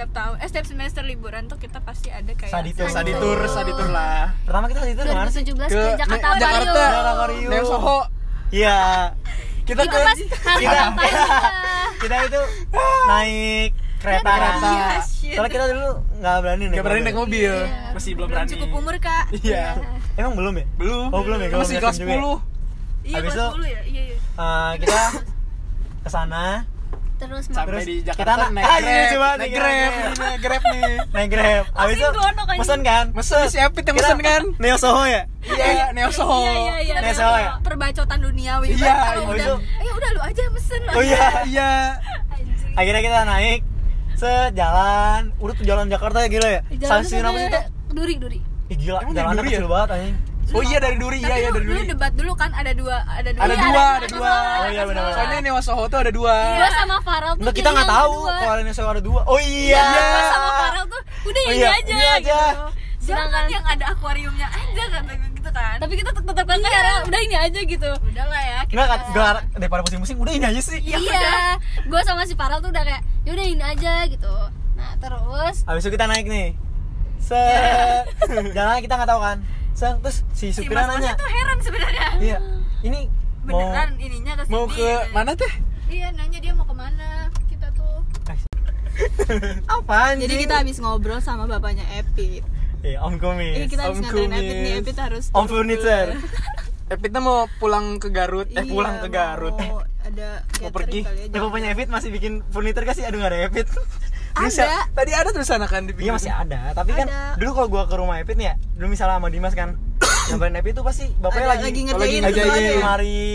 setiap 0.01 0.09
setiap 0.09 0.17
tahun 0.17 0.35
eh 0.35 0.47
setiap 0.49 0.65
semester 0.67 1.01
liburan 1.03 1.43
tuh 1.45 1.57
kita 1.57 1.77
pasti 1.79 2.09
ada 2.09 2.31
kayak 2.31 2.49
Saditur. 2.49 2.89
Sadi 2.89 3.13
tour, 3.13 3.37
sadi 3.45 3.69
tour 3.71 3.85
lah 3.87 4.33
Pertama 4.41 4.65
kita 4.65 4.81
di 4.81 4.91
itu 4.91 5.01
ke 5.03 5.13
mana 5.13 5.29
sih? 5.29 5.45
2017 5.45 5.61
Ke 5.61 5.77
ke 5.77 5.81
Jakarta 5.95 6.27
Jakarta 6.35 7.11
Vario. 7.15 7.47
Neo 7.47 7.63
Soho 7.63 7.99
Iya. 8.49 8.77
Kita 9.61 9.79
itu 9.79 9.93
ke 9.93 10.01
kita 10.57 10.81
kita 12.01 12.15
itu 12.25 12.41
naik 13.07 13.71
kereta 14.01 14.25
kan. 14.25 14.39
Kereta. 14.57 14.71
Iya. 14.73 14.89
Soalnya 15.31 15.51
kita 15.53 15.65
dulu 15.69 15.89
nggak 16.17 16.35
berani 16.41 16.63
naik 16.65 16.75
Gak 16.75 16.83
berani 16.83 17.01
naik 17.03 17.17
mobil 17.19 17.53
Iya. 17.53 17.93
Masih 17.93 18.11
belum 18.11 18.27
berani 18.27 18.49
cukup 18.49 18.69
umur 18.73 18.95
kak 18.97 19.23
Iya 19.45 19.65
Emang 20.17 20.33
belum 20.33 20.53
ya? 20.57 20.65
Belum 20.75 21.07
Oh, 21.07 21.21
belum 21.21 21.37
ya? 21.39 21.47
Masih 21.53 21.77
belum 21.77 21.85
kelas 21.85 21.97
ya. 21.99 22.05
10 22.09 22.49
iya 23.03 23.17
kelas 23.19 23.33
itu- 23.33 23.51
10 23.53 23.65
ya 23.67 23.81
iya 23.83 24.01
iya 24.07 24.17
Eh, 24.17 24.71
kita 24.79 25.01
ke 26.01 26.09
sana 26.09 26.65
terus 27.21 27.43
Sampai 27.45 27.69
Terus 27.71 27.85
di 27.85 27.95
kita 27.99 28.07
Jakarta 28.11 28.33
na- 28.35 28.49
naik 28.51 28.65
grab 28.65 28.81
iya, 28.81 29.03
coba 29.07 29.29
Naik 29.37 29.51
grab 29.51 29.91
naik 30.17 30.39
grab 30.41 30.63
nih 30.65 30.81
naik 31.15 31.29
Grab. 31.29 31.63
Habis 31.71 31.95
itu 31.95 32.09
pesen 32.57 32.79
kan? 32.81 33.05
Mesen 33.11 33.39
si 33.45 33.57
Epit 33.57 33.83
yang 33.83 33.95
Kita 33.95 34.07
mesen 34.07 34.19
kan 34.19 34.43
Neo 34.57 34.75
Soho 34.75 35.03
ya? 35.05 35.21
Iya 35.43 35.85
Neo 35.91 36.09
Soho 36.09 36.37
iya 36.41 36.51
iya 36.51 36.75
iya 36.81 36.95
Neo 36.99 37.13
Soho 37.13 37.35
ya? 37.35 37.51
perbacotan 37.61 38.19
duniawi 38.19 38.67
Iya, 38.71 38.89
kalau 38.89 39.21
habis 39.23 39.37
udah 39.37 39.45
itu- 39.47 39.61
eh 39.79 39.91
udah 39.91 40.09
lu 40.11 40.21
aja 40.21 40.43
mesen 40.49 40.81
Oh 40.89 41.03
iya. 41.03 41.25
Iya. 41.51 41.71
Akhirnya 42.71 43.01
kita 43.01 43.19
naik 43.23 43.59
sejalan. 44.15 45.21
Udah 45.37 45.53
tuh 45.53 45.65
jalan 45.65 45.85
Jakarta 45.87 46.17
ya 46.19 46.29
gila 46.29 46.49
ya. 46.49 46.61
apa 46.61 47.01
sih 47.01 47.17
itu? 47.17 47.59
duri 47.91 48.15
duri 48.15 48.39
Ih 48.69 48.77
gila, 48.77 49.03
jalannya 49.05 49.35
Duri 49.37 49.49
kecil 49.51 49.61
ya? 49.61 49.69
banget 49.69 49.89
anjing. 49.91 50.15
Oh 50.51 50.59
iya 50.59 50.77
dari 50.77 50.97
Duri, 50.97 51.17
iya 51.17 51.35
iya 51.37 51.47
lu- 51.47 51.55
dari 51.55 51.65
Duri 51.65 51.83
debat 51.87 52.11
dulu 52.11 52.33
kan 52.33 52.51
ada 52.51 52.71
dua 52.71 52.97
ada 53.05 53.29
dua 53.29 53.41
Ada 53.41 53.53
Iya, 53.53 53.63
dua, 53.63 53.71
ada 53.71 53.87
ada 53.95 54.07
dua. 54.09 54.19
dua 54.19 54.35
Oh 54.57 54.67
iya 54.67 54.83
benar. 54.83 55.01
Soalnya 55.13 55.39
Neo 55.39 55.59
Soho 55.59 55.83
tuh 55.85 55.99
ada 55.99 56.11
dua 56.11 56.35
gua 56.53 56.69
sama 56.71 56.95
Farel 56.99 57.31
tuh 57.31 57.41
Enggak, 57.41 57.55
kita 57.55 57.69
nggak 57.71 57.87
tahu 57.89 58.15
kalau 58.27 58.53
Neo 58.59 58.73
Soho 58.73 58.89
ada 58.89 58.99
dua. 59.01 59.21
Oh 59.23 59.39
iya. 59.39 59.79
Iya, 59.79 60.01
gua 60.03 60.23
sama 60.27 60.49
Farel 60.57 60.85
tuh 60.85 61.01
udah 61.23 61.41
Oh 61.41 61.47
ini 61.47 61.57
iya, 61.57 61.69
aja, 61.71 61.87
ini 61.89 62.03
aja. 62.03 62.19
gitu. 62.19 62.65
jangan 63.01 63.25
Sedangkan 63.27 63.45
yang 63.49 63.65
ada 63.65 63.85
akuariumnya 63.89 64.47
aja 64.47 64.83
gue 64.83 65.01
gitu 65.33 65.49
kan 65.49 65.75
tapi 65.77 65.93
kita 65.95 66.09
tetap 66.11 66.25
tetap 66.27 66.45
kan 66.45 66.57
Farel, 66.59 66.99
udah 67.03 67.19
ini 67.19 67.35
aja 67.35 67.59
gitu. 67.63 67.89
udah 67.89 68.25
lah 68.27 68.43
ya 68.43 68.59
kita 68.63 68.75
Enggak 68.77 68.87
kan 69.15 69.35
daripada 69.55 69.81
pusing-pusing 69.81 70.17
udah 70.17 70.33
ini 70.33 70.45
aja 70.45 70.61
sih. 70.61 70.79
Iya, 70.81 70.97
iya, 70.99 71.31
gua 71.85 72.01
sama 72.03 72.25
si 72.25 72.35
Farel 72.35 72.59
tuh 72.59 72.69
udah 72.69 72.83
kayak 72.83 73.01
yaudah 73.23 73.41
ini 73.43 73.63
aja 73.63 74.03
gitu. 74.05 74.33
Nah 74.75 74.91
terus 74.97 75.63
Habis 75.63 75.81
itu 75.81 75.91
kita 75.91 76.05
naik 76.05 76.25
nih. 76.25 76.53
set 77.17 78.05
jalan 78.57 78.77
kita 78.79 78.93
nggak 78.95 79.07
tahu 79.07 79.21
kan 79.21 79.37
Seng, 79.71 79.97
terus 80.03 80.21
si 80.35 80.51
si 80.51 80.63
supirnya 80.63 80.87
mas 80.87 80.99
nanya 80.99 81.13
tuh 81.15 81.29
heran 81.31 81.57
sebenarnya. 81.63 82.07
Iya 82.19 82.37
ini 82.81 82.99
mau 83.41 83.57
beneran 83.57 83.89
ininya 83.97 84.33
ke 84.37 84.43
mau 84.51 84.65
ke 84.67 84.89
mana 85.15 85.31
teh? 85.33 85.53
Iya 85.89 86.07
nanya 86.13 86.39
dia 86.39 86.53
mau 86.53 86.65
ke 86.67 86.75
mana 86.75 87.31
kita 87.49 87.67
tuh. 87.73 87.97
Apa 89.81 90.13
anjing? 90.13 90.27
Jadi 90.29 90.33
kita 90.45 90.53
habis 90.61 90.77
ngobrol 90.77 91.19
sama 91.23 91.49
bapaknya 91.49 91.87
Epit. 91.97 92.43
Iya, 92.81 92.97
Om 93.05 93.21
Kumis 93.21 93.61
Ini 93.61 93.67
kita 93.69 93.81
habis 93.85 94.01
Om 94.01 94.09
nganterin 94.09 94.31
Epit 94.33 94.57
nih. 94.57 94.73
Epit 94.81 94.97
harus 94.97 95.23
Om 95.33 95.45
Furniture. 95.45 96.09
Epitnya 96.91 97.21
Eh, 97.21 97.23
mau 97.23 97.47
pulang 97.55 98.03
ke 98.03 98.11
Garut. 98.11 98.51
Eh, 98.51 98.67
pulang 98.67 98.99
ke 98.99 99.07
Garut. 99.07 99.55
Iya, 99.55 99.69
mau 99.71 99.79
ada 100.01 100.29
Mau 100.59 100.71
pergi. 100.75 100.99
kali 101.07 101.31
Ya 101.31 101.39
bapaknya 101.39 101.69
Evit 101.71 101.87
masih 101.87 102.09
bikin 102.11 102.43
furniture 102.51 102.83
gak 102.83 102.97
sih? 102.99 103.05
Aduh 103.07 103.23
gak 103.23 103.31
ada 103.31 103.39
Evit 103.47 103.67
ada. 104.33 104.67
Tadi 104.91 105.11
ada 105.11 105.29
tulisan 105.29 105.59
kan 105.61 105.81
di 105.83 105.93
Iya 105.95 106.11
masih 106.11 106.29
ada, 106.29 106.71
tapi 106.71 106.91
kan 106.91 107.05
Ada. 107.05 107.35
dulu 107.35 107.49
kalau 107.53 107.67
gua 107.69 107.83
ke 107.85 107.95
rumah 107.95 108.17
Evit 108.17 108.35
nih 108.35 108.47
ya 108.47 108.55
Dulu 108.73 108.87
misalnya 108.87 109.17
sama 109.17 109.27
Dimas 109.27 109.51
kan 109.51 109.75
Nyamperin 110.27 110.55
Evit 110.55 110.73
tuh 110.73 110.83
pasti 110.83 111.09
bapaknya 111.15 111.45
Ada- 111.45 111.53
lagi 111.53 111.63
lagi 111.63 111.79
oh, 111.79 111.85
ngerjain 111.87 112.21
lagi 112.21 112.39
ngerjain 112.39 112.61
ya? 112.61 112.71
lemari. 112.75 113.25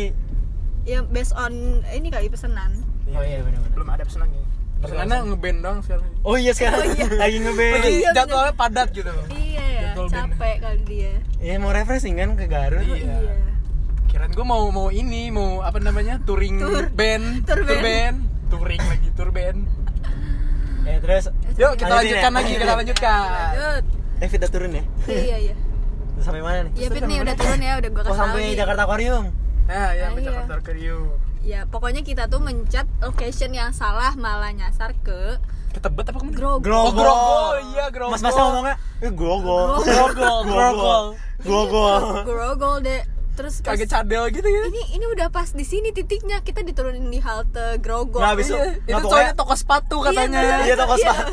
Ya 0.82 0.98
based 1.02 1.35
on 1.35 1.52
ini 1.85 2.09
kali 2.09 2.26
pesanan. 2.26 2.70
Oh 3.09 3.20
iya 3.20 3.38
bener-bener 3.40 3.72
belum 3.72 3.88
ada 3.88 4.02
pesanannya 4.02 4.42
pesanannya 4.76 5.18
ngeband 5.26 5.59
dong 5.61 5.78
sekarang. 5.80 6.06
Oh 6.20 6.37
iya 6.37 6.52
sekarang 6.52 6.78
lagi 7.22 7.37
ngeband 7.38 7.72
lagi 7.76 7.90
Iya, 7.96 8.11
jadwalnya 8.12 8.54
padat 8.54 8.88
gitu. 8.90 9.11
Iya 9.28 9.64
ya 9.64 9.80
Jadwal 9.88 10.06
band. 10.06 10.30
capek 10.32 10.54
kali 10.61 10.80
dia. 10.85 11.12
Iya 11.38 11.54
mau 11.59 11.70
refreshing 11.70 12.14
kan 12.14 12.35
ke 12.35 12.46
Garut. 12.46 12.82
Iya. 12.82 13.35
kirain 14.06 14.30
gue 14.30 14.46
mau 14.46 14.62
mau 14.70 14.88
ini 14.88 15.28
mau 15.28 15.61
apa 15.61 15.76
namanya 15.76 16.22
touring 16.22 16.56
Tour. 16.56 16.87
band. 16.90 17.44
Tour 17.44 17.62
band. 17.66 18.16
touring 18.46 18.78
lagi 18.80 19.09
tour 19.12 19.30
band 19.30 19.66
Ya 20.87 20.96
terus 21.03 21.25
yuk 21.59 21.72
kita 21.75 21.92
lanjutkan 21.92 22.31
ya? 22.31 22.37
lagi 22.38 22.51
kita 22.55 22.75
lanjutkan 22.79 23.20
Lanjut. 23.27 23.85
Evit 24.16 24.38
udah 24.38 24.51
turun 24.51 24.70
ya? 24.72 24.85
iya 25.11 25.37
iya 25.51 25.55
sampai 26.16 26.40
mana 26.40 26.64
nih? 26.64 26.72
Iya 26.79 26.88
Pit 26.88 27.05
nih 27.05 27.18
udah 27.20 27.35
turun 27.37 27.61
ya 27.61 27.72
udah 27.77 27.90
gua 27.90 28.01
Oh 28.01 28.07
kasih 28.07 28.14
tahu 28.14 28.22
sampai 28.25 28.40
nih. 28.40 28.55
Jakarta 28.57 28.83
Aquarium 28.87 29.25
nah 29.66 29.88
ya 29.92 30.05
sampai 30.09 30.20
iya. 30.22 30.29
Jakarta 30.31 30.55
Aquarium 30.62 31.05
Ya 31.46 31.62
pokoknya 31.62 32.03
kita 32.03 32.27
tuh 32.27 32.42
mencet 32.42 32.90
location 32.99 33.55
yang 33.55 33.70
salah 33.70 34.18
malah 34.18 34.51
nyasar 34.51 34.99
ke 35.07 35.38
ke 35.70 35.79
Tebet 35.79 36.11
apa 36.11 36.18
ke 36.18 36.27
mana 36.27 36.35
Grogol. 36.35 36.59
Grogol. 36.59 36.90
Oh, 36.90 36.90
Grogol, 36.90 37.55
iya, 37.70 37.87
Grogol. 37.92 38.12
Mas-masnya 38.18 38.42
ngomongnya, 38.42 38.77
eh 38.99 39.12
grogol. 39.14 39.66
Grogol, 39.85 40.38
Grogol. 40.42 41.05
Grogol. 41.46 42.03
Grogol 42.27 42.77
deh. 42.83 43.01
Terus 43.37 43.61
pas, 43.61 43.72
kaget 43.72 43.88
cadel 43.90 44.25
gitu 44.31 44.44
ya 44.44 44.62
ini 44.66 44.83
ini 44.92 45.05
udah 45.07 45.29
pas 45.29 45.49
di 45.49 45.61
sini 45.61 45.92
titiknya 45.92 46.40
kita 46.40 46.61
diturunin 46.61 47.05
di 47.05 47.20
halte 47.20 47.77
Grogol. 47.79 48.18
Iya, 48.18 48.33
Nah, 48.33 48.35
itu 48.35 48.55
pokoknya- 48.88 49.05
soalnya 49.05 49.35
toko 49.35 49.55
sepatu 49.55 49.96
katanya 50.01 50.40
bener. 50.40 50.61
Iya 50.64 50.75
toko 50.75 50.94
Iya. 50.94 51.05
sepatu. 51.07 51.33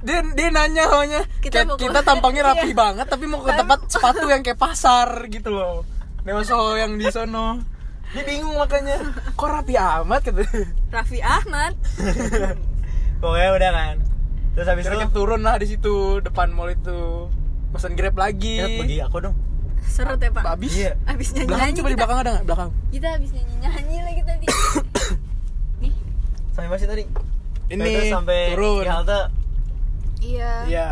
dia 0.00 0.18
dia 0.32 0.48
nanya 0.48 0.84
soalnya 0.86 1.20
Kita 1.38 1.56
kayak 1.60 1.76
kita 1.76 2.00
tampangnya 2.00 2.42
rapi 2.46 2.70
Iya. 2.70 2.78
banget 2.78 3.06
tapi 3.06 3.24
mau 3.26 3.42
ke 3.42 3.52
tempat 3.52 3.78
sepatu 3.86 4.24
yang 4.26 4.40
kayak 4.40 4.56
pasar 4.56 5.28
gitu 5.28 5.50
loh 5.50 5.84
Dewaso 6.22 6.56
yang 6.74 6.94
di 6.94 7.04
sono 7.10 7.60
dia 8.10 8.22
bingung 8.22 8.56
makanya 8.56 8.96
kok 9.30 9.46
rapi 9.46 9.74
amat 9.74 10.20
gitu 10.24 10.42
Raffi 10.88 11.20
Ahmad. 11.20 11.78
Pokoknya 13.20 13.50
udah 13.52 13.70
kan. 13.70 13.96
Terus 14.50 14.66
habis 14.66 14.84
itu 14.84 15.06
turun 15.10 15.40
lah 15.40 15.54
di 15.54 15.66
situ 15.66 16.18
depan 16.18 16.50
mall 16.50 16.66
itu 16.68 17.30
pesan 17.70 17.94
grab 17.94 18.16
lagi 18.16 18.58
kita 18.58 18.68
pergi 18.76 18.98
aku 19.00 19.16
dong. 19.20 19.36
Serut 19.90 20.16
ya 20.16 20.30
Pak. 20.30 20.42
habis 20.46 20.72
Iya. 20.72 20.92
Abis 21.04 21.28
nyanyi 21.32 21.44
belakang 21.44 21.60
nyanyi 21.60 21.76
coba 21.76 21.88
di 21.88 21.96
belakang 21.96 22.18
ada 22.18 22.30
nggak 22.32 22.44
belakang 22.46 22.70
kita 22.88 23.08
abis 23.12 23.30
nyanyi 23.32 23.54
nyanyi 23.60 23.96
lagi 24.00 24.22
tadi. 24.24 24.46
Nih. 25.82 25.92
Sampai 26.50 26.68
masih 26.68 26.86
tadi. 26.86 27.04
ini 27.68 27.92
sampai 28.08 28.38
turun 28.50 28.80
di 28.80 28.88
halte. 28.88 29.20
Iya. 30.20 30.52
iya 30.66 30.88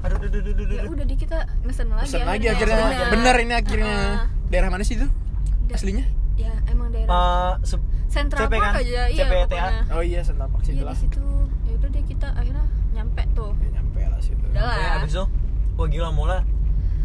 Aduh, 0.00 0.16
duh, 0.18 0.30
duh, 0.30 0.40
duh, 0.40 0.54
duh, 0.56 0.64
Ya 0.66 0.82
duh. 0.82 0.90
udah 0.90 1.04
di 1.04 1.14
kita 1.14 1.38
mesen 1.60 1.86
lagi. 1.90 2.08
pesan 2.08 2.24
lagi 2.24 2.46
akhirnya. 2.48 2.76
akhirnya 2.80 3.06
bener 3.10 3.34
ini 3.38 3.54
akhirnya 3.54 3.96
Ah. 4.00 4.26
daerah 4.48 4.68
mana 4.68 4.80
sih 4.80 4.96
itu 4.96 5.06
Da- 5.66 5.76
aslinya 5.76 6.04
Ya 6.34 6.52
emang 6.66 6.88
daerah. 6.88 7.60
Sup- 7.62 7.84
Central 8.08 8.42
CP 8.42 8.54
Park 8.56 8.64
kan? 8.66 8.72
aja 8.80 9.02
iya 9.06 9.22
CPTA. 9.22 9.44
pokoknya. 9.46 9.82
oh 9.92 10.02
iya 10.02 10.20
Santa 10.20 10.44
Park 10.46 10.62
situ 10.64 10.74
Iya 10.74 10.84
lah 10.84 10.96
di 10.96 11.00
situ. 11.00 11.20
Ya 11.62 11.72
udah 11.76 11.88
deh 11.90 12.02
kita 12.02 12.28
akhirnya 12.32 12.64
nyampe 12.90 13.22
tuh. 13.30 13.52
Ya, 13.54 13.68
nyampe 13.72 14.00
lah 14.02 14.18
situ 14.18 14.42
Udah 14.42 14.62
lah. 14.64 14.76
habis 14.96 15.12
itu 15.12 15.24
wah 15.72 15.86
gila 15.86 16.08
mola. 16.10 16.38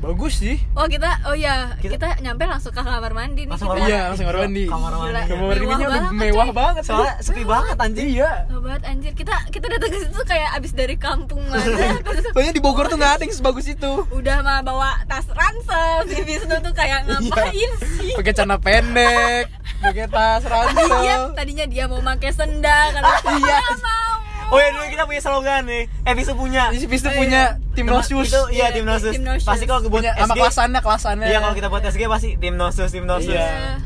Bagus 0.07 0.33
sih 0.35 0.55
Oh 0.71 0.85
kita, 0.85 1.09
oh 1.25 1.33
ya 1.33 1.73
Kita- 1.75 1.95
kita, 1.95 2.07
nyampe 2.19 2.43
langsung 2.43 2.69
ke 2.69 2.77
kamar 2.77 3.11
mandi 3.11 3.41
nih. 3.41 3.49
Langsung 3.49 3.67
kita. 3.67 3.77
kamar 3.77 3.87
Iya, 3.87 3.99
langsung 4.05 4.25
kamar 4.25 4.37
mandi. 4.39 4.63
Kamar 4.65 4.91
mandi. 4.93 5.21
kamar 5.25 5.25
Mewah 5.25 5.55
mandinya 5.65 5.87
udah 5.87 6.03
mewah 6.13 6.45
coy. 6.45 6.55
banget 6.55 6.83
Soalnya 6.83 7.13
sepi 7.19 7.43
banget 7.43 7.75
anjing. 7.77 8.07
iya 8.11 8.31
banget 8.47 8.83
anjir 8.83 9.13
kita 9.13 9.35
kita 9.49 9.65
datang 9.67 9.89
ke 9.89 9.99
situ 9.99 10.21
kayak 10.23 10.49
abis 10.53 10.71
dari 10.71 10.95
kampung 10.95 11.41
mana 11.43 11.65
soalnya 12.33 12.51
di 12.51 12.59
Bogor 12.59 12.85
tuh 12.85 12.95
nggak 12.95 13.13
ada 13.13 13.23
yang 13.23 13.31
sebagus 13.31 13.65
itu 13.67 13.91
udah 14.09 14.37
mah 14.41 14.59
bawa 14.61 14.99
tas 15.05 15.25
ransel 15.27 16.05
si 16.05 16.17
Wisnu 16.19 16.55
tuh 16.59 16.71
kayak 16.71 17.05
ngapain 17.05 17.71
sih 17.95 18.13
pakai 18.13 18.31
celana 18.31 18.57
pendek 18.57 19.45
pakai 19.79 20.05
tas 20.07 20.41
iya 20.41 20.51
ransel 20.51 21.21
tadinya 21.33 21.65
dia 21.65 21.85
mau 21.85 21.99
pakai 21.99 22.31
sendal 22.31 22.85
kalau 22.91 23.09
Iya. 23.35 23.59
mau 23.79 24.14
Oh 24.47 24.57
ya 24.57 24.69
dulu 24.69 24.85
kita 24.87 25.03
punya 25.03 25.19
slogan 25.19 25.61
nih. 25.65 25.83
Eh 26.01 26.13
bisa 26.13 26.31
punya. 26.31 26.69
Ini 26.69 26.85
Vistu 26.85 27.09
punya 27.09 27.41
tim 27.71 27.83
Tema- 27.83 27.97
nosus 27.99 28.27
Itu 28.27 28.41
iya 28.49 28.65
Iya, 28.65 28.67
tim 28.71 28.85
nosus. 28.85 29.11
tim 29.11 29.23
nosus. 29.23 29.43
Pasti 29.43 29.65
kalau 29.65 29.81
buat 29.83 29.99
punya 29.99 30.11
sama 30.13 30.25
SG. 30.27 30.39
kelasannya 30.39 30.79
kelasannya 30.79 31.25
Iya 31.25 31.37
kalau 31.39 31.53
kita 31.53 31.67
buat 31.67 31.83
SG 31.83 32.01
pasti 32.05 32.29
tim 32.35 32.53
nosus, 32.55 32.89
tim 32.89 33.03
nosus. 33.03 33.31
Iya. 33.31 33.81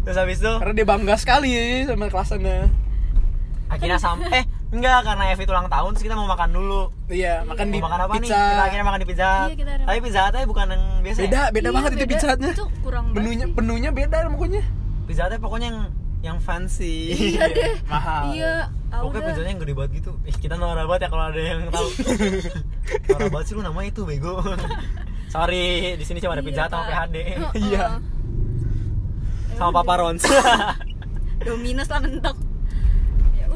Terus 0.00 0.16
habis 0.16 0.38
itu 0.38 0.52
karena 0.52 0.72
dia 0.72 0.86
bangga 0.86 1.14
sekali 1.14 1.52
sama 1.84 2.06
kelasannya 2.06 2.56
akhirnya 3.70 3.98
sampai 3.98 4.34
eh 4.34 4.44
enggak 4.70 4.98
karena 5.04 5.30
Evi 5.30 5.46
ulang 5.46 5.68
tahun 5.68 5.94
terus 5.94 6.02
kita 6.02 6.14
mau 6.14 6.26
makan 6.26 6.50
dulu. 6.50 6.90
iya 7.06 7.42
makan 7.44 7.70
di 7.70 7.78
mau 7.78 7.86
makan 7.86 8.00
apa 8.00 8.12
nih? 8.12 8.20
pizza 8.20 8.40
Kita 8.40 8.62
akhirnya 8.64 8.84
makan 8.84 8.98
di 8.98 9.06
pizza. 9.06 9.30
Iya, 9.30 9.54
kita 9.54 9.70
ada- 9.70 9.86
Tapi 9.86 9.98
pizza 10.00 10.20
Hutnya 10.24 10.42
bukan 10.44 10.66
yang 10.66 10.82
biasa. 11.00 11.18
ya? 11.18 11.22
beda 11.22 11.40
beda 11.48 11.62
Iya, 11.62 11.70
banget 11.72 11.90
itu 11.90 11.96
beda. 11.96 12.10
pizza 12.10 12.26
Hutnya 12.28 12.50
itu 12.50 12.66
kurang 12.82 13.04
menunya 13.12 13.46
menunya 13.48 13.90
beda 13.92 14.18
pokoknya 14.26 14.62
Pizza 15.06 15.22
pokoknya 15.38 15.66
yang 15.70 15.78
yang 16.20 16.36
fancy. 16.36 17.16
iya 17.32 17.44
deh 17.48 17.72
mahal 17.92 18.22
iya 18.32 18.54
Pokoknya 18.90 19.22
pizzanya 19.30 19.50
yang 19.54 19.60
gede 19.62 19.74
banget 19.78 19.90
gitu. 20.02 20.12
Ih, 20.26 20.34
kita 20.34 20.58
norak 20.58 20.82
banget 20.84 21.06
ya 21.06 21.08
kalau 21.08 21.24
ada 21.30 21.38
yang 21.38 21.62
tahu. 21.70 21.88
norak 23.14 23.28
banget 23.30 23.46
sih 23.46 23.54
lu 23.54 23.62
namanya 23.62 23.88
itu 23.88 24.02
bego. 24.02 24.42
Sorry, 25.34 25.94
di 25.94 26.02
sini 26.02 26.18
cuma 26.18 26.34
ada 26.34 26.42
Iya, 26.42 26.48
pizza 26.50 26.62
Hut 26.66 26.72
sama 26.74 26.82
Pak. 26.82 26.90
PHD. 26.90 27.16
Heeh. 27.22 27.50
Iya. 27.70 27.86
sama 29.54 29.70
Papa 29.70 29.94
Rons. 29.94 30.26
Dominos 31.38 31.86
lah 31.86 32.00
mentok 32.02 32.34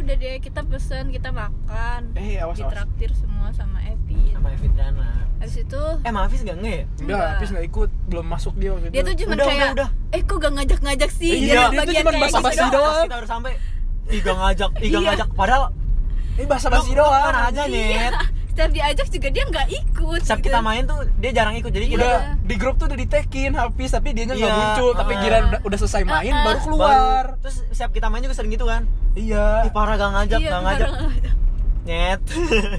udah 0.05 0.17
deh 0.17 0.37
kita 0.38 0.61
pesen 0.62 1.05
kita 1.09 1.29
makan 1.31 2.01
Eh, 2.14 2.37
awas, 2.37 2.55
awas. 2.55 2.59
ditraktir 2.62 3.11
semua 3.12 3.49
sama 3.51 3.81
Epi 3.83 4.31
sama 4.31 4.49
Evi 4.51 4.69
Drana. 4.71 5.09
habis 5.35 5.57
itu 5.59 5.83
Eh, 6.01 6.11
Maafis 6.11 6.40
gak 6.40 6.57
nge 6.57 6.69
ya? 6.71 6.85
enggak 6.95 7.01
Enggak. 7.11 7.29
habis 7.35 7.49
nggak 7.51 7.67
ikut 7.67 7.90
belum 8.07 8.27
masuk 8.27 8.55
dia 8.55 8.71
waktu 8.71 8.87
dia 8.87 9.03
tuh 9.03 9.14
cuma 9.14 9.33
Udah, 9.35 9.47
kayak 9.47 9.64
udah, 9.67 9.73
udah. 9.75 9.88
eh 10.11 10.23
kok 10.23 10.37
gak 10.38 10.53
ngajak-ngajak 10.55 11.11
sih 11.11 11.31
Iya, 11.43 11.55
Dia 11.67 11.81
tuh 11.83 11.93
kayak 12.07 12.23
basa-basi 12.23 12.57
gitu 12.59 12.69
doang. 12.71 13.05
Kita 13.05 13.17
udah 13.17 13.31
sampai 13.31 13.53
Iga 14.07 14.33
ngajak, 14.35 14.71
Iga 14.79 14.85
Iya. 14.90 14.99
ngajak 15.07 15.29
Padahal 15.33 15.64
ini 16.35 16.45
bahasa 16.45 16.69
basi 16.69 16.93
doang 16.93 17.35
aja 17.35 17.62
Iya. 17.64 18.09
Setiap 18.55 18.71
diajak 18.71 19.11
juga 19.11 19.29
dia 19.29 19.45
nggak 19.45 19.67
ikut 19.69 20.21
Setiap 20.21 20.38
gitu. 20.38 20.47
kita 20.47 20.61
main 20.61 20.83
tuh 20.85 21.03
dia 21.19 21.31
jarang 21.33 21.55
ikut. 21.55 21.69
Jadi 21.69 21.87
kita 21.88 21.99
udah 22.01 22.14
Iya. 22.14 22.38
di 22.38 22.55
grup 22.55 22.79
tuh 22.79 22.87
udah 22.87 22.95
ditekin 22.97 23.51
habis. 23.53 23.90
Tapi 23.90 24.09
dia 24.11 24.25
nggak 24.25 24.38
Iya. 24.38 24.47
muncul. 24.49 24.90
Tapi 24.95 25.11
Ah. 25.11 25.19
giliran 25.19 25.43
udah, 25.45 25.61
udah 25.64 25.79
selesai 25.81 26.03
main 26.05 26.31
Ah, 26.31 26.38
ah. 26.38 26.45
baru 26.45 26.59
keluar. 26.61 26.95
Baru, 26.95 27.31
Terus 27.43 27.57
setiap 27.69 27.90
kita 27.90 28.07
main 28.07 28.23
juga 28.23 28.33
sering 28.33 28.49
gitu 28.49 28.64
kan? 28.64 28.87
Iya. 29.12 29.67
Ih 29.67 29.73
parah 29.73 29.95
gak 29.97 30.11
ngajak, 30.12 30.38
Iya, 30.38 30.49
gak 30.49 30.62
ngajak. 30.62 30.88
nggak. 30.88 31.35
Nyet. 31.85 32.21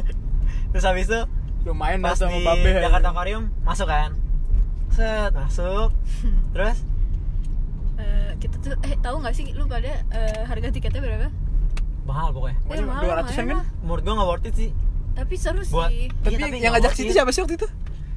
Terus 0.71 0.83
habis 0.83 1.05
itu 1.05 1.19
lumayan 1.65 1.99
pas 1.99 2.15
sama 2.15 2.31
di 2.31 2.39
babe. 2.41 2.71
Jakarta 2.77 3.07
Aquarium 3.09 3.43
masuk 3.61 3.85
kan? 3.85 4.15
Set, 4.89 5.31
masuk. 5.31 5.91
Terus? 6.55 6.77
Eh, 7.95 8.31
kita 8.38 8.55
tuh 8.59 8.75
eh 8.81 8.95
tahu 8.97 9.15
nggak 9.19 9.33
sih 9.33 9.51
lu 9.51 9.63
pada 9.65 9.91
eh, 10.09 10.41
harga 10.41 10.67
tiketnya 10.69 10.99
berapa? 10.99 11.27
Mahal 12.05 12.31
pokoknya. 12.31 12.57
Eh, 12.65 12.77
Cuma 12.79 12.91
mahal, 12.93 13.03
200-an 13.03 13.27
lumayan 13.27 13.47
kan? 13.49 13.59
Menurut 13.81 14.01
gua 14.01 14.13
gak 14.15 14.29
worth 14.29 14.45
it 14.45 14.55
sih 14.55 14.71
tapi 15.15 15.34
seru 15.34 15.63
Buat- 15.65 15.89
sih. 15.89 16.12
Tapi, 16.13 16.30
Iya, 16.30 16.39
tapi 16.43 16.58
yang 16.60 16.73
ngajak 16.73 16.91
situ 16.93 17.10
it. 17.10 17.15
siapa 17.15 17.32
sih 17.32 17.41
waktu 17.41 17.56
itu? 17.56 17.67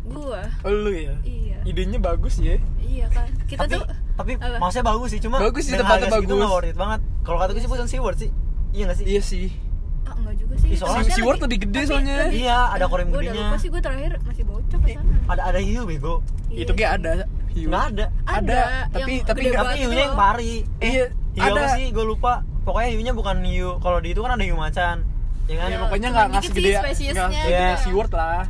Gua. 0.05 0.41
Oh, 0.61 0.71
lu 0.71 0.91
ya? 0.91 1.15
Iya. 1.23 1.57
Idenya 1.63 1.99
bagus 1.99 2.35
ya. 2.39 2.57
Iya 2.81 3.07
kan 3.09 3.29
kita 3.45 3.61
Tapi, 3.63 3.73
tuh 3.73 3.85
tapi 4.15 4.33
Apa? 4.35 4.57
maksudnya 4.59 4.87
bagus 4.87 5.09
sih, 5.09 5.21
cuma 5.21 5.37
Bagus 5.39 5.63
sih, 5.63 5.73
tempatnya 5.73 6.09
segitu 6.09 6.19
bagus. 6.27 6.39
nggak 6.39 6.51
worth 6.51 6.67
it 6.67 6.77
banget. 6.77 7.01
Kalau 7.23 7.39
kata 7.39 7.51
gue 7.51 7.61
sih 7.61 7.69
bukan 7.69 7.87
SeaWorld 7.87 8.19
sih. 8.19 8.31
Iya 8.71 8.83
gak 8.85 8.97
sih? 8.97 9.05
iya 9.07 9.23
sih. 9.23 9.47
Ah 10.03 10.15
enggak 10.15 10.35
juga 10.37 10.55
sih. 10.57 10.69
Ih, 10.69 10.77
soalnya 10.77 11.05
SeaWorld 11.07 11.37
lagi- 11.37 11.45
lebih 11.47 11.59
gede 11.63 11.79
tapi 11.79 11.87
soalnya. 11.87 12.15
lebih- 12.19 12.41
Iya, 12.41 12.59
ada 12.69 12.85
korim 12.87 13.07
udah 13.07 13.21
gedenya. 13.21 13.43
lupa 13.45 13.57
sih 13.57 13.69
gue 13.69 13.81
terakhir 13.81 14.13
masih 14.23 14.45
bocah 14.45 14.79
ke 14.79 14.89
sana. 14.91 15.13
Ada 15.29 15.43
ada 15.47 15.61
hiu 15.61 15.83
bego. 15.85 16.15
Iya 16.49 16.59
itu 16.59 16.73
kayak 16.73 16.91
sih. 16.91 16.99
ada 16.99 17.13
hiu. 17.51 17.67
Nggak 17.69 17.85
ada. 17.87 18.05
Ada, 18.27 18.61
tapi 18.89 19.13
yang 19.15 19.25
tapi 19.25 19.41
Tapi 19.47 19.77
hiunya 19.79 20.03
yang 20.03 20.13
itu. 20.13 20.19
pari. 20.19 20.55
Iya 20.81 21.05
Hiu 21.31 21.43
apa 21.45 21.55
ada. 21.55 21.77
sih? 21.77 21.87
Gue 21.91 22.05
lupa. 22.07 22.33
Pokoknya 22.65 22.89
hiunya 22.91 23.13
bukan 23.13 23.37
hiu. 23.43 23.71
Kalau 23.79 23.99
di 23.99 24.09
itu 24.09 24.21
kan 24.21 24.33
ada 24.33 24.43
hiu 24.43 24.57
macan 24.57 24.97
Ya 25.49 25.57
kan? 25.57 25.67
ya 25.67 25.71
Iya. 25.71 25.79
pokoknya 25.81 26.09
nggak 26.11 26.27
nggak 26.29 26.43
dikit 26.43 26.51
segede 26.51 26.61
sih 26.61 26.71
nggak 26.71 26.85
spesiesnya. 26.85 27.27
segede 27.27 27.49
Iya. 27.51 27.77
SeaWorld 27.79 28.13
lah. 28.13 28.43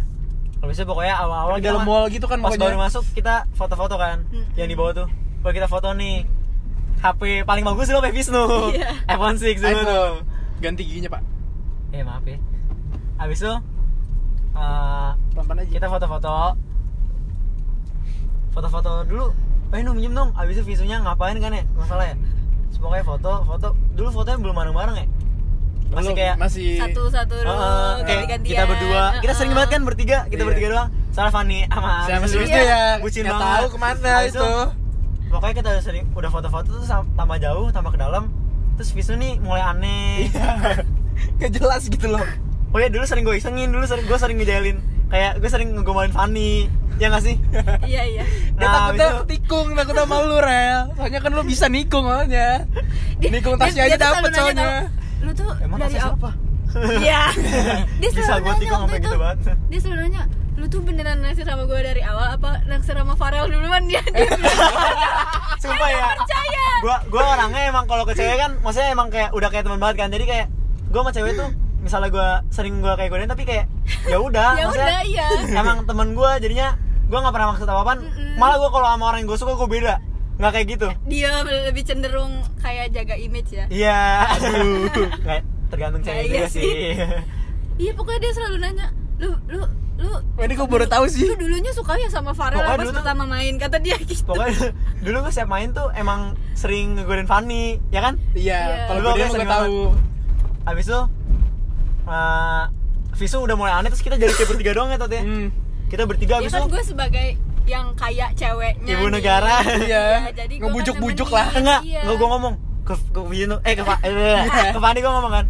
Kalau 0.58 0.68
bisa 0.68 0.82
pokoknya 0.82 1.14
awal-awal 1.16 1.54
di 1.54 1.64
dalam 1.64 1.82
mall 1.82 2.04
gitu 2.08 2.26
kan 2.26 2.38
Pas 2.38 2.50
pokoknya. 2.50 2.64
baru 2.64 2.76
masuk 2.80 3.04
kita 3.12 3.34
foto-foto 3.52 3.94
kan 3.94 4.26
Mm-mm. 4.26 4.50
Yang 4.54 4.68
di 4.68 4.76
bawah 4.76 4.92
tuh. 4.96 5.08
Kalau 5.38 5.52
kita 5.54 5.68
foto 5.68 5.88
nih. 5.92 6.26
HP 6.98 7.20
paling 7.44 7.62
bagus 7.62 7.86
dulu 7.86 8.02
HP 8.02 8.10
Visnu 8.12 8.42
Iya. 8.74 8.90
iPhone 9.14 9.38
6 9.38 9.54
dulu 9.54 9.80
tuh. 9.80 10.10
Ganti 10.58 10.82
giginya 10.82 11.10
pak. 11.10 11.22
Eh 11.88 12.02
maaf 12.02 12.24
ya. 12.24 12.38
Habis 13.16 13.38
itu 13.38 13.54
eh, 14.52 15.10
pelan 15.32 15.56
aja. 15.56 15.70
kita 15.70 15.86
foto-foto. 15.86 16.58
Foto-foto 18.50 19.06
dulu. 19.06 19.26
Eh 19.70 19.80
nu 19.80 19.92
minjem 19.92 20.10
dong 20.12 20.30
abis 20.34 20.58
itu 20.58 20.64
visunya 20.66 20.98
ngapain 20.98 21.36
kan 21.36 21.52
ya? 21.52 21.62
Masalah 21.72 22.04
ya. 22.04 22.16
Pokoknya 22.74 23.04
foto 23.04 23.32
foto. 23.44 23.68
Dulu 23.92 24.08
fotonya 24.12 24.38
belum 24.40 24.54
bareng-bareng 24.56 24.96
ya 24.96 25.06
masih 25.88 25.96
Belum, 26.04 26.14
kayak 26.14 26.34
masih 26.36 26.68
Satu-satu 26.78 27.32
eh, 27.32 27.40
dulu, 27.40 27.50
eh, 27.50 27.94
kayak 27.98 28.04
ganti-gantian. 28.22 28.50
kita 28.50 28.64
berdua. 28.66 29.04
Kita 29.18 29.32
sering 29.32 29.52
banget 29.52 29.70
kan 29.70 29.82
bertiga? 29.82 30.18
Kita 30.26 30.36
Iya. 30.36 30.46
bertiga 30.46 30.68
doang. 30.70 30.88
Salah 31.10 31.32
Fanny 31.32 31.58
sama 31.64 31.90
sama 32.04 32.26
si 32.26 32.36
Wisnu. 32.36 32.44
Wisnu 32.46 32.60
ya. 32.62 32.82
Bucin 33.00 33.24
banget. 33.24 33.42
tahu 33.42 33.66
ke 33.68 33.78
mana 33.78 34.10
Habis 34.14 34.32
itu. 34.32 34.50
pokoknya 35.28 35.54
kita 35.54 35.68
udah 35.70 35.82
sering 35.82 36.04
udah 36.10 36.30
foto-foto 36.30 36.68
tuh 36.70 36.84
tambah 36.88 37.36
jauh 37.38 37.66
tambah 37.68 37.90
ke 37.90 37.98
dalam. 37.98 38.24
Terus 38.74 38.90
Wisnu 38.92 39.14
nih 39.16 39.32
mulai 39.38 39.62
aneh. 39.62 40.28
Iya. 40.28 40.52
nggak 41.36 41.50
jelas 41.52 41.82
gitu 41.84 42.06
loh. 42.06 42.22
Oh 42.68 42.78
ya 42.78 42.86
dulu 42.86 43.02
sering 43.02 43.24
gue 43.24 43.34
isengin 43.34 43.68
dulu 43.68 43.82
sering 43.82 44.04
gue 44.04 44.14
sering 44.14 44.36
ngejailin. 44.36 44.78
Kayak 45.08 45.40
gue 45.40 45.48
sering 45.48 45.72
ngegombalin 45.72 46.12
Fanny 46.12 46.68
ya 46.96 47.08
nggak 47.08 47.24
sih? 47.24 47.36
Iya 47.82 48.02
iya. 48.04 48.24
Dia 48.52 48.60
Nah, 48.60 48.70
takutnya 48.92 49.06
habis 49.08 49.16
itu- 49.16 49.28
tikung, 49.32 49.72
takut 49.72 49.94
sama 49.96 50.16
lu 50.20 50.36
rel. 50.36 50.92
Soalnya 50.92 51.18
kan 51.18 51.30
lu 51.32 51.42
bisa 51.42 51.66
nikung 51.66 52.04
soalnya. 52.04 52.68
Nikung 53.18 53.56
Tasya 53.56 53.82
aja 53.84 53.96
dapet 53.96 54.30
soalnya 54.30 54.92
Lu 55.20 55.30
tuh 55.32 55.50
emang 55.58 55.78
dari 55.78 55.94
siapa 55.94 56.30
Iya. 57.00 57.22
Dia 58.00 58.08
selalu 58.12 58.28
gua 58.38 58.52
nanya 58.52 58.52
waktu 58.52 58.66
sampai 58.68 58.94
itu. 58.94 59.04
gitu 59.04 59.16
banget. 59.16 59.38
Dia 59.66 59.78
selalu 59.80 60.00
nanya, 60.02 60.22
lu 60.54 60.66
tuh 60.66 60.80
beneran 60.80 61.18
naksir 61.18 61.44
sama 61.44 61.64
gue 61.64 61.80
dari 61.80 62.02
awal 62.02 62.26
apa 62.30 62.50
naksir 62.64 62.92
sama 62.92 63.14
Farel 63.14 63.46
duluan 63.46 63.82
dia? 63.90 64.04
Dia 64.04 64.28
sumpah 65.58 65.88
ya 65.88 66.06
percaya. 66.14 66.66
gue 66.78 66.96
gue 67.08 67.22
orangnya 67.24 67.62
emang 67.66 67.84
kalau 67.84 68.04
ke 68.04 68.12
cewek 68.12 68.36
kan 68.36 68.54
maksudnya 68.60 68.90
emang 68.90 69.08
kayak 69.08 69.32
udah 69.32 69.48
kayak 69.48 69.64
teman 69.64 69.78
banget 69.78 69.96
kan 69.98 70.08
jadi 70.08 70.24
kayak 70.24 70.46
gue 70.86 71.00
sama 71.00 71.10
cewek 71.10 71.32
tuh 71.34 71.48
misalnya 71.80 72.08
gue 72.08 72.28
sering 72.52 72.78
gue 72.78 72.92
kayak 72.92 73.08
godain 73.08 73.26
tapi 73.26 73.42
kayak 73.42 73.66
ya 74.04 74.18
udah 74.18 74.54
Ya 74.54 74.64
maksudnya 74.64 75.00
iya. 75.02 75.26
emang 75.52 75.82
temen 75.82 76.12
gue 76.12 76.30
jadinya 76.38 76.78
gue 77.02 77.18
nggak 77.18 77.32
pernah 77.32 77.48
maksud 77.50 77.66
apa 77.66 77.80
apaan 77.80 78.00
Mm-mm. 78.00 78.36
malah 78.36 78.56
gue 78.56 78.68
kalau 78.68 78.86
sama 78.86 79.04
orang 79.06 79.18
yang 79.18 79.28
gue 79.28 79.38
suka 79.38 79.52
gue 79.56 79.68
beda 79.68 79.94
nggak 80.38 80.52
kayak 80.52 80.66
gitu 80.70 80.88
Dia 81.04 81.32
lebih 81.42 81.82
cenderung 81.82 82.32
kayak 82.56 82.90
jaga 82.90 83.14
image 83.14 83.50
ya. 83.50 83.64
iya 83.68 83.98
aduh 84.30 84.86
Nggak, 85.24 85.40
tergantung 85.68 86.00
Nah, 86.00 86.08
cewek 86.08 86.22
iya 86.22 86.30
juga 86.32 86.46
sih. 86.48 86.62
sih 86.62 86.90
Iya 87.78 87.92
pokoknya 87.92 88.20
dia 88.20 88.32
selalu 88.32 88.56
nanya, 88.58 88.86
lu 89.16 89.30
lu 89.46 89.62
lu 89.98 90.14
ini 90.40 90.54
gue 90.54 90.66
baru 90.68 90.86
tahu 90.86 91.04
sih 91.06 91.26
lu 91.26 91.34
dulunya 91.36 91.70
suka 91.70 91.94
ya 91.94 92.06
sama 92.06 92.30
Farel 92.30 92.54
pas 92.56 92.74
dulu 92.76 92.86
tuh- 92.88 92.98
pertama 92.98 93.22
main 93.24 93.54
kata 93.54 93.78
dia 93.78 93.98
gitu. 94.00 94.22
pokoknya 94.24 94.70
dulu 95.04 95.16
gue 95.20 95.32
siap 95.32 95.46
main 95.46 95.70
tuh 95.70 95.90
emang 95.92 96.20
sering 96.54 96.94
ngegodain 96.94 97.26
Fanny 97.26 97.82
ya 97.88 97.98
kan 98.00 98.14
Iya, 98.30 98.58
Iya. 98.58 98.84
kalau 98.86 99.00
gue 99.00 99.12
dia 99.16 99.26
sering 99.28 99.46
tahu 99.48 99.74
abis 100.64 100.86
itu 100.86 101.00
uh, 102.04 102.64
Visu 103.12 103.38
udah 103.40 103.54
mulai 103.54 103.72
aneh 103.72 103.90
terus 103.90 104.00
kita 104.00 104.14
jadi 104.14 104.30
kayak 104.32 104.48
bertiga 104.48 104.72
doang 104.72 104.88
ya 104.88 104.98
Tot 104.98 105.10
ya 105.10 105.22
hmm. 105.22 105.48
kita 105.88 106.02
bertiga 106.04 106.34
Ya 106.36 106.40
abis 106.40 106.52
kan 106.52 106.60
itu 106.60 106.70
gue 106.70 106.82
sebagai 106.84 107.28
yang 107.68 107.86
kayak 107.94 108.30
ceweknya 108.34 108.88
Ibu 108.90 109.04
nih. 109.04 109.12
negara. 109.12 109.54
Iya. 109.78 110.04
jadi 110.32 110.54
gua 110.54 110.60
kan 110.60 110.70
Ngebujuk-bujuk 110.70 111.28
lah. 111.28 111.46
enggak 111.52 111.80
Iya. 111.82 112.00
enggak 112.02 112.16
gue 112.16 112.28
ngomong 112.28 112.54
ke 112.82 112.94
ke 113.06 113.20
Vino 113.22 113.56
eh 113.62 113.72
ke 113.72 113.82
Pak 113.82 113.98
eh, 114.02 114.42
ke 114.72 114.78
Fani 114.78 114.98
gue 114.98 115.12
ngomong 115.12 115.32
kan 115.32 115.44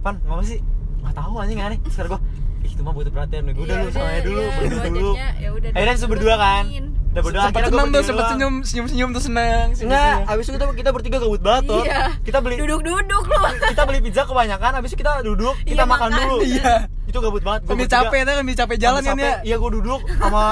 Pan 0.00 0.14
ngomong 0.22 0.42
sih 0.42 0.58
nggak 0.98 1.14
tahu 1.14 1.32
anjing 1.36 1.58
aneh 1.58 1.78
terus 1.82 2.08
gue 2.08 2.20
itu 2.64 2.80
mah 2.80 2.90
butuh 2.90 3.08
perhatian 3.08 3.44
gue 3.46 3.60
udah 3.60 3.70
Iya, 3.70 3.76
lu 3.78 3.90
sama 3.90 4.08
aja 4.08 4.20
dulu 4.20 4.40
iya, 4.40 4.50
berdua 4.50 4.72
gua 4.74 4.90
dulu 4.90 5.12
ya 5.14 5.48
udah 5.52 5.68
akhirnya 5.70 5.94
gua 5.94 6.08
berdua 6.08 6.34
kan 6.34 6.64
udah 6.64 7.22
berdua 7.22 7.40
akhirnya 7.44 7.52
gua 7.54 7.70
seneng 7.70 7.70
tuh, 7.78 7.84
berdua 7.86 8.02
sempet 8.02 8.18
doang. 8.18 8.32
senyum, 8.32 8.54
senyum-senyum 8.64 9.08
tuh 9.12 9.22
seneng 9.22 9.66
enggak 9.78 10.14
abis 10.26 10.44
itu 10.44 10.56
kita 10.56 10.66
kita 10.74 10.90
bertiga 10.90 11.16
gabut 11.18 11.40
banget 11.40 11.62
tuh 11.66 11.82
Iya. 11.82 12.00
kita 12.20 12.38
beli 12.40 12.54
Duduk-duduk 12.56 13.04
lu. 13.22 13.42
kita 13.68 13.82
beli 13.84 13.98
pizza 14.00 14.22
kebanyakan 14.24 14.70
abis 14.74 14.90
itu 14.90 14.96
kita 14.96 15.12
duduk 15.22 15.54
kita 15.62 15.76
Iya, 15.78 15.84
makan 15.86 16.08
dulu 16.10 16.36
Iya. 16.42 16.72
itu 17.04 17.18
gabut 17.20 17.42
banget 17.42 17.60
bertiga- 17.86 18.02
capek, 18.02 18.20
kan 18.24 18.34
sambil 18.34 18.56
capek 18.58 18.76
jalan 18.80 19.00
kan 19.04 19.16
ya 19.20 19.34
iya 19.44 19.56
gue 19.56 19.70
duduk 19.72 20.00
sama 20.10 20.44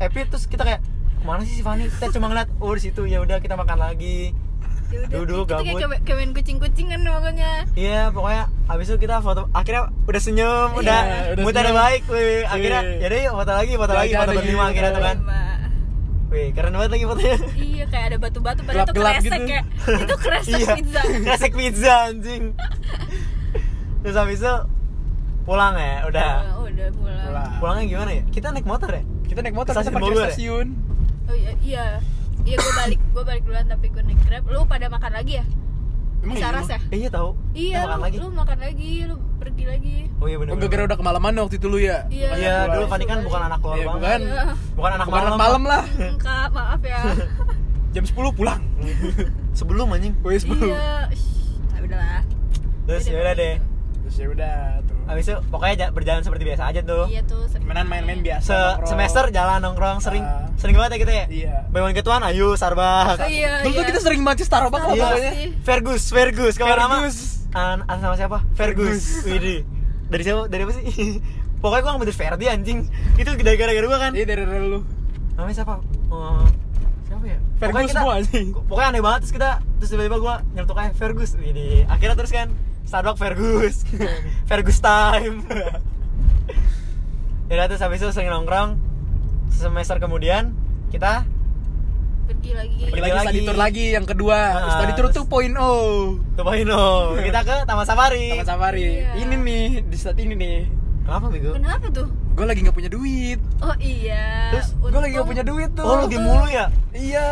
Epi 0.00 0.24
terus 0.24 0.44
kita 0.44 0.62
kayak 0.62 0.80
ke 0.80 0.88
mana 1.22 1.44
sih 1.44 1.52
si 1.52 1.62
Fani 1.62 1.84
kita 1.86 2.08
cuma 2.10 2.26
ngeliat 2.26 2.48
oh 2.56 2.72
di 2.72 2.82
situ 2.82 3.04
ya 3.04 3.20
udah 3.20 3.38
kita 3.38 3.54
makan 3.54 3.78
lagi 3.78 4.32
Ya 4.90 5.06
udah, 5.06 5.22
Duduk, 5.22 5.44
kita 5.46 5.62
gabut. 5.62 5.78
kayak- 6.02 6.18
main 6.18 6.32
kucing-kucingan 6.34 6.98
pokoknya. 7.00 7.52
iya 7.78 8.10
pokoknya 8.10 8.42
abis 8.66 8.86
itu 8.88 8.98
kita 8.98 9.20
foto 9.20 9.46
akhirnya 9.52 9.86
udah 10.02 10.18
senyum 10.18 10.68
Iya, 10.68 10.80
udah 10.80 10.98
udah 11.30 11.42
mood 11.42 11.54
ada 11.54 11.62
senyum. 11.62 11.78
baik 11.78 12.02
wih 12.08 12.42
akhirnya 12.44 12.80
Iya. 12.82 12.98
ya 12.98 13.06
deh 13.06 13.20
yuk 13.22 13.34
foto 13.36 13.52
lagi 13.52 13.72
foto 13.76 13.92
lagi 13.92 14.08
Jajan 14.08 14.18
foto 14.18 14.30
lagi, 14.30 14.38
berlima 14.40 14.64
akhirnya 14.66 14.90
tuh 14.90 15.04
kan 15.04 15.16
wih 16.28 16.48
keren 16.50 16.72
banget 16.72 16.90
lagi 16.90 17.04
fotonya 17.06 17.36
Iya 17.54 17.84
kayak 17.86 18.04
ada 18.04 18.16
batu-batu 18.18 18.60
padahal 18.60 18.82
tuh 18.82 18.94
Gelap-gelap 18.96 19.14
kresek 19.14 19.30
gitu. 19.30 19.46
kayak 19.46 19.64
itu 20.00 20.16
kresek 20.18 20.52
iya 20.56 20.66
pizza. 20.74 21.00
kresek 21.26 21.52
pizza 21.54 21.94
anjing 22.08 22.44
terus 24.00 24.16
habis 24.16 24.38
itu 24.38 24.54
pulang 25.42 25.74
ya 25.76 25.94
udah 26.04 26.30
Oh, 26.52 26.64
udah 26.64 26.86
pulang. 26.90 27.20
Pulang. 27.22 27.50
pulangnya 27.58 27.84
gimana 27.86 28.10
ya 28.12 28.22
kita 28.28 28.46
naik 28.48 28.64
motor 28.64 28.90
ya 28.90 29.02
Kita 29.30 29.40
naik 29.40 29.54
motor, 29.54 29.72
Stasiun 29.72 29.86
kita 29.86 29.96
parkir 29.96 30.10
ya? 30.12 30.26
stasiun 30.26 30.66
Oh 31.24 31.36
iya 31.36 31.52
iya. 31.62 31.86
Iya 32.40 32.56
gue 32.56 32.72
balik 32.74 33.00
gue 33.06 33.22
balik 33.22 33.42
duluan 33.44 33.66
tapi 33.68 33.86
gue 33.86 34.02
naik 34.02 34.20
grab. 34.26 34.42
Lu 34.44 34.66
pada 34.66 34.86
makan 34.88 35.12
lagi 35.12 35.32
ya? 35.38 35.44
Emang 36.20 36.34
iya, 36.34 36.42
Saras 36.42 36.66
emang? 36.66 36.68
ya? 36.68 36.80
eh, 36.84 36.98
iya 36.98 37.08
tahu 37.08 37.30
Iya 37.50 37.78
Kita 37.78 37.86
makan 37.86 37.96
lu, 37.96 38.02
lagi 38.02 38.16
lu 38.18 38.28
makan 38.34 38.58
lagi, 38.58 38.90
lu 39.06 39.14
pergi 39.40 39.64
lagi. 39.64 39.96
oh 40.12 40.26
iya 40.26 40.36
bener 40.36 40.50
Oh, 40.50 40.56
gara-gara 40.58 40.82
udah 40.84 40.98
kemalaman 40.98 41.32
waktu 41.38 41.56
itu 41.56 41.66
lu 41.66 41.78
ya? 41.78 41.98
Iya. 42.08 42.28
iya 42.36 42.54
dulu 42.68 42.84
Fani 42.86 43.04
kan 43.06 43.18
bukan 43.22 43.40
anak 43.42 43.58
keluar 43.60 43.76
Iya, 43.76 43.86
banget 43.86 43.96
bukan. 43.96 44.20
Iya. 44.20 44.42
bukan 44.74 44.90
anak 44.90 45.06
Bukan 45.06 45.16
malam 45.16 45.30
anak 45.30 45.40
malam 45.40 45.62
lah 45.64 45.82
Enggak, 46.12 46.46
maaf 46.50 46.82
ya. 46.82 47.00
Jam 47.94 48.04
10 48.04 48.36
pulang 48.36 48.60
sebelum 49.58 49.86
anjing 49.90 50.12
Wes 50.20 50.44
iya. 50.44 51.08
Shh, 51.08 51.24
nah, 51.66 51.78
udahlah. 51.80 52.20
terus 52.84 53.04
ya 53.06 53.16
udah 53.16 53.34
deh 53.34 53.54
Terus 54.02 54.16
ya 54.16 54.26
udah 54.28 54.56
habis 55.10 55.24
itu 55.24 55.36
pokoknya 55.44 55.74
ja- 55.76 55.90
berjalan 55.90 56.22
seperti 56.22 56.44
biasa 56.44 56.62
aja 56.64 56.80
tuh 56.80 57.04
Iya 57.04 57.22
tuh. 57.22 57.42
sering 57.44 57.62
Temenan 57.62 57.84
main-main 57.84 58.20
biasa 58.20 58.44
Se 58.44 58.54
nongkrong. 58.54 58.88
semester 58.88 59.24
jalan 59.28 59.58
nongkrong 59.60 59.98
sering 59.98 60.22
Ah. 60.22 60.46
sering 60.54 60.74
banget 60.74 60.90
ya 60.90 60.98
kita 61.00 61.12
ya 61.12 61.24
Iya 61.28 61.54
Buy 61.68 61.80
one 61.80 61.92
get 61.92 62.04
one, 62.04 62.22
ayo 62.22 62.54
Starbucks 62.54 63.18
Oh, 63.18 63.26
iya, 63.26 63.60
Dulu 63.60 63.70
tuh 63.70 63.76
iya. 63.76 63.88
kita 63.88 64.00
sering 64.00 64.20
banget 64.20 64.38
Starbucks 64.42 64.80
Starbucks. 64.80 64.96
Iya, 64.96 65.04
pokoknya. 65.04 65.32
Fergus, 65.60 66.02
Fergus, 66.08 66.54
kamu 66.54 66.70
nama? 66.70 66.96
Fergus. 67.00 67.16
An, 67.50 67.78
an 67.84 67.96
sama 67.98 68.14
siapa? 68.14 68.38
Fergus. 68.52 69.24
Widih. 69.24 69.66
Dari 70.06 70.22
siapa? 70.22 70.46
Dari 70.46 70.62
apa 70.62 70.72
sih? 70.72 70.84
Pokoknya 71.60 71.82
gua 71.82 71.90
ngambil 71.92 72.10
Ferdi 72.10 72.46
anjing. 72.46 72.78
Itu 73.14 73.30
dari 73.36 73.54
gara-gara 73.54 73.84
gua 73.84 73.98
kan. 74.00 74.12
Iya 74.12 74.24
dari 74.24 74.42
dari 74.42 74.64
lu 74.64 74.80
Namanya 75.32 75.54
siapa? 75.54 75.76
Oh, 76.08 76.46
siapa 77.04 77.24
ya? 77.26 77.36
Pokoknya 77.36 77.58
Fergus 77.60 77.80
kita- 77.86 78.00
semua 78.00 78.14
anjing 78.16 78.46
Pokoknya 78.64 78.88
aneh 78.88 79.02
banget 79.02 79.18
terus 79.20 79.34
kita 79.34 79.48
terus 79.76 79.90
tiba-tiba 79.90 80.16
gua 80.16 80.34
nyelutuk 80.48 80.76
aja 80.76 80.90
Fergus. 80.92 81.30
Widih. 81.34 81.84
Akhirnya 81.86 82.16
terus 82.16 82.30
kan 82.30 82.48
Starbucks 82.90 83.16
Fergus. 83.16 83.74
Fergus 84.50 84.78
time. 84.78 85.40
ya 87.46 87.52
udah, 87.52 87.66
terus 87.66 87.80
habis 87.80 87.98
itu 87.98 88.10
sering 88.10 88.28
nongkrong. 88.28 88.76
Semester 89.48 89.96
kemudian 89.96 90.52
kita 90.88 91.24
Pergi 92.26 92.52
lagi. 92.52 92.80
Pergi 92.80 92.88
Pergi 92.88 93.00
lagi 93.00 93.12
lagi. 93.12 93.26
study 93.26 93.38
tour 93.42 93.56
lagi 93.56 93.84
yang 93.90 94.04
kedua 94.04 94.38
Ah, 94.56 94.70
Study 94.76 94.92
tour 94.94 95.06
terus- 95.08 95.22
2.0 95.22 96.32
ke 96.32 96.40
Baino. 96.40 96.84
Kita 97.16 97.40
ke 97.42 97.54
Taman 97.64 97.84
Safari. 97.84 98.26
Taman 98.32 98.46
Safari 98.48 99.02
Iya. 99.02 99.08
Ini 99.18 99.34
nih, 99.36 99.66
di 99.84 99.96
saat 99.96 100.16
ini 100.16 100.32
nih 100.34 100.56
Kenapa 101.02 101.26
bego? 101.26 101.50
Kenapa 101.52 101.86
tuh? 101.90 102.06
Gue 102.32 102.44
lagi 102.46 102.60
gak 102.60 102.72
punya 102.72 102.88
duit 102.88 103.36
Oh 103.58 103.72
iya. 103.76 104.48
Terus, 104.52 104.68
Gue 104.76 104.88
lagi 104.92 105.10
gak 105.10 105.16
Untung- 105.16 105.28
punya 105.28 105.42
duit 105.44 105.68
tuh 105.74 105.84
Oh, 105.84 106.04
game 106.06 106.22
mulu 106.22 106.46
ya? 106.46 106.70
Iya 106.90 107.26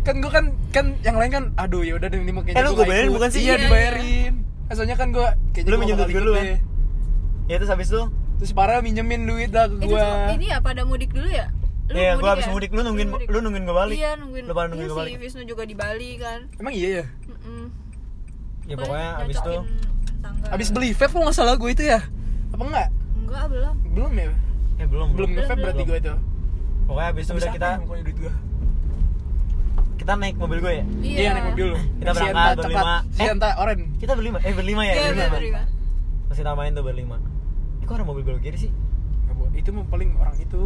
kan 0.00 0.18
gue 0.18 0.28
kan 0.28 0.44
kan 0.68 0.84
yang 1.00 1.16
lain 1.16 1.30
kan 1.30 1.44
aduh 1.54 1.80
ya 1.80 1.94
udah 1.94 2.10
ini 2.10 2.28
mau 2.28 2.40
kayaknya 2.40 2.54
Eh, 2.54 2.62
lu 2.62 2.66
gua 2.66 2.70
gua 2.70 2.78
nggak 2.78 2.90
bayarin 2.92 3.10
bukan 3.10 3.28
sih? 3.30 3.40
iya 3.40 3.46
Iya, 3.46 3.56
dibayarin 3.58 4.32
Eh, 4.64 4.74
soalnya 4.74 4.94
kan 4.94 5.08
gue 5.10 5.26
kayaknya 5.50 5.66
Lu 5.66 5.74
gua 5.74 5.80
minjem 5.80 5.96
duit 5.96 6.08
ikut 6.08 6.18
dulu 6.18 6.32
kan? 6.32 6.44
deh. 6.44 6.58
Ya 7.44 7.54
terus 7.56 7.70
habis 7.70 7.88
itu 7.88 8.02
terus 8.34 8.50
parah 8.50 8.78
minjemin 8.78 9.22
duit 9.22 9.50
lah 9.50 9.66
ke 9.66 9.76
Itu 9.78 9.86
gue 9.86 10.00
tuh 10.00 10.34
ini 10.34 10.46
ya 10.46 10.58
pada 10.58 10.82
mudik 10.82 11.10
dulu 11.10 11.28
ya? 11.28 11.46
Lu 11.84 11.94
Iya, 11.94 12.16
gua 12.16 12.30
habis 12.32 12.46
ya? 12.46 12.50
mudik, 12.50 12.70
lu 12.70 12.80
nungguin 12.80 13.08
mudik. 13.10 13.28
lu 13.28 13.38
nungguin 13.38 13.64
gua 13.64 13.76
balik. 13.78 13.94
Iya, 13.94 14.10
nungguin. 14.16 14.44
Lu 14.44 14.52
pada 14.52 14.66
nungguin 14.66 14.82
iya 14.82 14.90
gua 14.90 15.00
balik. 15.02 15.12
Wisnu 15.20 15.42
juga 15.44 15.62
di 15.62 15.74
Bali 15.74 16.10
kan. 16.16 16.40
emang 16.56 16.72
iya 16.72 16.88
ya 16.90 17.04
Mm-mm. 17.26 17.64
Ya 18.64 18.74
Paling 18.74 18.78
pokoknya 18.80 19.10
habis 19.14 19.36
itu 19.36 19.54
tanggal. 20.18 20.48
abis 20.50 20.68
beli 20.70 20.90
vape 20.90 21.12
kalau 21.12 21.24
nggak 21.24 21.36
salah 21.36 21.54
gue 21.54 21.70
itu 21.70 21.84
ya 21.84 22.00
apa 22.48 22.62
enggak 22.62 22.88
Enggak, 23.18 23.44
belum. 23.46 23.74
belum 23.90 24.12
ya 24.14 24.28
eh 24.74 24.86
belum 24.86 25.08
belum 25.12 25.28
nge 25.30 25.42
vape 25.42 25.48
belum. 25.50 25.60
berarti 25.60 25.82
gue 25.84 25.98
itu 25.98 26.14
Pokoknya 26.84 27.06
habis 27.06 27.22
itu 27.22 27.30
Habis 27.30 27.42
udah 27.42 27.52
kita 27.52 27.66
ya 27.66 27.76
pokoknya 27.78 28.02
duit 28.02 28.18
gue 28.18 28.32
kita 29.94 30.12
naik 30.18 30.36
mobil 30.36 30.58
gue 30.58 30.72
ya. 30.82 30.84
iya 31.00 31.28
naik 31.32 31.46
mobil 31.54 31.66
lu 31.74 31.78
Kita 32.02 32.10
berangkat 32.12 32.56
berlima. 32.60 32.94
Eh. 33.00 33.00
Sianta 33.14 33.48
oren 33.62 33.80
Kita 33.96 34.12
berlima, 34.18 34.38
eh 34.42 34.52
berlima 34.52 34.82
ya. 34.84 34.94
Iya, 34.94 35.08
berlima. 35.14 35.34
berlima. 35.38 35.60
Terus 36.28 36.38
kita 36.42 36.52
main 36.52 36.70
tuh 36.74 36.84
berlima. 36.84 37.16
Eh 37.80 37.84
kok 37.86 37.94
ada 37.96 38.04
mobil 38.04 38.22
gue 38.26 38.42
kiri 38.42 38.58
sih? 38.58 38.70
Nggak 39.24 39.34
boleh. 39.38 39.52
itu 39.56 39.70
mau 39.70 39.84
paling 39.88 40.10
orang 40.18 40.36
itu 40.36 40.60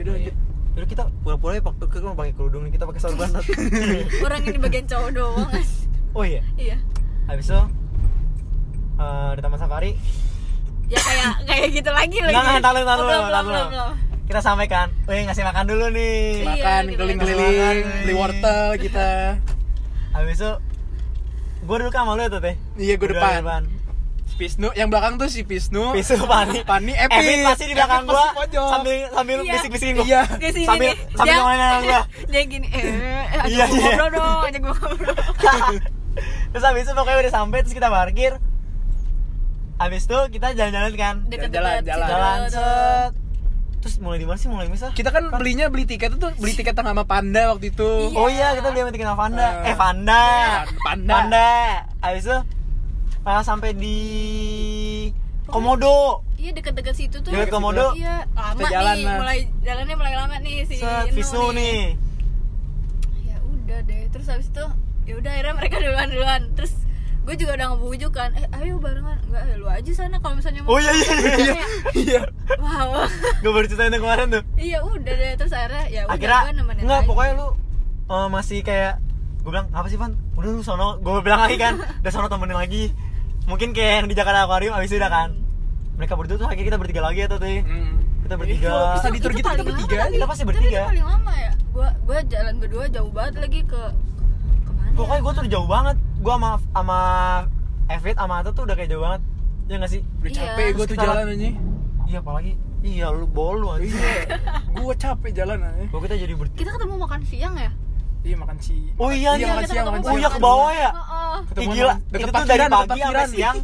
Yaudah 0.00 0.12
lanjut 0.16 0.34
Jadi 0.70 0.86
kita 0.86 1.02
pura-pura 1.20 1.52
ya 1.58 1.62
waktu 1.66 1.84
kita 1.90 2.14
pakai 2.14 2.32
kerudung 2.32 2.62
kita 2.70 2.84
pakai 2.86 3.00
sarung 3.02 3.18
banget. 3.18 3.42
Orang 4.26 4.40
ini 4.46 4.58
bagian 4.62 4.86
cowok 4.86 5.10
doang. 5.12 5.50
oh 6.16 6.24
iya. 6.24 6.42
iya. 6.56 6.78
Habis 7.26 7.50
itu 7.50 7.60
eh, 9.02 9.30
di 9.34 9.40
Taman 9.42 9.58
Safari 9.58 9.92
Ya 10.90 10.98
kayak 10.98 11.32
kayak 11.46 11.68
gitu 11.70 11.90
lagi 11.90 12.18
lagi. 12.18 12.34
Enggak, 12.34 12.44
enggak, 12.50 12.62
tahan 12.66 12.98
dulu, 12.98 13.18
tahan 13.30 14.09
Kita 14.30 14.46
sampaikan, 14.46 14.94
weh 15.10 15.26
ngasih 15.26 15.42
makan 15.42 15.66
dulu 15.66 15.90
nih. 15.90 16.46
Iya, 16.46 16.46
makan 16.54 16.82
keliling-keliling 16.94 17.50
makan. 17.50 17.76
beli 18.06 18.14
wortel 18.14 18.66
kita. 18.78 19.10
Habis 20.14 20.38
itu 20.38 20.52
gue 21.66 21.76
dulu 21.82 21.90
kan 21.90 22.06
sama 22.06 22.14
lu 22.14 22.22
ya 22.22 22.30
tuh 22.30 22.38
teh. 22.38 22.54
Iya, 22.78 22.94
gua 22.94 23.10
Berdua 23.10 23.42
depan. 23.42 23.62
Pisnu 24.38 24.70
yang 24.78 24.86
belakang 24.86 25.18
tuh 25.18 25.26
si 25.26 25.42
Pisnu. 25.42 25.98
Pisu 25.98 26.14
Pani. 26.30 26.62
Pani 26.62 26.94
Epi. 26.94 27.10
Epi 27.10 27.42
pasti 27.42 27.64
di 27.68 27.74
belakang 27.74 28.06
Epi 28.06 28.14
gua 28.14 28.26
sambil 28.70 28.94
sambil 29.10 29.36
Iya. 29.42 29.52
bisik-bisikin 29.58 29.94
gua. 29.98 30.06
Iya. 30.06 30.22
Sambil 30.30 30.94
nih. 30.94 30.94
sambil 31.18 31.34
ngomongin 31.34 31.58
sama 31.60 31.80
gua. 31.82 32.00
dia 32.30 32.42
gini 32.46 32.66
eh 32.70 32.82
eh, 32.86 33.22
ajak 33.34 33.50
Iya, 33.50 33.64
gua 33.66 33.74
iya. 33.74 33.82
ngobrol 33.82 34.10
dong 34.14 34.40
ajak 34.46 34.60
gua 34.62 34.74
ngobrol. 34.78 35.14
Terus 36.54 36.64
habis 36.70 36.82
itu 36.86 36.92
pokoknya 36.94 37.18
udah 37.18 37.32
sampai 37.34 37.58
terus 37.66 37.74
kita 37.74 37.88
parkir. 37.90 38.32
Habis 39.76 40.02
itu 40.06 40.18
kita 40.38 40.46
jalan-jalan 40.54 40.92
kan? 40.94 41.14
Jalan, 41.26 41.82
jalan. 41.82 42.06
jalan 42.06 42.38
set 42.46 43.19
terus 43.80 43.96
mulai 43.96 44.16
di 44.16 44.24
mana 44.24 44.36
sih 44.36 44.46
mulai 44.46 44.66
misal 44.66 44.92
kita 44.92 45.08
kan 45.08 45.32
belinya 45.32 45.66
beli 45.66 45.84
tiket 45.84 46.12
itu 46.12 46.28
beli 46.34 46.52
tiket 46.52 46.72
sama 46.74 47.02
Panda 47.02 47.48
waktu 47.48 47.70
itu 47.70 47.90
Iya. 48.06 48.14
oh 48.14 48.28
iya 48.28 48.48
kita 48.52 48.68
beli 48.68 48.80
sama 48.80 48.92
tiket 48.92 49.06
sama 49.06 49.18
Vanda 49.18 49.46
Eh. 49.58 49.66
eh 49.66 49.74
Vanda 49.74 50.24
Panda. 50.78 51.14
Vanda 51.16 51.50
habis 51.98 52.24
itu 52.24 52.38
malah 53.20 53.40
sampai 53.42 53.72
di 53.72 53.98
Komodo 55.46 56.22
iya 56.36 56.52
deket-deket 56.52 56.94
situ 56.94 57.16
tuh 57.18 57.28
Deket 57.28 57.50
Komodo. 57.50 57.92
iya 57.94 58.22
lama 58.30 58.54
Kita 58.54 58.68
jalan, 58.70 58.94
nih 58.94 59.04
nah. 59.04 59.16
mulai 59.18 59.38
jalannya 59.60 59.94
mulai 59.94 60.14
lama 60.14 60.34
nih 60.38 60.54
si 60.64 60.76
set 60.76 61.08
Inu 61.08 61.16
Visnu 61.16 61.44
nih 61.52 61.80
ya 63.24 63.36
udah 63.42 63.78
deh 63.82 64.00
terus 64.08 64.26
habis 64.26 64.46
itu 64.46 64.64
ya 65.04 65.14
udah 65.16 65.30
akhirnya 65.30 65.54
mereka 65.56 65.76
duluan 65.78 66.08
duluan 66.08 66.40
terus 66.54 66.72
gue 67.20 67.34
juga 67.36 67.52
udah 67.54 67.66
ngebujuk 67.70 68.12
kan 68.12 68.30
eh 68.32 68.46
ayo 68.58 68.76
barengan. 68.76 69.18
Enggak 69.22 69.42
ya 69.44 69.54
lu 69.54 69.66
aja 69.66 69.90
sana 69.92 70.16
kalau 70.18 70.34
misalnya 70.34 70.60
mau 70.60 70.72
oh 70.72 70.78
iya 70.78 70.90
iya 70.90 71.12
iya 71.12 71.36
Kayak, 71.36 71.68
iya. 71.94 72.20
Wow 72.56 73.04
gue 73.38 73.50
baru 73.50 73.66
ceritain 73.66 73.92
yang 73.92 74.02
kemarin 74.02 74.26
tuh. 74.30 74.42
Iya 74.56 74.78
udah 74.80 75.14
deh 75.14 75.32
terus 75.36 75.52
akhirnya 75.52 75.84
ya 75.86 76.00
udah 76.04 76.14
akhirnya 76.16 76.40
gue 76.42 76.54
nemenin 76.56 76.82
enggak 76.82 77.00
aja. 77.00 77.08
pokoknya 77.08 77.32
lu 77.34 77.48
eh, 78.10 78.28
masih 78.28 78.58
kayak 78.60 78.92
gue 79.40 79.50
bilang 79.50 79.68
apa 79.70 79.86
sih 79.86 79.96
Van? 79.96 80.12
Udah 80.34 80.50
lu 80.50 80.60
sono. 80.60 80.88
Gue 80.98 81.20
bilang 81.20 81.40
lagi 81.40 81.56
kan 81.56 81.74
udah 82.02 82.10
sono 82.10 82.26
temenin 82.26 82.56
lagi. 82.56 82.90
Mungkin 83.44 83.72
kayak 83.72 83.92
yang 84.00 84.06
di 84.06 84.14
Jakarta 84.14 84.44
Aquarium 84.44 84.72
abis 84.74 84.88
itu 84.88 84.98
udah 84.98 85.10
kan. 85.10 85.30
Mereka 85.94 86.12
berdua 86.14 86.36
tuh 86.36 86.46
akhirnya 86.46 86.66
kita 86.66 86.78
bertiga 86.80 87.00
lagi 87.02 87.20
atau 87.22 87.36
tuh? 87.36 87.46
Hmm. 87.46 87.94
kita 88.20 88.34
bertiga. 88.36 88.68
Iya, 88.68 88.94
bisa 88.94 89.06
Itu 89.06 89.14
ditur 89.14 89.30
gitu 89.34 89.48
kita 89.50 89.62
bertiga 89.62 89.96
aja. 89.98 90.10
kita 90.10 90.26
pasti 90.26 90.42
tapi 90.42 90.50
bertiga. 90.54 90.80
itu 90.80 90.90
paling 90.90 91.06
lama 91.06 91.32
ya. 91.36 91.52
Gue 91.70 91.88
gue 92.00 92.18
jalan 92.26 92.54
berdua 92.56 92.84
jauh 92.88 93.10
banget 93.10 93.34
lagi 93.38 93.60
ke 93.62 93.82
ke 94.60 94.70
mana 94.72 94.88
pokoknya 94.94 95.14
ya? 95.14 95.22
gue 95.22 95.32
tuh 95.32 95.44
jauh 95.50 95.68
banget 95.68 95.96
gue 96.20 96.28
sama 96.30 96.50
sama 96.70 96.98
Evit 97.88 98.14
sama 98.14 98.34
Atta 98.38 98.50
tuh 98.50 98.62
udah 98.62 98.74
kayak 98.74 98.88
jauh 98.88 99.00
banget. 99.00 99.20
Ya 99.66 99.74
nggak 99.76 99.90
sih? 99.90 100.00
Udah 100.16 100.30
Iya. 100.30 100.38
capek 100.46 100.66
gue 100.70 100.84
tuh 100.86 100.96
jalan 100.96 101.24
aja 101.26 101.48
iya 102.06 102.18
apalagi. 102.18 102.52
Iya 102.80 103.06
lu 103.10 103.24
bolu 103.24 103.66
aja 103.70 103.82
iya. 103.82 104.12
Gue 104.72 104.94
capek 104.94 105.30
jalan 105.32 105.58
aja 105.60 105.84
Kok 105.86 106.00
kita 106.00 106.14
jadi 106.16 106.34
bertiga. 106.34 106.58
Kita 106.58 106.70
ketemu 106.72 106.94
makan 106.98 107.20
siang 107.22 107.54
ya? 107.54 107.70
Iya 108.20 108.36
makan 108.36 108.56
si. 108.58 108.76
Oh 108.94 109.08
iya, 109.08 109.32
iya 109.32 109.40
iya, 109.40 109.46
makan 109.48 109.64
siang 109.66 109.86
makan 109.86 110.00
oh 110.00 110.04
siang. 110.06 110.18
iya 110.18 110.28
ke 110.28 110.38
bawah 110.38 110.70
ya? 110.70 110.90
Heeh. 110.90 111.36
Ketemu 111.46 111.62
Ih, 111.62 111.72
gila, 111.72 111.94
itu 112.12 112.28
tuh 112.28 112.44
dari 112.44 112.64
pagi 112.68 113.00
sampai 113.00 113.26
siang. 113.26 113.56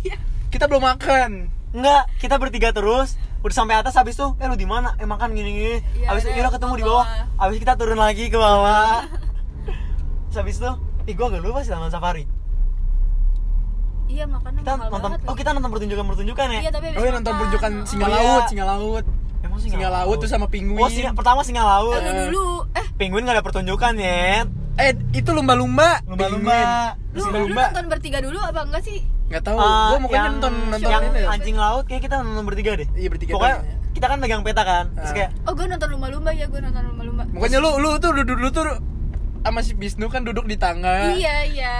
Kita 0.48 0.64
belum 0.64 0.82
makan. 0.86 1.30
Enggak, 1.70 2.02
kita 2.16 2.34
bertiga 2.36 2.68
terus. 2.70 3.08
Udah 3.38 3.52
sampai 3.54 3.76
atas 3.76 3.94
habis 3.94 4.16
tuh 4.16 4.32
eh 4.36 4.46
lu 4.46 4.56
di 4.56 4.64
mana? 4.64 4.96
Eh 4.96 5.04
makan 5.04 5.30
gini 5.30 5.50
gini 5.52 5.74
Iya, 5.94 6.06
habis 6.08 6.24
itu 6.24 6.32
yaudah 6.32 6.50
ketemu 6.50 6.72
ke 6.72 6.78
di 6.78 6.84
bawah. 6.84 7.06
habis 7.36 7.56
kita 7.60 7.72
turun 7.74 7.94
lagi 7.96 8.24
ke 8.26 8.34
bawah. 8.34 9.04
Habis 10.32 10.56
itu 10.56 10.70
ih 11.06 11.14
gua 11.14 11.26
agak 11.28 11.40
lupa 11.40 11.60
sih 11.60 11.70
taman 11.70 11.88
safari 11.88 12.24
iya 14.06 14.24
makannya 14.24 14.60
kita 14.60 14.72
mahal 14.72 14.86
nonton 14.86 15.00
banget 15.02 15.18
oh 15.22 15.34
kita 15.34 15.50
nonton 15.50 15.70
pertunjukan 15.70 16.04
pertunjukan 16.06 16.46
ya 16.48 16.60
iya 16.60 16.70
tapi 16.70 16.86
oh 16.88 17.02
iya 17.02 17.12
nonton 17.12 17.24
makan. 17.26 17.38
pertunjukan 17.38 17.70
Heeh. 17.72 17.86
singa 17.86 18.04
Oh, 18.04 18.08
iya. 18.08 18.18
laut 18.18 18.44
singa 18.46 18.64
laut 18.66 19.04
emang 19.38 19.58
singa 19.58 19.88
laut 19.88 20.16
tuh 20.16 20.28
sama 20.28 20.46
penguin 20.46 20.78
oh 20.78 20.88
singa 20.88 21.10
pertama 21.12 21.40
singa 21.40 21.62
laut 21.62 21.96
Eh, 21.96 22.02
lu 22.02 22.12
dulu 22.26 22.46
eh 22.72 22.86
penguin 22.96 23.22
nggak 23.22 23.36
ada 23.36 23.44
pertunjukan 23.44 23.92
ya 23.96 24.44
eh 24.76 24.92
itu 25.10 25.30
lumba-lumba 25.30 26.04
Lumba-lumba. 26.04 26.58
Lu, 27.10 27.16
Terus 27.16 27.24
lu 27.26 27.38
lumba 27.46 27.62
nonton 27.66 27.86
bertiga 27.88 28.18
dulu 28.18 28.38
apa 28.38 28.60
enggak 28.62 28.82
sih 28.82 29.00
nggak 29.26 29.42
tahu 29.42 29.56
Ah, 29.56 29.90
gue 29.90 29.98
mukanya 29.98 30.18
yang- 30.20 30.34
nonton 30.34 30.52
nonton 30.68 30.86
yang 30.86 31.02
ini 31.04 31.18
ya. 31.18 31.28
anjing 31.28 31.56
laut 31.56 31.84
kayak 31.84 32.02
kita 32.02 32.14
nonton 32.20 32.44
bertiga 32.44 32.70
deh 32.74 32.86
Iya, 32.92 33.08
bertiga 33.08 33.32
pokoknya 33.32 33.56
ya. 33.56 33.74
kita 33.90 34.06
kan 34.06 34.18
megang 34.18 34.42
peta 34.42 34.62
kan 34.62 34.84
terus 34.92 35.10
Ah. 35.10 35.14
kayak 35.16 35.30
oh 35.42 35.52
gue 35.52 35.66
nonton 35.66 35.88
lumba-lumba 35.90 36.30
ya 36.30 36.46
gue 36.46 36.60
nonton 36.60 36.82
lumba-lumba 36.86 37.22
Mukanya 37.28 37.58
lu 37.58 37.70
lu 37.76 37.90
tuh 37.96 38.10
duduk 38.12 38.36
dulu 38.36 38.48
tuh 38.50 38.64
sama 39.40 39.60
si 39.60 39.72
Bisnu 39.72 40.06
kan 40.06 40.22
duduk 40.22 40.44
di 40.44 40.54
tangga. 40.54 41.10
iya 41.12 41.42
iya 41.44 41.76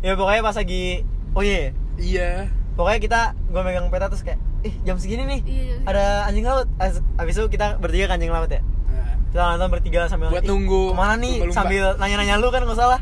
ya 0.00 0.12
pokoknya 0.14 0.40
pas 0.40 0.54
lagi 0.54 1.02
oh 1.32 1.42
iya 1.42 1.70
Iya. 1.96 2.48
pokoknya 2.74 2.98
kita 2.98 3.20
gue 3.46 3.60
megang 3.60 3.86
peta 3.88 4.08
terus 4.08 4.22
kayak 4.22 4.40
ih 4.60 4.74
jam 4.82 4.96
segini 4.96 5.22
nih 5.22 5.40
Iya, 5.42 5.62
iya. 5.64 5.76
ada 5.84 6.04
anjing 6.24 6.44
laut 6.44 6.68
abis 7.16 7.34
itu 7.34 7.46
kita 7.48 7.76
bertiga 7.76 8.06
ke 8.06 8.14
anjing 8.14 8.30
laut 8.30 8.48
ya 8.48 8.60
Nah, 8.90 9.14
kita 9.30 9.42
nonton 9.54 9.68
bertiga 9.70 10.00
sambil 10.06 10.28
Buat 10.28 10.42
"Ih, 10.42 10.48
nunggu 10.48 10.82
ke 10.86 10.94
mana 10.94 11.14
nih 11.14 11.32
lumba-lumba." 11.38 11.56
sambil 11.56 11.84
nanya-nanya 11.96 12.34
lu 12.36 12.48
kan 12.48 12.62
nggak 12.62 12.76
salah 12.76 13.00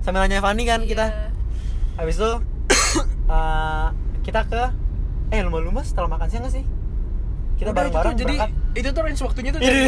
sambil 0.00 0.20
nanya 0.20 0.38
Fanny 0.40 0.64
kan 0.64 0.80
Iya. 0.80 0.88
kita 0.88 1.04
habis 1.96 2.14
itu 2.14 2.30
eh, 3.34 3.86
kita 4.22 4.40
ke 4.44 4.62
eh 5.28 5.40
lumba-lumba 5.40 5.80
setelah 5.80 6.06
makan 6.08 6.26
siang 6.28 6.42
nggak 6.42 6.54
sih 6.54 6.64
kita 7.56 7.70
bareng-bareng 7.72 8.14
jadi 8.14 8.36
berangkat 8.36 8.50
itu 8.74 8.88
tuh 8.90 9.02
range 9.02 9.22
waktunya 9.22 9.50
tuh 9.50 9.60
Ini, 9.60 9.66
dari, 9.66 9.82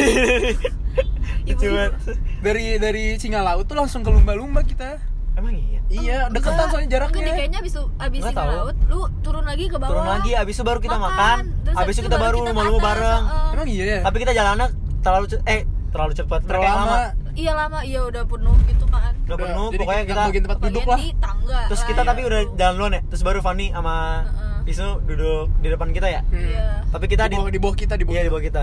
Ibu-ibu. 1.46 1.68
banget. 1.70 1.92
dari 2.40 2.64
dari 2.78 3.04
singa 3.16 3.40
laut 3.40 3.64
tuh 3.64 3.74
langsung 3.74 4.00
ke 4.00 4.08
lumba-lumba 4.08 4.60
kita. 4.62 4.96
Emang 5.38 5.54
iya 5.54 5.78
Iya, 5.88 6.18
deketan 6.28 6.68
soalnya 6.68 6.88
jaraknya. 6.90 7.22
Deh, 7.22 7.32
kayaknya 7.32 7.58
abis, 7.58 7.74
abis 7.96 8.20
Nggak 8.20 8.28
singa 8.28 8.42
tahu. 8.44 8.50
laut 8.52 8.76
lu 8.84 9.00
turun 9.18 9.40
lagi 9.42 9.64
ke 9.64 9.76
bawah 9.76 9.90
turun 9.90 10.06
lagi 10.06 10.30
abis 10.34 10.52
itu 10.52 10.62
baru 10.62 10.78
kita 10.78 10.96
makan, 10.96 11.38
Terus 11.62 11.76
abis 11.78 11.94
itu 11.94 12.04
kita 12.04 12.16
baru 12.18 12.36
kita 12.36 12.42
ke 12.42 12.48
lumba-lumba 12.50 12.76
atas, 12.78 12.88
bareng 12.90 13.22
heeh. 13.24 13.48
Emang 13.50 13.68
iya 13.68 13.84
ya? 13.86 13.98
tapi 14.02 14.16
kita 14.18 14.32
jalannya 14.32 14.66
terlalu 14.98 15.24
eh 15.46 15.60
terlalu 15.88 16.12
cepat 16.12 16.40
Terlalu 16.44 16.66
lama. 16.66 16.96
iya 17.32 17.52
lama 17.54 17.78
iya 17.82 18.00
udah 18.04 18.22
penuh 18.22 18.56
gitu 18.66 18.84
kan 18.86 19.12
udah 19.16 19.24
Udah, 19.30 19.36
penuh 19.40 19.68
jadi 19.68 19.80
pokoknya 19.80 20.02
kita 20.04 20.20
bagian 20.22 20.42
tempat 20.44 20.58
duduk 20.60 20.84
lah. 20.84 20.98
di 20.98 21.08
tangga 21.16 21.60
terus 21.64 21.80
lah, 21.80 21.88
kita 21.88 22.00
ya. 22.00 22.06
tapi 22.06 22.20
udah 22.22 22.40
jalan 22.52 22.74
duluan 22.74 22.92
ya 22.92 23.02
terus 23.06 23.22
baru 23.22 23.40
Fanny 23.40 23.66
sama 23.70 23.94
Heeh. 24.20 24.46
Isu 24.68 24.86
duduk 25.02 25.44
di 25.56 25.68
depan 25.70 25.88
kita 25.90 26.08
ya 26.10 26.20
Hmm. 26.22 26.36
iya 26.42 26.66
tapi 26.86 27.04
kita 27.06 27.24
di 27.24 27.36
bawah, 27.38 27.48
di 27.48 27.58
bawah 27.58 27.72
kita 27.74 27.94
di 27.94 28.04
bawah. 28.04 28.12
iya 28.12 28.22
di 28.22 28.30
bawah 28.30 28.44
kita 28.44 28.62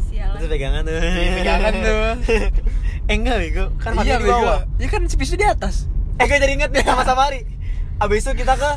sialan 0.00 0.36
terus 0.36 0.46
pegangan 0.48 0.82
tuh 0.84 0.94
Iya, 0.94 1.30
pegangan 1.34 1.72
tuh. 1.76 2.02
eh 3.02 3.14
enggak 3.18 3.36
bego 3.40 3.64
kan 3.76 3.90
Fanny 3.92 4.06
iya, 4.06 4.16
di 4.16 4.26
bawah. 4.28 4.58
Iya 4.76 4.88
kan 4.88 5.00
si 5.04 5.16
Bisnu 5.16 5.34
di 5.34 5.46
atas. 5.48 5.90
Eh 6.20 6.26
gue 6.26 6.36
jadi 6.36 6.52
inget 6.52 6.70
deh 6.70 6.84
sama 6.84 7.02
Safari 7.02 7.40
abis 7.98 8.20
itu 8.22 8.32
kita 8.36 8.54
ke 8.54 8.70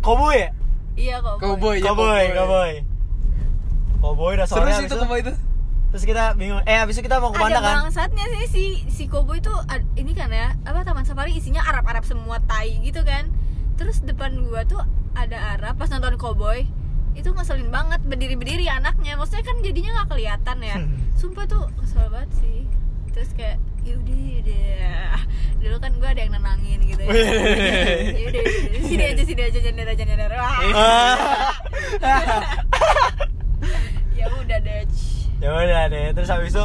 Koboy 0.00 0.36
ya 0.38 0.50
iya 0.96 1.16
kok 1.20 1.36
Cowboy, 1.36 1.76
ya, 1.78 1.84
Koboy 1.86 2.24
Koboy 2.32 2.72
Koboy 3.96 4.30
udah 4.34 4.46
Seru 4.46 4.60
sore 4.62 4.70
sih 4.72 4.82
abis 4.82 4.88
itu. 4.88 4.96
Cowboy 4.98 5.20
itu. 5.20 5.32
terus 5.86 6.04
kita 6.04 6.24
bingung 6.34 6.60
eh 6.62 6.78
abis 6.78 6.96
itu 6.96 7.02
kita 7.02 7.16
mau 7.18 7.30
ke 7.30 7.38
Panda 7.38 7.56
ada 7.56 7.60
kan? 7.62 7.74
bangsatnya 7.84 8.24
sih 8.26 8.44
si 8.46 8.64
si 8.86 9.04
Koboy 9.06 9.38
tuh 9.38 9.54
ad- 9.66 9.86
ini 9.94 10.12
kan 10.12 10.28
ya 10.28 10.56
apa 10.62 10.82
taman 10.82 11.04
safari 11.04 11.32
isinya 11.32 11.62
Arab-Arab 11.62 12.04
semua 12.04 12.36
tai 12.42 12.76
gitu 12.80 13.00
kan. 13.00 13.28
Terus 13.76 14.00
depan 14.00 14.40
gua 14.42 14.64
tuh 14.64 14.80
ada 15.14 15.54
Arab 15.54 15.76
pas 15.76 15.88
nonton 15.88 16.16
Koboy 16.16 16.68
itu 17.12 17.28
ngeselin 17.30 17.70
banget 17.70 18.02
berdiri-berdiri 18.02 18.66
anaknya. 18.66 19.16
Maksudnya 19.16 19.40
kan 19.42 19.56
jadinya 19.60 19.90
nggak 19.94 20.08
kelihatan 20.10 20.56
ya. 20.60 20.76
Sumpah 21.14 21.44
tuh 21.46 21.64
kesel 21.76 22.08
banget 22.08 22.30
sih 22.36 22.68
terus 23.16 23.30
kayak 23.32 23.56
yaudah 23.80 24.12
yaudah 24.12 25.16
dulu 25.56 25.76
kan 25.80 25.92
gua 25.96 26.08
ada 26.12 26.20
yang 26.20 26.32
nenangin 26.32 26.78
gitu 26.84 27.00
ya. 27.00 27.08
Yaudah 27.08 28.42
yaudah 28.44 28.44
sini 28.84 29.04
aja 29.06 29.22
sini 29.24 29.42
aja 29.42 29.58
nyender 29.58 29.86
aja 29.88 30.04
nyender 30.04 30.30
Wah. 30.30 30.56
ya 34.14 34.26
udah 34.30 34.58
deh. 34.60 34.82
Ya 35.38 35.48
udah 35.50 35.82
deh. 35.88 36.06
Terus 36.12 36.28
habis 36.28 36.52
itu 36.52 36.64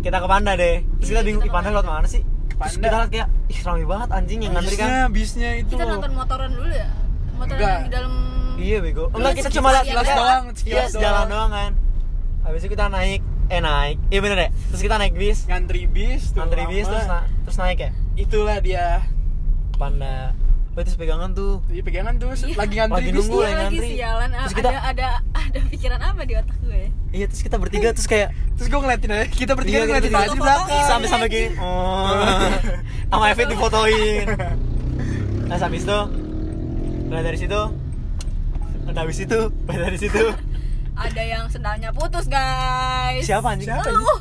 kita 0.00 0.16
ke 0.16 0.26
Panda 0.26 0.52
deh. 0.54 0.76
Terus 0.98 1.08
kita 1.08 1.20
Iya, 1.20 1.26
bingung 1.26 1.42
kita 1.42 1.50
ih 1.50 1.54
Panda 1.54 1.68
ke 1.68 1.74
lewat 1.74 1.84
Panda. 1.84 1.98
mana 1.98 2.08
sih? 2.08 2.22
Terus 2.22 2.58
Panda. 2.72 2.78
kita 2.80 2.96
liat 2.96 3.10
kayak 3.10 3.28
ih 3.48 3.58
ramai 3.60 3.84
banget 3.84 4.08
anjing 4.10 4.38
yang 4.40 4.52
ngantri 4.54 4.76
kan. 4.76 4.88
Bisnya, 4.88 5.02
bisnya 5.10 5.50
itu. 5.58 5.72
kita 5.74 5.84
nonton 5.84 6.12
motoran 6.14 6.50
dulu 6.50 6.70
ya? 6.70 6.88
Motoran 7.34 7.58
yang 7.60 7.82
di 7.82 7.90
dalam 7.90 8.12
iya 8.58 8.78
bego. 8.78 9.04
Enggak 9.12 9.32
kita 9.36 9.48
cuma 9.52 9.68
lihat 9.70 9.84
lihat- 9.86 10.06
doang, 10.14 10.44
iya 10.46 10.54
sekilas 10.54 10.90
jalan 10.94 11.04
doang. 11.04 11.28
doang 11.28 11.50
kan. 11.50 11.70
Habis 12.42 12.60
itu 12.62 12.68
kita 12.72 12.86
naik 12.88 13.20
eh 13.48 13.58
naik. 13.58 13.96
Iya 14.06 14.20
bener 14.20 14.36
deh 14.38 14.50
terus 14.68 14.80
kita 14.80 14.96
naik 14.96 15.14
bis. 15.14 15.44
Ngantri 15.44 15.84
bis 15.84 16.30
tuh 16.30 16.40
ngantri 16.40 16.64
bis 16.66 16.84
terus 16.84 17.06
na- 17.06 17.26
terus 17.42 17.56
naik 17.56 17.78
ya? 17.78 17.90
Itulah 18.14 18.58
dia. 18.58 18.86
Panda. 19.74 20.32
Oh, 20.70 20.80
terus 20.80 20.94
pegangan 20.94 21.32
tuh. 21.32 21.58
Iya 21.66 21.82
pegangan 21.82 22.14
tuh. 22.16 22.30
Iya. 22.30 22.54
lagi 22.54 22.74
ngantri 22.76 22.94
Lagi 22.94 23.10
bis. 23.10 23.18
nunggu 23.18 23.36
ya. 23.36 23.42
Iya 23.42 23.50
lagi 23.50 23.62
ngantri. 23.74 23.88
sialan. 23.90 24.28
Terus 24.30 24.46
ada 24.46 24.54
kita- 24.54 24.84
ada 24.84 25.08
ada 25.34 25.58
pikiran 25.66 26.00
apa 26.00 26.20
di 26.22 26.34
otak 26.34 26.56
gue? 26.60 26.82
Iya 27.08 27.24
terus 27.26 27.42
kita 27.42 27.56
bertiga 27.56 27.88
terus 27.90 28.06
kayak 28.06 28.28
Terus 28.54 28.68
gue 28.68 28.80
ngeliatin 28.80 29.10
aja, 29.12 29.26
kita 29.28 29.52
bertiga 29.54 29.76
Iya, 29.76 29.84
ngeliatin 29.86 30.02
kita 30.04 30.18
aja. 30.18 30.26
di 30.26 30.30
bertiga. 30.30 30.42
belakang 30.44 30.82
sampai 30.84 31.08
sampai 31.08 31.28
gini. 31.28 31.48
Oh. 31.56 32.50
Sama 33.08 33.24
Evit 33.28 33.46
difotoin. 33.48 34.26
Nah 35.46 35.56
habis 35.56 35.82
itu 35.82 35.98
udah 37.08 37.22
dari 37.22 37.38
situ 37.38 37.60
udah 38.84 39.00
habis 39.00 39.18
itu 39.18 39.38
udah 39.48 39.78
dari 39.80 39.96
situ 39.96 40.22
ada 40.98 41.22
yang 41.22 41.46
sendalnya 41.46 41.94
putus 41.94 42.26
guys. 42.26 43.22
Siapa 43.22 43.54
anjing? 43.54 43.70
Siapa, 43.70 43.86
lu? 43.94 44.14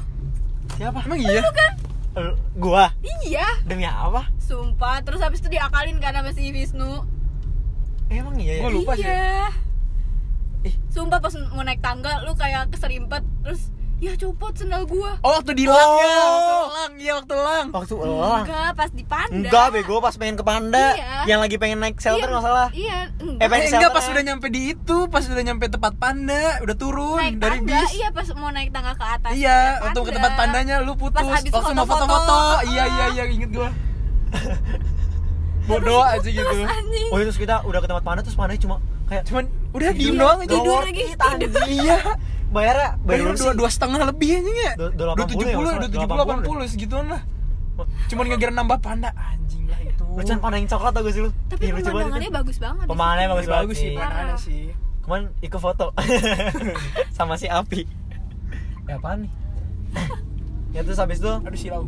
siapa? 0.78 1.00
Emang 1.10 1.20
iya? 1.20 1.42
Lu- 2.18 2.38
gua? 2.58 2.90
Iya. 3.02 3.48
Demi 3.66 3.86
apa? 3.86 4.30
Sumpah 4.38 5.02
terus 5.02 5.22
habis 5.22 5.42
itu 5.42 5.50
diakalin 5.50 5.98
kan 5.98 6.14
sama 6.14 6.30
si 6.34 6.50
Wisnu. 6.54 7.06
Emang 8.14 8.38
iya 8.38 8.62
ya? 8.62 8.62
Gua 8.66 8.72
lupa 8.74 8.94
sih. 8.94 9.06
iya. 9.06 9.50
Ih. 10.66 10.74
sumpah 10.90 11.22
pas 11.22 11.30
mau 11.54 11.62
naik 11.62 11.86
tangga 11.86 12.26
lu 12.26 12.34
kayak 12.34 12.74
keserimpet 12.74 13.22
terus 13.46 13.70
ya 13.98 14.14
copot 14.14 14.54
sendal 14.54 14.86
gua 14.86 15.18
Oh 15.20 15.34
waktu 15.34 15.52
di 15.54 15.66
lang 15.66 15.74
ya, 15.74 16.06
Oh. 16.20 16.30
waktu 16.30 16.70
lang, 16.70 16.92
iya 16.96 17.12
waktu 17.16 17.36
lang. 17.36 17.66
Waktu 17.72 17.94
elang. 17.98 18.44
enggak 18.44 18.72
pas 18.72 18.90
di 18.92 19.04
panda 19.04 19.34
Enggak, 19.34 19.68
bego 19.72 19.96
pas 19.98 20.14
pengen 20.14 20.36
ke 20.36 20.44
Panda. 20.44 20.86
Iya. 20.94 21.10
Yang 21.26 21.40
lagi 21.42 21.56
pengen 21.58 21.78
naik 21.80 21.98
shelter 21.98 22.22
Iya, 22.22 22.30
nggak 22.30 22.44
salah. 22.44 22.68
iya 22.72 22.98
Eh, 23.10 23.26
enggak 23.26 23.48
pengen 23.48 23.64
Eh, 23.64 23.74
enggak 23.74 23.90
pas 23.90 23.98
shelter 24.00 24.14
udah 24.14 24.22
ya. 24.22 24.28
nyampe 24.30 24.48
di 24.48 24.62
itu, 24.70 24.98
pas 25.08 25.24
udah 25.24 25.44
nyampe 25.44 25.66
tempat 25.68 25.94
panda, 25.96 26.44
udah 26.62 26.76
turun 26.76 27.18
naik 27.20 27.36
dari 27.38 27.58
tangga 27.60 27.80
bis. 27.80 27.90
iya 27.92 28.08
pas 28.12 28.28
mau 28.34 28.50
naik 28.50 28.70
tangga 28.70 28.94
ke 28.94 29.06
atas 29.08 29.32
Iya, 29.34 29.58
untuk 29.84 30.04
ke 30.04 30.12
tempat 30.12 30.32
pandanya 30.36 30.76
lu 30.80 30.94
putus. 30.94 31.18
Pas 31.18 31.26
habis 31.34 31.50
Waktu 31.50 31.74
mau 31.74 31.84
foto-foto. 31.84 32.06
foto-foto. 32.06 32.70
Iya, 32.70 32.82
Ah. 32.82 32.88
iya, 32.88 33.06
iya, 33.12 33.24
inget 33.28 33.50
gua. 33.52 33.70
Bodoh 35.68 36.00
aja 36.00 36.24
gitu. 36.24 36.58
Oh, 37.12 37.18
terus 37.18 37.36
kita 37.36 37.60
udah 37.62 37.80
ke 37.80 37.88
tempat 37.88 38.00
Panda 38.02 38.22
terus 38.22 38.36
Pandanya 38.36 38.56
cuma 38.58 38.78
kayak 39.06 39.24
Cuman 39.26 39.48
udah 39.78 39.92
Tidur. 39.92 40.02
diem 40.04 40.16
doang 40.18 40.40
aja. 40.40 40.50
tidur 40.50 40.80
lagi, 40.82 41.04
tidur. 41.06 41.24
anjing. 41.24 41.54
Iya. 41.78 41.98
Bayarnya 42.48 42.90
bayar 42.98 43.22
Bayar 43.24 43.36
dua, 43.36 43.52
dua 43.54 43.70
setengah 43.70 44.00
lebih 44.06 44.30
aja 44.34 44.52
ya 44.64 44.72
Dua- 44.74 44.92
dua 44.92 45.06
Dua 45.10 45.16
80 45.20 45.30
tujuh 45.30 45.44
ya, 45.44 45.54
puluh, 45.54 45.68
dua 45.70 45.82
tujuh 45.86 46.00
puluh, 46.02 46.08
80 46.08 46.16
delapan 46.16 46.38
puluh 46.42 46.66
segituan 46.66 47.06
lah 47.08 47.22
Cuman 48.08 48.24
gara-gara 48.26 48.54
nambah 48.54 48.78
panda 48.80 49.10
Anjing 49.14 49.66
lah 49.66 49.80
itu 49.84 50.04
Lucuan 50.08 50.40
Panda 50.40 50.56
yang 50.56 50.66
coklat 50.66 50.92
tau 50.92 51.02
gak 51.02 51.12
sih 51.12 51.22
lu? 51.22 51.32
tapi 51.46 51.64
banget 51.68 51.84
pemandangannya 51.86 52.32
bagus 52.32 52.58
banget 52.58 52.86
Pemandangannya 52.86 53.20
situ. 53.20 53.36
bagus 53.36 53.44
Bagus, 53.44 53.52
banget 53.52 53.62
bagus 53.62 53.78
sih, 53.78 53.90
pemandangannya 53.92 54.32
Parah. 54.32 54.40
sih 54.40 54.64
Cuman 55.04 55.22
ikut 55.40 55.60
foto 55.62 55.88
sama 57.18 57.34
si 57.36 57.48
Api. 57.48 57.82
Ya 58.86 58.96
apaan 58.96 59.18
nih? 59.22 59.32
ya 60.70 60.82
terus 60.82 60.98
habis 60.98 61.18
itu 61.18 61.32
Aduh 61.34 61.56
silau 61.58 61.84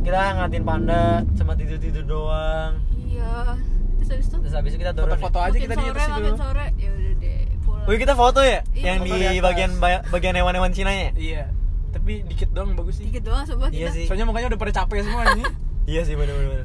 kita 0.00 0.18
ngatin 0.36 0.62
panda 0.62 1.02
cuma 1.32 1.54
tidur 1.54 1.78
tidur 1.78 2.02
doang. 2.04 2.72
iya 3.00 3.54
terus 3.96 4.10
habis 4.10 4.26
itu 4.26 4.36
Terus 4.38 4.54
habis 4.54 4.70
itu 4.70 4.78
kita 4.78 4.92
turun. 4.92 5.06
Foto-foto 5.08 5.38
aja 5.40 5.50
makin 5.50 5.62
kita 5.62 5.74
di 5.74 5.80
sore 5.80 5.90
atas 5.92 6.08
makin 6.10 6.24
itu 6.26 6.36
sore 6.36 6.66
ya 6.76 6.90
Wih 7.84 7.96
kita 7.96 8.14
foto 8.14 8.40
ya? 8.40 8.64
Iya, 8.72 8.84
yang 8.86 8.98
di 9.02 9.12
atas. 9.12 9.44
bagian 9.44 9.70
ba- 9.76 10.04
bagian 10.08 10.34
hewan-hewan 10.34 10.72
Cina 10.72 10.88
ya? 10.88 11.10
Iya 11.12 11.42
Tapi 11.90 12.24
dikit 12.24 12.50
doang 12.50 12.72
bagus 12.72 12.98
sih 12.98 13.04
dikit 13.06 13.22
doang 13.24 13.44
coba 13.44 13.68
Iya 13.68 13.86
kita 13.86 13.94
sih. 13.94 14.04
Soalnya 14.08 14.24
mukanya 14.24 14.46
udah 14.48 14.60
pada 14.60 14.72
capek 14.74 15.04
semua 15.04 15.22
nih 15.30 15.44
Iya 15.92 16.00
sih 16.02 16.14
bener-bener. 16.14 16.64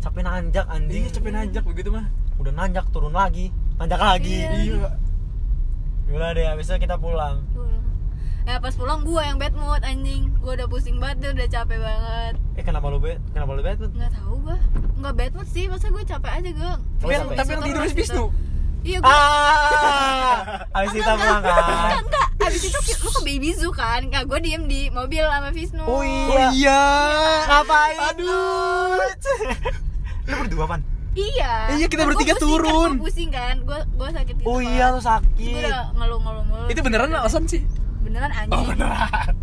Capek 0.00 0.22
nanjak 0.22 0.66
anjing. 0.66 1.02
Iya 1.02 1.10
capek 1.12 1.30
nanjak 1.30 1.62
begitu 1.62 1.88
mah 1.90 2.06
Udah 2.36 2.52
nanjak 2.52 2.84
turun 2.88 3.12
lagi, 3.12 3.48
nanjak 3.76 3.96
lagi. 3.98 4.44
Iya. 4.44 4.50
Iya 4.56 4.90
Udah 6.06 6.28
deh, 6.32 6.46
habis 6.46 6.64
itu 6.64 6.76
kita 6.78 6.96
pulang. 6.96 7.44
pulang 7.50 7.84
ya 8.46 8.62
pas 8.62 8.70
pulang 8.72 9.02
gua 9.02 9.26
yang 9.26 9.36
bad 9.36 9.50
mood 9.52 9.82
anjing 9.82 10.30
gua 10.38 10.54
udah 10.54 10.70
pusing 10.70 10.96
banget 10.96 11.18
tuh, 11.18 11.30
udah 11.34 11.48
capek 11.50 11.78
banget 11.82 12.34
Eh 12.54 12.62
kenapa 12.62 12.86
lu 12.86 13.02
bed? 13.02 13.18
Kenapa 13.34 13.50
lu 13.50 13.60
bed? 13.60 13.74
Bud? 13.76 13.90
nggak 13.92 14.12
tahu 14.14 14.34
gua 14.40 14.56
nggak 14.96 15.14
bad 15.18 15.32
mood 15.34 15.48
sih 15.50 15.66
masa 15.66 15.90
gua 15.90 16.06
capek 16.06 16.30
aja 16.32 16.50
gua 16.54 16.72
Tapi 16.96 17.12
Tapi 17.34 17.50
yang 17.50 17.62
tidur 17.66 17.82
Wisnu 17.82 17.96
gitu. 17.98 18.24
Iya 18.86 18.98
gua 18.98 19.10
Ah, 19.10 20.36
habis 20.72 20.92
kita 20.94 21.12
pulang 21.12 21.42
kan. 21.42 21.58
enggak. 21.98 21.98
enggak 22.00 22.26
abis 22.46 22.62
itu 22.64 22.78
lu 22.96 23.10
ke 23.10 23.22
baby 23.22 23.50
zoo 23.52 23.72
kan? 23.72 24.00
Nggak 24.04 24.22
gua 24.24 24.38
diem 24.38 24.64
di 24.64 24.86
mobil 24.88 25.24
sama 25.24 25.50
Visnu. 25.50 25.82
Oh 25.82 25.98
Oh 25.98 26.02
iya. 26.04 26.46
iya 26.52 26.82
Ngapain? 27.44 27.98
Aduh. 28.08 29.02
Lu 30.24 30.34
berdua 30.38 30.64
pan? 30.66 30.80
iya. 31.12 31.72
Iya, 31.72 31.86
kita 31.86 32.02
gua 32.02 32.12
bertiga 32.12 32.32
pusing 32.32 32.38
kan, 32.38 32.44
turun. 32.62 32.90
gua 32.92 33.02
pusing 33.02 33.30
kan? 33.30 33.54
Gua 33.62 33.78
gua 33.92 34.08
sakit 34.12 34.34
gitu 34.36 34.46
Oh 34.46 34.60
iya 34.60 34.86
lu 34.88 35.00
sakit. 35.00 35.64
udah 35.64 35.84
ngeluh-ngeluh 35.92 36.44
mulu. 36.44 36.66
Itu 36.68 36.80
beneran 36.80 37.10
alasan 37.10 37.44
sih? 37.44 37.62
beneran 37.98 38.30
anjing. 38.30 38.52
Oh 38.52 38.62
beneran. 38.64 39.34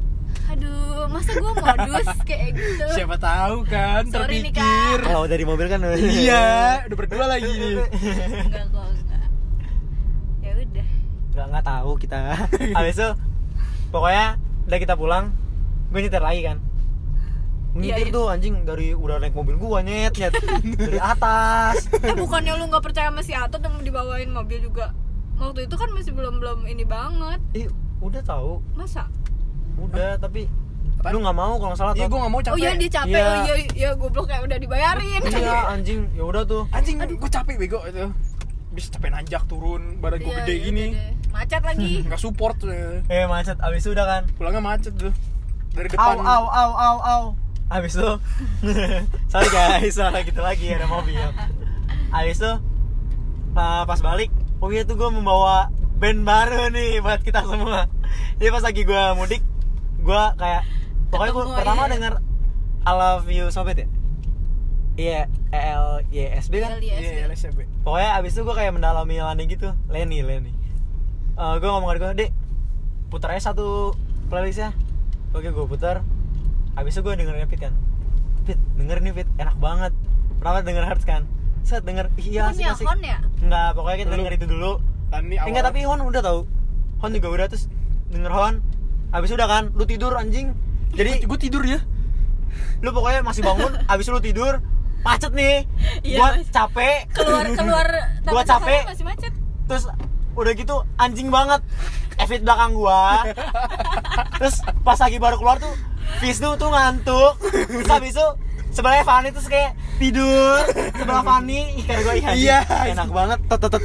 Aduh 0.45 0.71
masa 1.09 1.31
gua 1.35 1.51
modus 1.53 2.07
kayak 2.29 2.53
gitu? 2.53 2.85
Siapa 2.93 3.17
tahu 3.17 3.65
kan 3.65 4.07
Sorry 4.07 4.39
terpikir. 4.39 4.97
Kalau 5.01 5.25
dari 5.25 5.43
mobil 5.43 5.67
kan 5.67 5.81
Iya 5.91 6.45
udah 6.87 6.95
berdua 6.95 7.25
lagi. 7.27 7.51
Enggak 8.39 8.65
kok 8.69 8.87
Nggak 11.33 11.45
nggak 11.49 11.65
tahu 11.65 11.91
kita. 11.97 12.17
Habis 12.77 12.95
itu 12.95 13.09
pokoknya 13.89 14.25
udah 14.63 14.79
kita 14.79 14.93
pulang, 14.93 15.33
gue 15.89 15.99
nyetir 15.99 16.21
lagi 16.21 16.41
kan. 16.43 16.57
Gue 17.73 17.81
Iya, 17.83 17.97
Nyetir 17.97 18.07
iya. 18.07 18.13
tuh 18.13 18.25
anjing 18.29 18.55
dari 18.63 18.87
udah 18.93 19.17
naik 19.17 19.33
mobil 19.33 19.57
gua 19.57 19.81
nyet 19.81 20.13
nyet 20.13 20.33
dari 20.77 21.01
atas. 21.01 21.89
eh 22.05 22.13
bukannya 22.13 22.53
lu 22.53 22.69
nggak 22.69 22.85
percaya 22.85 23.09
sama 23.09 23.25
si 23.25 23.33
Atot 23.33 23.57
yang 23.59 23.81
dibawain 23.81 24.29
mobil 24.29 24.61
juga 24.61 24.93
waktu 25.33 25.65
itu 25.65 25.73
kan 25.73 25.89
masih 25.89 26.13
belum 26.13 26.37
belum 26.37 26.69
ini 26.69 26.85
banget 26.85 27.41
Ih, 27.51 27.67
udah 27.97 28.21
tahu, 28.21 28.61
masa 28.77 29.09
udah 29.75 30.15
tapi 30.15 30.45
Apaan? 31.01 31.11
lu 31.11 31.25
nggak 31.25 31.33
mau 31.35 31.53
kalau 31.57 31.69
nggak 31.73 31.79
salah 31.81 31.93
Iya 31.97 32.05
gue 32.05 32.19
gak 32.21 32.31
mau 32.31 32.39
capek 32.39 32.53
oh 32.53 32.59
iya 32.61 32.71
dia 32.77 32.89
capek 32.93 33.17
Iya. 33.17 33.25
oh 33.25 33.37
iya 33.43 33.55
iya 33.73 33.89
goblok 33.97 34.25
kayak 34.29 34.43
udah 34.45 34.57
dibayarin 34.61 35.19
Iya 35.25 35.57
anjing, 35.73 35.99
ya 36.13 36.23
udah 36.23 36.43
tuh. 36.45 36.63
Anjing 36.69 36.95
gue 37.01 37.29
capek 37.33 37.55
bego 37.57 37.81
itu 37.83 38.05
Bisa 38.73 38.89
capek 38.89 39.13
nanjak 39.13 39.45
turun 39.45 40.01
Badan 40.01 40.19
gue 40.19 40.33
Iya, 40.33 40.37
gede 40.43 40.53
iya, 40.53 40.63
gini 40.65 40.85
macet 41.29 41.63
lagi 41.69 42.03
Gak 42.05 42.21
support 42.21 42.57
tuh 42.57 42.73
Eh 43.07 43.25
macet, 43.29 43.57
abis 43.61 43.85
itu 43.85 43.93
udah 43.93 44.05
kan. 44.05 44.23
Pulangnya 44.35 44.61
macet 44.61 44.93
tuh 44.97 45.13
Dari 45.73 45.89
Au 45.97 46.13
depan 46.13 46.21
au 46.21 46.43
au 46.49 46.71
au 46.77 46.97
au. 47.01 47.23
Abis 47.73 47.97
itu, 47.97 48.11
sorry 49.33 49.49
guys, 49.49 49.97
salah 49.97 50.21
gitu 50.21 50.37
lagi 50.45 50.69
ada 50.69 50.85
mobil. 50.85 51.17
Abis 52.13 52.37
itu 52.37 52.53
uh, 53.57 53.81
pas 53.89 53.97
balik, 53.97 54.29
oh 54.61 54.69
iya 54.69 54.85
tuh 54.85 54.93
gue 54.93 55.09
membawa 55.09 55.73
band 55.97 56.21
baru 56.21 56.69
nih 56.69 57.01
buat 57.01 57.25
kita 57.25 57.41
semua. 57.41 57.89
Jadi 58.37 58.49
pas 58.53 58.61
lagi 58.61 58.81
gue 58.85 59.03
mudik, 59.17 59.41
gue 60.05 60.23
kayak 60.37 60.61
pokoknya 61.09 61.31
gue 61.33 61.45
pertama 61.57 61.81
iya. 61.89 61.91
denger 61.97 62.13
I 62.85 62.91
love 62.93 63.25
you 63.33 63.49
sobat 63.49 63.81
ya. 63.81 63.87
Iya, 64.93 65.21
L 65.53 66.01
Y 66.09 66.25
S 66.33 66.49
B 66.49 66.57
kan. 66.57 66.81
Iya, 66.81 67.29
LSB 67.29 67.85
Pokoknya 67.85 68.17
abis 68.17 68.33
itu 68.33 68.41
gue 68.41 68.55
kayak 68.57 68.73
mendalami 68.73 69.21
Lani 69.21 69.43
gitu. 69.45 69.69
Lenny, 69.85 70.25
Lenny 70.25 70.49
Eh 71.37 71.53
Gue 71.61 71.69
ngomong 71.69 71.93
ke 71.93 72.01
gue, 72.01 72.11
Dek 72.25 72.31
Putar 73.13 73.37
aja 73.37 73.53
satu 73.53 73.93
playlistnya. 74.33 74.73
Oke 75.37 75.53
gue 75.53 75.65
putar. 75.69 76.01
Abis 76.73 76.97
itu 76.97 77.05
gue 77.05 77.13
dengerin 77.13 77.45
Fit 77.45 77.61
kan. 77.61 77.73
Fit, 78.49 78.57
denger 78.73 79.05
nih 79.05 79.13
Fit, 79.13 79.29
enak 79.37 79.53
banget. 79.61 79.93
Kenapa 80.41 80.65
denger 80.65 80.85
Hearts 80.89 81.05
kan? 81.05 81.29
Set 81.61 81.85
denger, 81.85 82.09
iya 82.19 82.49
asik 82.49 82.65
asik 82.65 82.89
Hon 82.89 82.99
ya? 83.05 83.21
Enggak, 83.39 83.77
pokoknya 83.77 83.97
kita 84.03 84.13
denger 84.17 84.33
itu 84.35 84.45
dulu. 84.49 84.71
Kan 85.13 85.29
Eh, 85.29 85.37
awal. 85.37 85.47
Enggak, 85.53 85.63
tapi 85.69 85.79
Hon 85.85 85.99
udah 86.01 86.21
tau. 86.25 86.39
Hon 86.99 87.11
juga 87.13 87.29
udah, 87.29 87.45
terus 87.47 87.69
denger 88.09 88.33
Hon. 88.33 88.53
Abis 89.13 89.29
itu 89.29 89.35
udah 89.37 89.49
kan, 89.49 89.63
lu 89.77 89.85
tidur 89.85 90.17
anjing. 90.17 90.57
Jadi 90.97 91.23
Gue 91.29 91.37
tidur 91.37 91.61
ya. 91.63 91.79
Lu 92.81 92.89
pokoknya 92.93 93.25
masih 93.25 93.41
bangun 93.41 93.73
Abis 93.93 94.09
lu 94.09 94.21
tidur 94.21 94.61
Macet 95.03 95.31
nih. 95.31 95.67
Iya, 96.01 96.17
Gua 96.17 96.27
Mas. 96.33 96.47
capek. 96.49 96.97
Keluar 97.11 97.45
keluar 97.49 97.87
Gua 98.25 98.43
capek. 98.43 98.81
Masih 98.87 99.03
macet. 99.03 99.33
Terus 99.65 99.83
udah 100.33 100.51
gitu 100.53 100.75
anjing 100.95 101.27
banget. 101.27 101.59
Evit 102.15 102.41
belakang 102.41 102.71
gua. 102.73 103.25
Terus 104.39 104.55
pas 104.81 104.97
lagi 104.97 105.17
baru 105.17 105.35
keluar 105.35 105.57
tuh 105.57 105.73
Visnu 106.19 106.55
tuh 106.55 106.69
ngantuk. 106.69 107.35
Terus 107.43 107.89
habis 107.89 108.11
itu 108.11 108.27
sebelahnya 108.69 109.03
Fanny 109.03 109.29
terus 109.29 109.45
kayak 109.45 109.71
tidur. 109.97 110.61
Sebelah 110.93 111.21
Fanny 111.21 111.77
ikan 111.79 111.97
gua 112.01 112.13
iya 112.13 112.31
Iya. 112.33 112.59
enak 112.89 113.09
banget. 113.09 113.39
Tot 113.47 113.59
tot 113.59 113.71
tot 113.71 113.83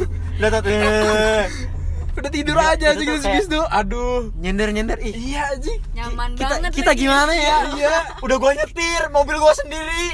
udah 2.19 2.31
tidur 2.31 2.55
Iya, 2.55 2.67
aja 2.69 2.87
aja 2.87 2.95
tuh 2.95 3.05
gitu 3.05 3.27
bis 3.29 3.47
tuh. 3.47 3.65
Aduh. 3.65 4.31
Nyender 4.37 4.69
nyender 4.71 4.99
ih. 5.01 5.15
Iya 5.15 5.43
anjing 5.53 5.81
nyaman 5.93 6.29
kita 6.35 6.55
banget 6.55 6.71
kita 6.75 6.91
lagi. 6.93 7.01
gimana 7.01 7.33
ya? 7.33 7.57
Iya. 7.73 7.97
Udah 8.21 8.37
gua 8.37 8.53
nyetir 8.53 9.03
mobil 9.09 9.37
gua 9.37 9.55
sendiri. 9.55 10.05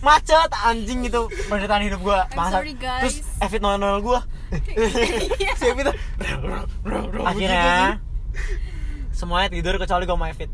Macet 0.00 0.50
anjing 0.56 1.04
gitu 1.04 1.28
penderitaan 1.46 1.84
hidup 1.84 2.00
gua. 2.00 2.24
Guys. 2.32 3.00
terus 3.00 3.16
Evit 3.38 3.60
nol 3.60 3.76
nol 3.76 4.00
gua. 4.00 4.20
Si 5.60 5.64
Evi 5.64 5.86
tuh 5.86 5.94
akhirnya 7.22 8.02
semuanya 9.12 9.46
tidur 9.46 9.76
kecuali 9.76 10.02
gue 10.02 10.16
sama 10.16 10.26
Evit 10.26 10.50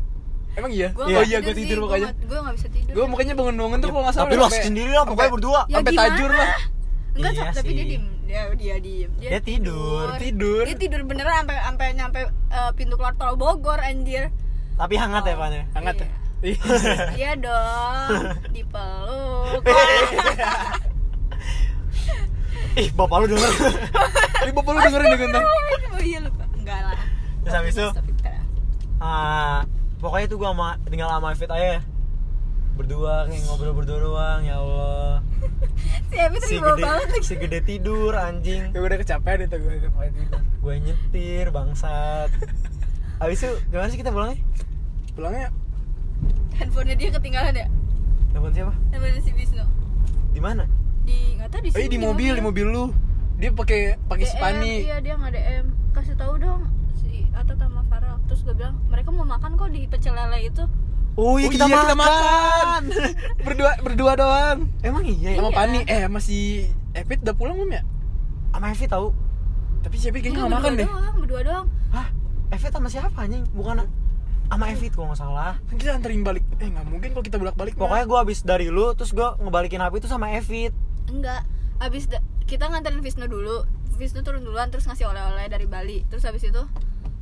Emang 0.53 0.69
iya? 0.69 0.89
Gua 0.93 1.05
oh 1.05 1.23
iya 1.23 1.37
gue 1.39 1.53
tidur 1.53 1.85
makanya 1.85 2.09
nggak- 2.11 2.25
gua 2.25 2.39
nggak 2.41 2.55
bisa 2.57 2.67
tidur. 2.73 2.93
Gue 2.93 3.05
makanya 3.05 3.33
bangun-bangun 3.33 3.77
tuh 3.77 3.89
kalau 3.89 4.03
nggak 4.03 4.13
salah 4.13 4.25
tapi 4.25 4.35
lo 4.35 4.47
sendiri 4.49 4.91
lah 4.91 5.05
pokoknya 5.05 5.31
berdua. 5.31 5.61
Ya 5.65 5.75
sampai 5.77 5.91
gimana? 5.93 6.09
tajur 6.09 6.31
lah. 6.33 6.49
Enggak 7.13 7.31
Iya 7.33 7.43
tapi 7.53 7.71
dia 7.73 7.77
sih. 7.77 7.89
diem 7.93 8.05
dia 8.27 8.51
dia 8.59 8.75
diem. 8.83 9.11
Dia 9.15 9.39
tidur, 9.39 10.11
tidur. 10.19 10.67
dia 10.67 10.75
tidur 10.75 11.01
beneran 11.07 11.47
sampai 11.47 11.57
sampai 11.63 11.87
nyampe 11.95 12.21
eh, 12.27 12.71
pintu 12.75 12.99
keluar 12.99 13.15
tol 13.15 13.39
Bogor 13.39 13.79
anjir. 13.79 14.35
Tapi 14.75 14.93
hangat 14.99 15.23
ya 15.23 15.35
Pan 15.39 15.55
ya? 15.55 15.63
Hangat 15.71 15.95
ya? 16.03 16.07
Iya. 16.43 16.59
iya 17.23 17.31
dong. 17.39 18.35
Dipeluk. 18.51 19.63
Ih 22.83 22.89
bapak 22.93 23.15
lu 23.23 23.25
denger. 23.31 23.51
Ini 24.43 24.51
bapak 24.53 24.71
lu 24.75 24.79
dengerin 24.83 25.07
dengan 25.15 25.29
ntar 25.33 25.43
oh 25.95 26.01
iya 26.03 26.19
lupa. 26.21 26.43
Enggak 26.51 26.79
lah. 26.83 26.99
Terus 27.41 27.55
habis 27.55 27.73
itu? 27.79 27.87
Ah 28.99 29.63
pokoknya 30.03 30.25
itu 30.29 30.35
gue 30.35 30.49
sama 30.51 30.75
tinggal 30.91 31.09
sama 31.09 31.31
Evit 31.31 31.49
aja. 31.49 31.79
Berdua 32.77 33.25
kayak 33.25 33.41
ngobrol 33.49 33.73
berdua 33.73 33.97
doang 33.97 34.41
ya 34.45 34.61
Allah 34.61 35.25
si 36.07 36.15
Evi 36.15 36.37
si 36.39 36.45
terima 36.55 36.71
gede 36.71 36.83
banget 36.83 37.07
lagi. 37.09 37.25
si 37.25 37.35
gede 37.35 37.59
tidur 37.61 38.13
anjing. 38.13 38.63
Gue 38.71 38.81
udah 38.81 38.97
kecapean 38.97 39.39
itu 39.41 39.55
gue 39.55 39.71
kecapean 39.77 40.11
tidur. 40.13 40.41
Gue 40.57 40.75
nyetir 40.79 41.45
bangsat. 41.49 42.29
Habis 43.17 43.37
itu 43.39 43.51
gimana 43.67 43.87
sih 43.87 43.97
kita 43.97 44.09
pulangnya? 44.09 44.37
Pulangnya? 45.13 45.49
Handphonenya 46.55 46.95
dia 46.95 47.09
ketinggalan 47.11 47.53
ya? 47.53 47.67
Telepon 48.29 48.51
siapa? 48.51 48.73
handphonenya 48.89 49.21
si 49.21 49.31
Wisnu. 49.31 49.65
Di 50.31 50.39
mana? 50.39 50.65
di 51.07 51.39
nggak 51.39 51.47
tahu 51.47 51.61
di 51.63 51.69
Oh 51.69 51.79
iya 51.79 51.87
sini 51.87 51.93
di 51.93 51.99
mobil, 52.03 52.31
di 52.35 52.43
mobil. 52.43 52.67
lu. 52.67 52.85
Dia 53.37 53.55
pakai 53.55 53.95
pakai 54.01 54.25
Spani. 54.27 54.73
iya 54.83 54.99
dia 54.99 55.15
nggak 55.15 55.31
DM 55.31 55.65
kasih 55.93 56.15
tahu 56.15 56.35
dong 56.35 56.67
si 56.93 57.23
Atta 57.31 57.55
sama 57.55 57.81
Farel. 57.87 58.19
Terus 58.27 58.43
gue 58.43 58.51
bilang 58.51 58.75
mereka 58.85 59.09
mau 59.09 59.23
makan 59.23 59.55
kok 59.55 59.71
di 59.71 59.87
pecel 59.87 60.11
lele 60.11 60.39
itu 60.45 60.63
Oh 61.17 61.35
iya 61.35 61.47
Oh 61.47 61.51
kita 61.51 61.65
iya, 61.65 61.81
kita 61.81 61.95
makan. 61.97 62.81
berdua 63.45 63.71
berdua 63.81 64.11
doang 64.13 64.57
Emang 64.79 65.01
iya 65.03 65.33
ya? 65.33 65.37
sama 65.37 65.49
Iya. 65.49 65.57
Pani 65.57 65.79
eh 65.83 66.05
masih 66.05 66.43
Epit 66.93 67.19
udah 67.19 67.33
pulang 67.33 67.57
belum 67.57 67.71
ya 67.71 67.81
Sama 68.49 68.69
Evi 68.69 68.85
tahu. 68.85 69.07
tapi 69.79 69.95
si 69.95 70.05
Epit 70.07 70.21
kayaknya 70.21 70.37
Enggak, 70.37 70.47
nggak 70.47 70.53
makan 70.55 70.71
berdua 70.71 70.77
deh 70.77 70.87
doang 70.87 71.15
berdua 71.17 71.41
doang 71.41 71.65
Hah? 71.89 72.07
Evi 72.49 72.67
sama 72.69 72.87
siapa 72.87 73.17
anjing? 73.19 73.43
Bukan 73.51 73.75
sama 74.47 74.65
Evi 74.69 74.87
kalau 74.87 75.11
nggak 75.11 75.19
salah. 75.19 75.59
Kan 75.65 75.75
kita 75.75 75.91
anterin 75.91 76.21
balik 76.21 76.39
eh 76.55 76.67
nggak 76.67 76.85
mungkin 76.85 77.09
kalau 77.11 77.19
kita 77.21 77.35
bolak 77.35 77.53
balik 77.53 77.75
Pokoknya 77.75 78.05
gue 78.05 78.19
abis 78.21 78.39
dari 78.41 78.67
lu, 78.67 78.93
terus 78.93 79.11
gue 79.11 79.27
ngebalikin 79.37 79.77
HP 79.77 79.99
itu 79.99 80.07
sama 80.07 80.31
Evi. 80.31 80.71
enggak 81.07 81.43
abis 81.77 82.07
kita 82.43 82.63
nganterin 82.65 83.01
Visnu 83.01 83.25
dulu 83.25 83.67
Visnu 83.93 84.21
turun 84.21 84.41
duluan 84.41 84.67
terus 84.67 84.85
ngasih 84.85 85.03
oleh-oleh 85.05 85.45
dari 85.45 85.65
Bali 85.65 86.07
terus 86.07 86.23
habis 86.23 86.41
itu 86.41 86.63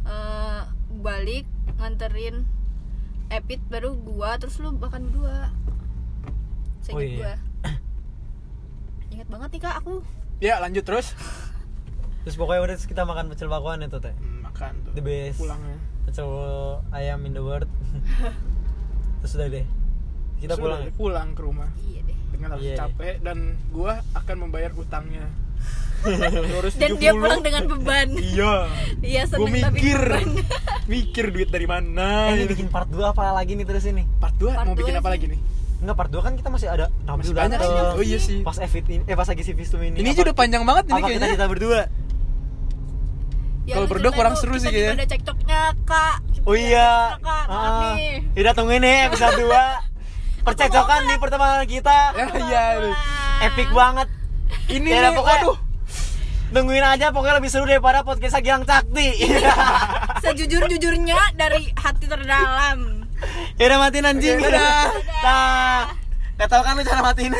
eh, 0.04 0.62
balik 0.96 1.50
nganterin 1.76 2.46
Epit 3.36 3.62
baru 3.66 3.94
gua 3.98 4.36
terus 4.36 4.58
lu 4.58 4.72
makan 4.72 5.08
berdua 5.08 5.52
Seinget 6.80 6.96
Oh, 6.96 7.02
iya. 7.02 7.18
gua 7.18 7.34
Ingat 9.14 9.28
banget 9.28 9.50
nih 9.52 9.62
kak 9.62 9.76
aku 9.78 9.94
ya 10.38 10.60
lanjut 10.60 10.84
terus 10.84 11.16
Terus 12.22 12.36
pokoknya 12.36 12.62
udah 12.64 12.78
kita 12.80 13.04
makan 13.04 13.30
pecel 13.30 13.46
bakwan 13.46 13.80
itu 13.80 14.02
teh. 14.02 14.10
Hmm, 14.12 14.42
makan 14.44 14.74
tuh 14.82 14.92
The 14.92 15.00
best. 15.00 15.38
pulangnya 15.38 15.78
Pecel 16.04 16.26
ayam 16.90 17.22
in 17.22 17.32
the 17.32 17.40
world. 17.40 17.70
terus 19.20 19.34
udah 19.36 19.48
deh. 19.48 19.66
Kita 20.36 20.54
Terus 20.54 20.60
pulang. 20.60 20.82
ya? 20.82 20.92
pulang 20.92 21.30
ke 21.32 21.42
rumah 21.42 21.70
Iya 21.80 22.02
deh 22.02 22.18
dengan 22.30 22.48
rasa 22.52 22.62
Iya. 22.62 22.76
capek 22.82 23.16
dan 23.22 23.38
gua 23.70 24.02
akan 24.14 24.36
membayar 24.40 24.74
utangnya 24.74 25.30
270. 26.06 26.78
Dan 26.78 26.90
dia 26.96 27.12
pulang 27.12 27.42
dengan 27.42 27.64
beban 27.66 28.08
iya 28.14 28.54
Iya 29.00 29.22
seneng 29.26 29.50
tapi 29.52 29.74
mikir 29.74 30.00
beban 30.00 30.28
mikir 30.94 31.26
duit 31.30 31.50
dari 31.50 31.66
mana 31.66 32.30
Eh, 32.30 32.38
ini 32.38 32.46
bikin 32.48 32.68
part 32.68 32.86
2 32.88 33.02
apa 33.04 33.32
lagi 33.32 33.54
nih 33.54 33.64
terus 33.64 33.86
ini? 33.86 34.06
part 34.16 34.34
2 34.34 34.50
Part 34.50 34.64
mau 34.64 34.74
bikin 34.74 34.94
apa 34.94 35.04
sih. 35.04 35.12
lagi 35.12 35.26
nih 35.28 35.40
Enggak 35.78 35.96
part 35.98 36.10
2 36.10 36.22
kan 36.22 36.34
kita 36.34 36.50
masih 36.50 36.68
ada 36.68 36.86
Nabi 37.02 37.20
Masih 37.22 37.36
banyak 37.36 37.60
sih. 37.60 37.76
Oh 37.92 38.02
iya 38.02 38.18
sih. 38.18 38.40
Pas 38.42 38.58
Evit 38.58 38.86
ini, 38.88 39.04
eh 39.04 39.14
pas 39.14 39.26
lagi 39.26 39.42
si 39.42 39.52
Vistum 39.52 39.78
ini. 39.80 39.94
ini 39.94 40.04
apa- 40.04 40.12
aja 40.12 40.22
udah 40.24 40.36
panjang 40.36 40.64
banget 40.64 40.84
ini 40.86 40.92
Apa 40.92 41.00
kita 41.00 41.08
kayaknya 41.12 41.30
kita 41.36 41.48
berdua? 41.48 41.82
Ya, 43.66 43.74
Kalau 43.74 43.88
berdua 43.88 44.12
kurang 44.12 44.36
seru 44.36 44.54
kita 44.54 44.62
sih 44.62 44.68
juga 44.68 44.78
kayaknya. 44.80 44.94
ada 44.96 45.06
cekcoknya 45.10 45.60
kak 45.84 46.16
Kita 46.32 46.46
Oh 46.46 46.56
iya. 46.56 47.18
kak 47.18 47.44
maaf 47.44 47.74
Ah. 47.90 47.98
Yaudah 48.32 48.54
tungguin 48.54 48.78
nih 48.80 48.98
episode 49.04 49.36
2 49.42 50.46
Percekcokan 50.46 51.02
di 51.04 51.16
pertemanan 51.18 51.66
kita 51.66 51.98
ya 52.14 52.26
iya 52.46 52.62
aduh. 52.78 52.94
Epic 53.44 53.70
banget 53.72 54.08
ini 54.68 54.90
Ya 54.90 55.10
pokoknya- 55.12 55.42
waduh 55.44 55.58
Tungguin 56.54 56.86
aja 56.86 57.10
pokoknya 57.10 57.42
lebih 57.42 57.52
seru 57.52 57.66
daripada 57.66 58.06
podcast 58.06 58.38
Gilang 58.40 58.64
Cakti. 58.64 59.26
Sejujur-jujurnya 60.24 61.36
dari 61.36 61.74
hati 61.74 62.06
terdalam. 62.06 63.10
Yaudah 63.58 63.78
matiin 63.82 64.06
anjing. 64.06 64.38
Oke, 64.38 64.52
dadah. 64.52 64.86
Dah. 65.24 65.82
Gak 66.36 66.48
tau 66.52 66.62
kan 66.62 66.76
lu 66.76 66.84
cara 66.84 67.02
matiin 67.02 67.34